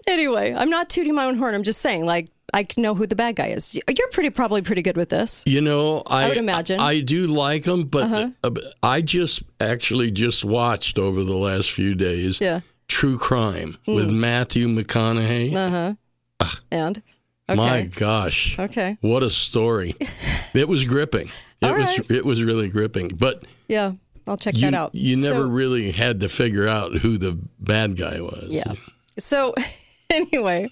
Anyway, 0.08 0.54
I'm 0.56 0.70
not 0.70 0.90
tooting 0.90 1.14
my 1.14 1.26
own 1.26 1.38
horn. 1.38 1.54
I'm 1.54 1.64
just 1.64 1.82
saying, 1.82 2.06
like, 2.06 2.30
I 2.54 2.66
know 2.76 2.96
who 2.96 3.06
the 3.08 3.16
bad 3.16 3.36
guy 3.36 3.48
is. 3.48 3.76
You're 3.76 4.08
pretty 4.10 4.30
probably 4.30 4.62
pretty 4.62 4.82
good 4.82 4.98
with 4.98 5.10
this. 5.10 5.44
You 5.46 5.62
know, 5.62 6.04
I, 6.08 6.28
would 6.28 6.38
imagine. 6.38 6.80
I, 6.80 7.02
do 7.02 7.28
like 7.28 7.64
them, 7.64 7.84
but 7.84 8.04
Uh-huh. 8.04 8.30
uh, 8.44 8.52
I 8.84 9.02
just 9.02 9.44
actually 9.60 10.12
just 10.12 10.44
watched 10.44 10.98
over 10.98 11.24
the 11.24 11.36
last 11.36 11.72
few 11.72 11.96
days 11.96 12.42
Yeah. 12.42 12.62
True 12.88 13.18
Crime 13.18 13.78
with 13.88 14.10
Matthew 14.12 14.68
McConaughey. 14.68 15.56
Uh 15.56 15.96
huh. 16.40 16.56
And 16.72 17.02
okay. 17.52 17.60
My 17.60 17.82
gosh. 17.84 18.58
Okay. 18.60 18.98
What 19.02 19.24
a 19.24 19.30
story. 19.30 19.96
it 20.54 20.68
was 20.68 20.84
gripping. 20.84 21.30
It 21.62 21.66
All 21.68 21.76
was 21.76 21.86
right. 21.86 22.12
it 22.12 22.26
was 22.26 22.42
really 22.44 22.70
gripping. 22.70 23.10
But 23.10 23.44
Yeah, 23.68 23.94
I'll 24.28 24.38
check 24.38 24.56
you, 24.56 24.62
that 24.62 24.74
out. 24.74 24.96
you 24.96 25.16
never 25.18 25.42
So- 25.44 25.48
really 25.48 25.92
had 25.92 26.20
to 26.22 26.30
figure 26.30 26.68
out 26.68 26.94
who 26.98 27.18
the 27.18 27.38
bad 27.60 27.98
guy 27.98 28.20
was. 28.22 28.48
Yeah. 28.50 28.74
So 29.20 29.54
anyway, 30.10 30.70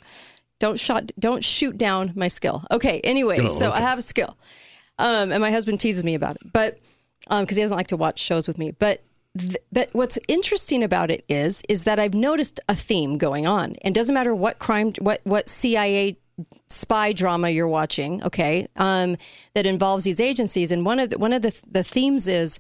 don't 0.60 0.80
shot 0.80 1.12
don't 1.20 1.44
shoot 1.44 1.78
down 1.78 2.14
my 2.16 2.28
skill. 2.28 2.64
Okay. 2.72 3.02
Anyway, 3.04 3.40
Oh, 3.42 3.48
so 3.48 3.72
I 3.72 3.82
have 3.82 4.00
a 4.00 4.02
skill, 4.02 4.38
um, 4.98 5.32
and 5.32 5.42
my 5.42 5.52
husband 5.52 5.80
teases 5.80 6.04
me 6.04 6.16
about 6.16 6.36
it, 6.38 6.52
but 6.54 6.80
because 7.30 7.56
he 7.58 7.62
doesn't 7.64 7.78
like 7.78 7.88
to 7.88 7.98
watch 7.98 8.20
shows 8.20 8.48
with 8.48 8.58
me. 8.58 8.72
But 8.72 9.04
but 9.72 9.90
what's 9.94 10.18
interesting 10.28 10.82
about 10.84 11.12
it 11.12 11.24
is 11.30 11.62
is 11.70 11.84
that 11.84 12.00
I've 12.00 12.16
noticed 12.16 12.60
a 12.68 12.74
theme 12.76 13.18
going 13.18 13.46
on, 13.46 13.76
and 13.84 13.94
doesn't 13.94 14.14
matter 14.14 14.34
what 14.34 14.58
crime, 14.60 14.94
what 15.00 15.22
what 15.24 15.48
CIA 15.48 16.16
spy 16.70 17.14
drama 17.14 17.50
you're 17.50 17.68
watching, 17.68 18.24
okay, 18.24 18.68
um, 18.76 19.18
that 19.56 19.66
involves 19.66 20.04
these 20.04 20.20
agencies, 20.20 20.72
and 20.72 20.86
one 20.86 21.00
of 21.00 21.10
the, 21.12 21.18
one 21.18 21.34
of 21.34 21.42
the 21.42 21.54
the 21.70 21.84
themes 21.84 22.28
is 22.28 22.60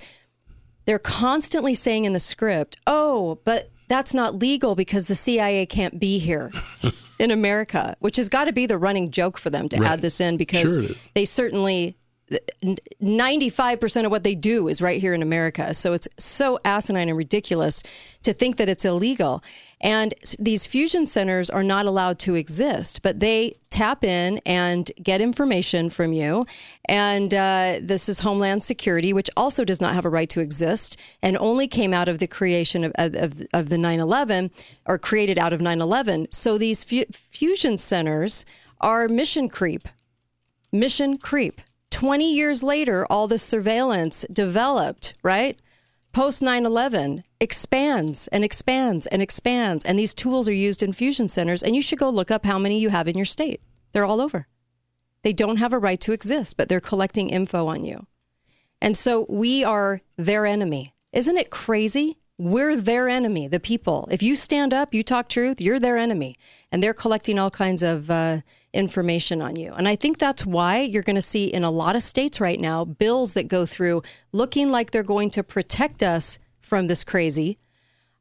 they're 0.85 0.99
constantly 0.99 1.73
saying 1.73 2.05
in 2.05 2.13
the 2.13 2.19
script, 2.19 2.77
"Oh, 2.87 3.39
but 3.43 3.69
that's 3.87 4.13
not 4.13 4.35
legal 4.35 4.75
because 4.75 5.07
the 5.07 5.15
CIA 5.15 5.65
can't 5.65 5.99
be 5.99 6.19
here 6.19 6.51
in 7.19 7.31
America," 7.31 7.95
which 7.99 8.17
has 8.17 8.29
got 8.29 8.45
to 8.45 8.53
be 8.53 8.65
the 8.65 8.77
running 8.77 9.11
joke 9.11 9.37
for 9.37 9.49
them 9.49 9.69
to 9.69 9.77
Right. 9.77 9.91
add 9.91 10.01
this 10.01 10.19
in 10.19 10.37
because 10.37 10.75
Sure 10.75 10.95
they 11.13 11.25
certainly 11.25 11.95
95% 13.01 14.05
of 14.05 14.11
what 14.11 14.23
they 14.23 14.35
do 14.35 14.67
is 14.67 14.81
right 14.81 15.01
here 15.01 15.13
in 15.13 15.21
America. 15.21 15.73
So 15.73 15.93
it's 15.93 16.07
so 16.17 16.59
asinine 16.63 17.09
and 17.09 17.17
ridiculous 17.17 17.81
to 18.23 18.33
think 18.33 18.57
that 18.57 18.69
it's 18.69 18.85
illegal. 18.85 19.43
And 19.81 20.13
these 20.37 20.67
fusion 20.67 21.05
centers 21.05 21.49
are 21.49 21.63
not 21.63 21.85
allowed 21.85 22.19
to 22.19 22.35
exist, 22.35 23.01
but 23.01 23.19
they 23.19 23.55
tap 23.69 24.03
in 24.03 24.41
and 24.45 24.91
get 25.01 25.21
information 25.21 25.89
from 25.89 26.11
you. 26.11 26.45
And 26.85 27.33
uh, 27.33 27.79
this 27.81 28.09
is 28.09 28.19
Homeland 28.19 28.61
Security, 28.61 29.13
which 29.13 29.29
also 29.37 29.63
does 29.63 29.79
not 29.79 29.95
have 29.95 30.05
a 30.05 30.09
right 30.09 30.29
to 30.31 30.41
exist 30.41 30.97
and 31.23 31.37
only 31.37 31.67
came 31.67 31.93
out 31.93 32.09
of 32.09 32.19
the 32.19 32.27
creation 32.27 32.83
of, 32.83 32.91
of, 32.95 33.41
of 33.53 33.69
the 33.69 33.77
9 33.77 33.99
11 33.99 34.51
or 34.85 34.97
created 34.99 35.39
out 35.39 35.53
of 35.53 35.61
9 35.61 35.81
11. 35.81 36.27
So 36.31 36.57
these 36.57 36.83
fu- 36.83 37.05
fusion 37.11 37.77
centers 37.77 38.45
are 38.81 39.07
mission 39.07 39.49
creep 39.49 39.87
mission 40.71 41.17
creep. 41.17 41.61
20 41.99 42.33
years 42.33 42.63
later, 42.63 43.05
all 43.09 43.27
the 43.27 43.37
surveillance 43.37 44.25
developed, 44.31 45.13
right? 45.21 45.59
Post 46.13 46.41
9 46.41 46.65
11 46.65 47.23
expands 47.41 48.29
and 48.29 48.41
expands 48.41 49.05
and 49.07 49.21
expands. 49.21 49.83
And 49.83 49.99
these 49.99 50.13
tools 50.13 50.47
are 50.47 50.53
used 50.53 50.81
in 50.81 50.93
fusion 50.93 51.27
centers. 51.27 51.61
And 51.61 51.75
you 51.75 51.81
should 51.81 51.99
go 51.99 52.09
look 52.09 52.31
up 52.31 52.45
how 52.45 52.57
many 52.57 52.79
you 52.79 52.87
have 52.87 53.09
in 53.09 53.17
your 53.17 53.25
state. 53.25 53.59
They're 53.91 54.05
all 54.05 54.21
over. 54.21 54.47
They 55.23 55.33
don't 55.33 55.57
have 55.57 55.73
a 55.73 55.77
right 55.77 55.99
to 55.99 56.13
exist, 56.13 56.55
but 56.55 56.69
they're 56.69 56.79
collecting 56.79 57.31
info 57.31 57.67
on 57.67 57.83
you. 57.83 58.07
And 58.81 58.95
so 58.95 59.25
we 59.27 59.65
are 59.65 59.99
their 60.15 60.45
enemy. 60.45 60.95
Isn't 61.11 61.35
it 61.35 61.49
crazy? 61.49 62.17
We're 62.39 62.77
their 62.77 63.09
enemy, 63.09 63.49
the 63.49 63.59
people. 63.59 64.07
If 64.09 64.23
you 64.23 64.37
stand 64.37 64.73
up, 64.73 64.93
you 64.93 65.03
talk 65.03 65.27
truth, 65.27 65.59
you're 65.59 65.77
their 65.77 65.97
enemy. 65.97 66.37
And 66.71 66.81
they're 66.81 66.93
collecting 66.93 67.37
all 67.37 67.51
kinds 67.51 67.83
of 67.83 68.09
uh, 68.09 68.39
information 68.71 69.41
on 69.41 69.57
you. 69.57 69.73
And 69.73 69.89
I 69.89 69.97
think 69.97 70.19
that's 70.19 70.45
why 70.45 70.79
you're 70.79 71.03
going 71.03 71.17
to 71.17 71.21
see 71.21 71.45
in 71.45 71.65
a 71.65 71.69
lot 71.69 71.97
of 71.97 72.01
states 72.01 72.39
right 72.39 72.59
now 72.59 72.85
bills 72.85 73.33
that 73.33 73.49
go 73.49 73.65
through 73.65 74.03
looking 74.31 74.71
like 74.71 74.91
they're 74.91 75.03
going 75.03 75.31
to 75.31 75.43
protect 75.43 76.01
us 76.01 76.39
from 76.61 76.87
this 76.87 77.03
crazy 77.03 77.59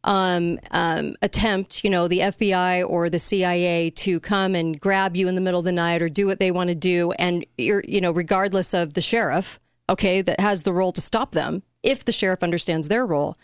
um, 0.03 0.59
um, 0.73 1.15
attempt, 1.23 1.85
you 1.85 1.91
know, 1.91 2.09
the 2.09 2.21
FBI 2.21 2.89
or 2.89 3.09
the 3.09 3.19
CIA 3.19 3.91
to 3.91 4.19
come 4.19 4.55
and 4.55 4.81
grab 4.81 5.17
you 5.17 5.29
in 5.29 5.37
the 5.37 5.41
middle 5.41 5.61
of 5.61 5.65
the 5.65 5.73
night 5.73 6.03
or 6.03 6.09
do 6.09 6.27
what 6.27 6.41
they 6.41 6.51
want 6.51 6.71
to 6.71 6.75
do, 6.75 7.13
and 7.13 7.45
you're, 7.57 7.85
you 7.87 8.01
know, 8.01 8.11
regardless 8.11 8.75
of 8.75 8.95
the 8.95 9.01
sheriff, 9.01 9.61
okay, 9.89 10.23
that 10.23 10.41
has 10.41 10.63
the 10.63 10.73
role 10.73 10.93
to 10.93 11.01
stop 11.01 11.33
them, 11.33 11.63
if 11.83 12.05
the 12.05 12.13
sheriff 12.13 12.43
understands 12.43 12.89
their 12.89 13.07
role. 13.07 13.37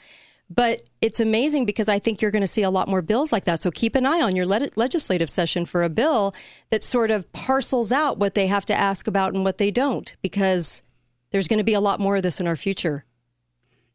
But 0.50 0.82
it's 1.00 1.20
amazing 1.20 1.64
because 1.64 1.88
I 1.88 1.98
think 1.98 2.20
you're 2.20 2.30
going 2.30 2.42
to 2.42 2.46
see 2.46 2.62
a 2.62 2.70
lot 2.70 2.86
more 2.86 3.00
bills 3.02 3.32
like 3.32 3.44
that. 3.44 3.60
So 3.60 3.70
keep 3.70 3.94
an 3.96 4.04
eye 4.06 4.20
on 4.20 4.36
your 4.36 4.46
le- 4.46 4.68
legislative 4.76 5.30
session 5.30 5.64
for 5.64 5.82
a 5.82 5.88
bill 5.88 6.34
that 6.70 6.84
sort 6.84 7.10
of 7.10 7.32
parcels 7.32 7.90
out 7.90 8.18
what 8.18 8.34
they 8.34 8.46
have 8.46 8.66
to 8.66 8.74
ask 8.78 9.06
about 9.06 9.32
and 9.34 9.42
what 9.42 9.58
they 9.58 9.70
don't, 9.70 10.14
because 10.22 10.82
there's 11.30 11.48
going 11.48 11.58
to 11.58 11.64
be 11.64 11.72
a 11.74 11.80
lot 11.80 11.98
more 11.98 12.16
of 12.16 12.22
this 12.22 12.40
in 12.40 12.46
our 12.46 12.56
future. 12.56 13.04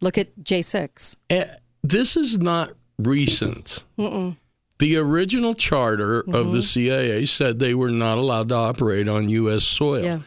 Look 0.01 0.17
at 0.17 0.35
J6. 0.39 1.15
Eh, 1.29 1.45
This 1.83 2.17
is 2.17 2.39
not 2.39 2.71
recent. 2.97 3.85
The 3.97 4.97
original 4.97 5.53
charter 5.53 6.21
of 6.21 6.25
Mm-hmm. 6.27 6.51
the 6.51 6.63
CIA 6.63 7.25
said 7.25 7.59
they 7.59 7.75
were 7.75 7.91
not 7.91 8.17
allowed 8.17 8.49
to 8.49 8.55
operate 8.55 9.07
on 9.07 9.29
U.S. 9.29 9.63
soil. 9.65 10.03
Yeah. 10.03 10.19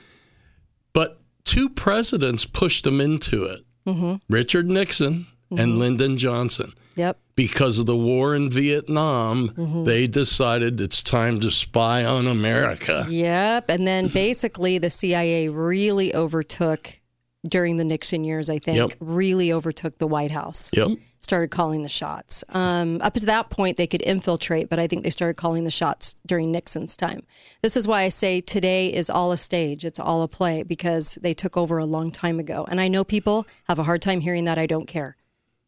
But 0.93 1.19
two 1.45 1.69
presidents 1.69 2.45
pushed 2.45 2.85
them 2.85 3.01
into 3.01 3.45
it 3.45 3.61
Mm-hmm. 3.87 4.15
Richard 4.33 4.71
Nixon 4.71 5.27
and 5.59 5.79
Lyndon 5.79 6.17
Johnson. 6.19 6.73
Yep. 6.97 7.19
Because 7.37 7.79
of 7.79 7.87
the 7.87 7.97
war 7.97 8.35
in 8.35 8.51
Vietnam, 8.51 9.49
Mm-hmm. 9.51 9.85
they 9.85 10.07
decided 10.07 10.81
it's 10.81 11.03
time 11.03 11.41
to 11.41 11.51
spy 11.51 12.05
on 12.05 12.27
America. 12.27 13.07
Yep. 13.09 13.71
And 13.71 13.87
then 13.87 14.09
basically 14.15 14.79
the 14.79 14.91
CIA 14.91 15.49
really 15.49 16.15
overtook 16.15 17.01
during 17.47 17.77
the 17.77 17.85
Nixon 17.85 18.25
years, 18.25 18.49
I 18.51 18.59
think, 18.59 18.77
Yep. 18.77 18.93
really 19.01 19.53
overtook 19.53 19.99
the 19.99 20.07
White 20.07 20.31
House. 20.31 20.71
Yep. 20.75 20.99
Started 21.21 21.51
calling 21.51 21.83
the 21.83 21.89
shots. 21.89 22.43
Um, 22.51 23.01
up 23.01 23.15
to 23.15 23.27
that 23.27 23.49
point, 23.49 23.77
they 23.77 23.87
could 23.87 24.03
infiltrate, 24.03 24.69
but 24.69 24.79
I 24.81 24.87
think 24.89 25.03
they 25.05 25.11
started 25.11 25.35
calling 25.37 25.63
the 25.65 25.71
shots 25.71 26.17
during 26.27 26.51
Nixon's 26.51 26.97
time. 26.97 27.23
This 27.63 27.77
is 27.77 27.87
why 27.87 28.03
I 28.03 28.09
say 28.09 28.41
today 28.41 28.93
is 28.93 29.09
all 29.09 29.31
a 29.33 29.37
stage. 29.37 29.85
It's 29.85 30.01
all 30.01 30.23
a 30.23 30.29
play 30.29 30.63
because 30.65 31.15
they 31.23 31.33
took 31.33 31.57
over 31.57 31.79
a 31.79 31.87
long 31.87 32.11
time 32.11 32.39
ago. 32.41 32.67
And 32.69 32.81
I 32.81 32.89
know 32.89 33.05
people 33.05 33.47
have 33.69 33.79
a 33.79 33.85
hard 33.85 34.03
time 34.03 34.21
hearing 34.21 34.45
that. 34.45 34.59
I 34.59 34.67
don't 34.67 34.87
care. 34.87 35.17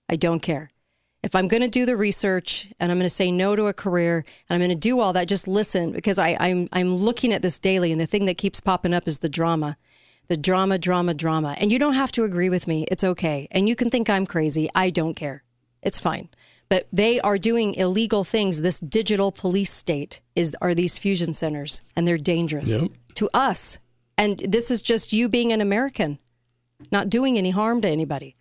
I 0.09 0.16
don't 0.16 0.40
care. 0.40 0.70
If 1.22 1.34
I'm 1.34 1.48
going 1.48 1.62
to 1.62 1.68
do 1.68 1.86
the 1.86 1.96
research 1.96 2.68
and 2.78 2.92
I'm 2.92 2.98
going 2.98 3.07
to 3.07 3.11
say 3.14 3.30
no 3.30 3.57
to 3.57 3.66
a 3.66 3.72
career 3.72 4.24
and 4.48 4.55
I'm 4.55 4.61
going 4.61 4.68
to 4.78 4.88
do 4.88 5.00
all 5.00 5.14
that, 5.14 5.26
just 5.26 5.48
listen 5.48 5.92
because 5.92 6.18
I, 6.18 6.36
I'm 6.38 6.68
I'm 6.72 6.94
looking 6.94 7.32
at 7.32 7.40
this 7.40 7.59
daily 7.59 7.92
and 7.92 8.00
the 8.00 8.07
thing 8.07 8.26
that 8.26 8.36
keeps 8.36 8.61
popping 8.61 8.92
up 8.92 9.09
is 9.09 9.20
the 9.20 9.28
drama, 9.30 9.78
the 10.28 10.36
drama, 10.36 10.78
drama, 10.78 11.14
drama. 11.14 11.57
And 11.59 11.72
you 11.72 11.78
don't 11.78 11.94
have 11.94 12.12
to 12.12 12.24
agree 12.24 12.50
with 12.50 12.68
me. 12.68 12.86
It's 12.90 13.02
okay. 13.05 13.48
And 13.50 13.66
you 13.68 13.74
can 13.74 13.88
think 13.88 14.11
I'm 14.11 14.26
crazy. 14.26 14.68
I 14.74 14.90
don't 14.90 15.14
care. 15.14 15.44
It's 15.82 15.98
fine. 15.98 16.28
But 16.68 16.88
they 16.92 17.20
are 17.20 17.38
doing 17.38 17.74
illegal 17.74 18.22
things. 18.24 18.61
This 18.61 18.80
digital 18.80 19.32
police 19.32 19.70
state 19.70 20.20
is 20.34 20.55
are 20.61 20.74
these 20.74 20.98
fusion 20.98 21.32
centers, 21.32 21.80
and 21.96 22.07
they're 22.07 22.18
dangerous 22.18 22.82
Yep. 22.82 22.90
to 23.14 23.30
us. 23.32 23.78
And 24.18 24.38
this 24.40 24.70
is 24.70 24.82
just 24.82 25.12
you 25.12 25.28
being 25.28 25.52
an 25.52 25.61
American, 25.61 26.18
not 26.92 27.09
doing 27.09 27.38
any 27.38 27.50
harm 27.50 27.80
to 27.80 27.88
anybody. 27.88 28.36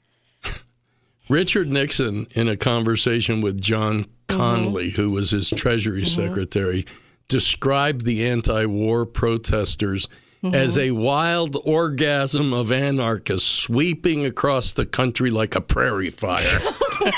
Richard 1.30 1.70
Nixon, 1.70 2.28
in 2.32 2.48
a 2.50 2.58
conversation 2.58 3.42
with 3.42 3.62
John 3.62 4.06
Connally, 4.28 4.88
mm-hmm. 4.88 5.02
who 5.02 5.12
was 5.12 5.32
his 5.32 5.50
Treasury 5.50 6.02
mm-hmm. 6.02 6.22
Secretary, 6.22 6.86
described 7.28 8.06
the 8.06 8.26
anti 8.26 8.66
war 8.66 9.06
protesters 9.06 10.08
mm-hmm. 10.44 10.54
as 10.54 10.78
a 10.78 10.92
wild 10.92 11.58
orgasm 11.64 12.54
of 12.54 12.72
anarchists 12.72 13.48
sweeping 13.48 14.26
across 14.26 14.74
the 14.74 14.86
country 14.86 15.32
like 15.32 15.56
a 15.56 15.62
prairie 15.62 16.10
fire. 16.10 16.44
Who 16.44 17.10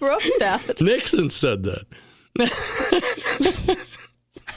wrote 0.00 0.22
that. 0.38 0.76
Nixon 0.80 1.30
said 1.30 1.62
that. 1.64 1.86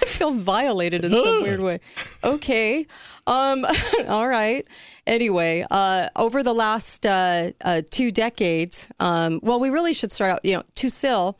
I 0.06 0.08
feel 0.08 0.34
violated 0.34 1.04
in 1.04 1.12
some 1.12 1.44
weird 1.44 1.60
way. 1.60 1.80
Okay. 2.24 2.88
Um, 3.28 3.66
all 4.08 4.28
right. 4.28 4.66
Anyway, 5.06 5.66
uh, 5.70 6.10
over 6.16 6.42
the 6.42 6.54
last 6.54 7.06
uh, 7.06 7.52
uh, 7.62 7.82
two 7.90 8.12
decades, 8.12 8.90
um, 9.00 9.40
well, 9.44 9.60
we 9.60 9.70
really 9.70 9.94
should 9.94 10.12
start 10.12 10.32
out, 10.32 10.40
you 10.44 10.56
know, 10.56 10.64
Tuccille, 10.76 11.36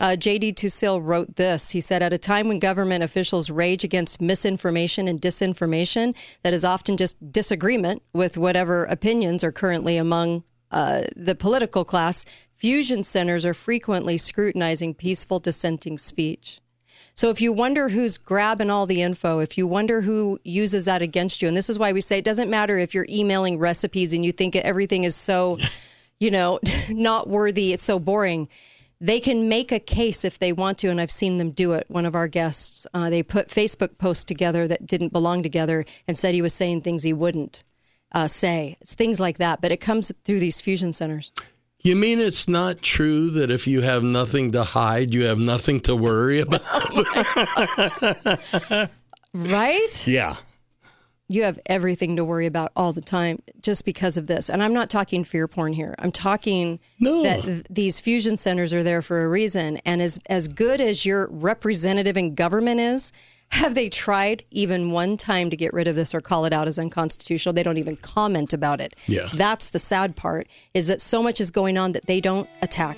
uh, 0.00 0.16
J.D. 0.16 0.54
Tuccille 0.54 1.00
wrote 1.02 1.36
this. 1.36 1.70
He 1.70 1.80
said, 1.80 2.02
at 2.02 2.12
a 2.12 2.18
time 2.18 2.48
when 2.48 2.58
government 2.58 3.04
officials 3.04 3.50
rage 3.50 3.84
against 3.84 4.20
misinformation 4.20 5.08
and 5.08 5.20
disinformation 5.20 6.16
that 6.42 6.54
is 6.54 6.64
often 6.64 6.96
just 6.96 7.32
disagreement 7.32 8.02
with 8.14 8.38
whatever 8.38 8.84
opinions 8.84 9.44
are 9.44 9.52
currently 9.52 9.96
among 9.98 10.44
uh, 10.70 11.02
the 11.16 11.34
political 11.34 11.84
class, 11.84 12.24
fusion 12.54 13.02
centers 13.04 13.44
are 13.44 13.54
frequently 13.54 14.16
scrutinizing 14.16 14.94
peaceful 14.94 15.38
dissenting 15.38 15.98
speech. 15.98 16.59
So 17.20 17.28
if 17.28 17.42
you 17.42 17.52
wonder 17.52 17.90
who's 17.90 18.16
grabbing 18.16 18.70
all 18.70 18.86
the 18.86 19.02
info, 19.02 19.40
if 19.40 19.58
you 19.58 19.66
wonder 19.66 20.00
who 20.00 20.40
uses 20.42 20.86
that 20.86 21.02
against 21.02 21.42
you, 21.42 21.48
and 21.48 21.54
this 21.54 21.68
is 21.68 21.78
why 21.78 21.92
we 21.92 22.00
say 22.00 22.16
it 22.16 22.24
doesn't 22.24 22.48
matter 22.48 22.78
if 22.78 22.94
you're 22.94 23.04
emailing 23.10 23.58
recipes 23.58 24.14
and 24.14 24.24
you 24.24 24.32
think 24.32 24.56
everything 24.56 25.04
is 25.04 25.14
so, 25.14 25.58
you 26.18 26.30
know, 26.30 26.58
not 26.88 27.28
worthy, 27.28 27.74
it's 27.74 27.82
so 27.82 27.98
boring. 27.98 28.48
they 29.02 29.20
can 29.20 29.50
make 29.50 29.70
a 29.70 29.78
case 29.78 30.24
if 30.24 30.38
they 30.38 30.50
want 30.50 30.78
to, 30.78 30.88
and 30.88 30.98
I've 30.98 31.10
seen 31.10 31.36
them 31.36 31.50
do 31.50 31.72
it. 31.72 31.84
One 31.88 32.06
of 32.06 32.14
our 32.14 32.26
guests, 32.26 32.86
uh, 32.94 33.10
they 33.10 33.22
put 33.22 33.48
Facebook 33.48 33.98
posts 33.98 34.24
together 34.24 34.66
that 34.68 34.86
didn't 34.86 35.12
belong 35.12 35.42
together 35.42 35.84
and 36.08 36.16
said 36.16 36.32
he 36.32 36.40
was 36.40 36.54
saying 36.54 36.80
things 36.80 37.02
he 37.02 37.12
wouldn't 37.12 37.64
uh, 38.12 38.28
say. 38.28 38.78
It's 38.80 38.94
things 38.94 39.20
like 39.20 39.36
that, 39.36 39.60
but 39.60 39.72
it 39.72 39.76
comes 39.82 40.10
through 40.24 40.40
these 40.40 40.62
fusion 40.62 40.94
centers. 40.94 41.32
You 41.82 41.96
mean 41.96 42.18
it's 42.20 42.46
not 42.46 42.82
true 42.82 43.30
that 43.30 43.50
if 43.50 43.66
you 43.66 43.80
have 43.80 44.02
nothing 44.02 44.52
to 44.52 44.64
hide, 44.64 45.14
you 45.14 45.24
have 45.24 45.38
nothing 45.38 45.80
to 45.82 45.96
worry 45.96 46.40
about? 46.40 46.62
right? 49.34 50.06
yeah. 50.06 50.36
You 51.28 51.44
have 51.44 51.60
everything 51.66 52.16
to 52.16 52.24
worry 52.24 52.46
about 52.46 52.72
all 52.74 52.92
the 52.92 53.00
time 53.00 53.40
just 53.62 53.84
because 53.84 54.16
of 54.16 54.26
this. 54.26 54.50
And 54.50 54.62
I'm 54.62 54.74
not 54.74 54.90
talking 54.90 55.22
fear 55.22 55.46
porn 55.46 55.72
here. 55.72 55.94
I'm 56.00 56.10
talking 56.10 56.80
No. 56.98 57.22
that 57.22 57.42
th- 57.42 57.64
these 57.70 58.00
fusion 58.00 58.36
centers 58.36 58.74
are 58.74 58.82
there 58.82 59.00
for 59.00 59.24
a 59.24 59.28
reason. 59.28 59.76
And 59.86 60.02
as, 60.02 60.18
as 60.26 60.48
good 60.48 60.80
as 60.80 61.06
your 61.06 61.28
representative 61.30 62.16
in 62.16 62.34
government 62.34 62.80
is, 62.80 63.12
have 63.50 63.74
they 63.74 63.88
tried 63.88 64.44
even 64.50 64.90
one 64.92 65.16
time 65.16 65.50
to 65.50 65.56
get 65.56 65.72
rid 65.72 65.88
of 65.88 65.96
this 65.96 66.14
or 66.14 66.20
call 66.20 66.44
it 66.44 66.52
out 66.52 66.68
as 66.68 66.78
unconstitutional? 66.78 67.52
They 67.52 67.62
don't 67.62 67.78
even 67.78 67.96
comment 67.96 68.52
about 68.52 68.80
it. 68.80 68.94
Yeah. 69.06 69.28
That's 69.34 69.70
the 69.70 69.78
sad 69.78 70.16
part 70.16 70.46
is 70.74 70.86
that 70.86 71.00
so 71.00 71.22
much 71.22 71.40
is 71.40 71.50
going 71.50 71.76
on 71.76 71.92
that 71.92 72.06
they 72.06 72.20
don't 72.20 72.48
attack. 72.62 72.96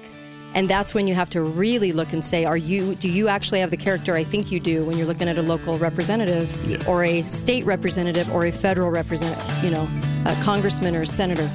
And 0.54 0.68
that's 0.68 0.92
when 0.92 1.08
you 1.08 1.14
have 1.14 1.30
to 1.30 1.40
really 1.40 1.92
look 1.92 2.12
and 2.12 2.22
say, 2.22 2.44
are 2.44 2.58
you 2.58 2.94
do 2.96 3.08
you 3.08 3.28
actually 3.28 3.60
have 3.60 3.70
the 3.70 3.76
character 3.78 4.14
I 4.14 4.22
think 4.22 4.52
you 4.52 4.60
do 4.60 4.84
when 4.84 4.98
you're 4.98 5.06
looking 5.06 5.26
at 5.28 5.38
a 5.38 5.42
local 5.42 5.78
representative 5.78 6.52
Yeah. 6.66 6.76
or 6.86 7.04
a 7.04 7.22
state 7.22 7.64
representative 7.64 8.30
or 8.34 8.44
a 8.44 8.52
federal 8.52 8.90
representative, 8.90 9.64
you 9.64 9.70
know, 9.70 9.88
a 10.26 10.34
congressman 10.42 10.94
or 10.94 11.00
a 11.02 11.06
senator? 11.06 11.48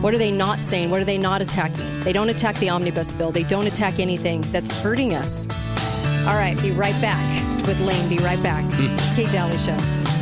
What 0.00 0.14
are 0.14 0.18
they 0.18 0.32
not 0.32 0.58
saying? 0.58 0.90
What 0.90 1.00
are 1.00 1.04
they 1.04 1.18
not 1.18 1.40
attacking? 1.42 1.84
They 2.00 2.12
don't 2.12 2.28
attack 2.30 2.56
the 2.56 2.70
omnibus 2.70 3.12
bill. 3.12 3.30
They 3.30 3.44
don't 3.44 3.66
attack 3.68 4.00
anything 4.00 4.40
that's 4.50 4.72
hurting 4.72 5.14
us. 5.14 5.46
All 6.28 6.36
right, 6.36 6.60
be 6.62 6.70
right 6.70 6.98
back 7.00 7.18
with 7.66 7.80
Lane. 7.80 8.08
Be 8.08 8.18
right 8.18 8.42
back. 8.42 8.64
Hmm. 8.74 9.14
Kate 9.16 9.30
Dalley 9.32 9.58
Show. 9.58 10.19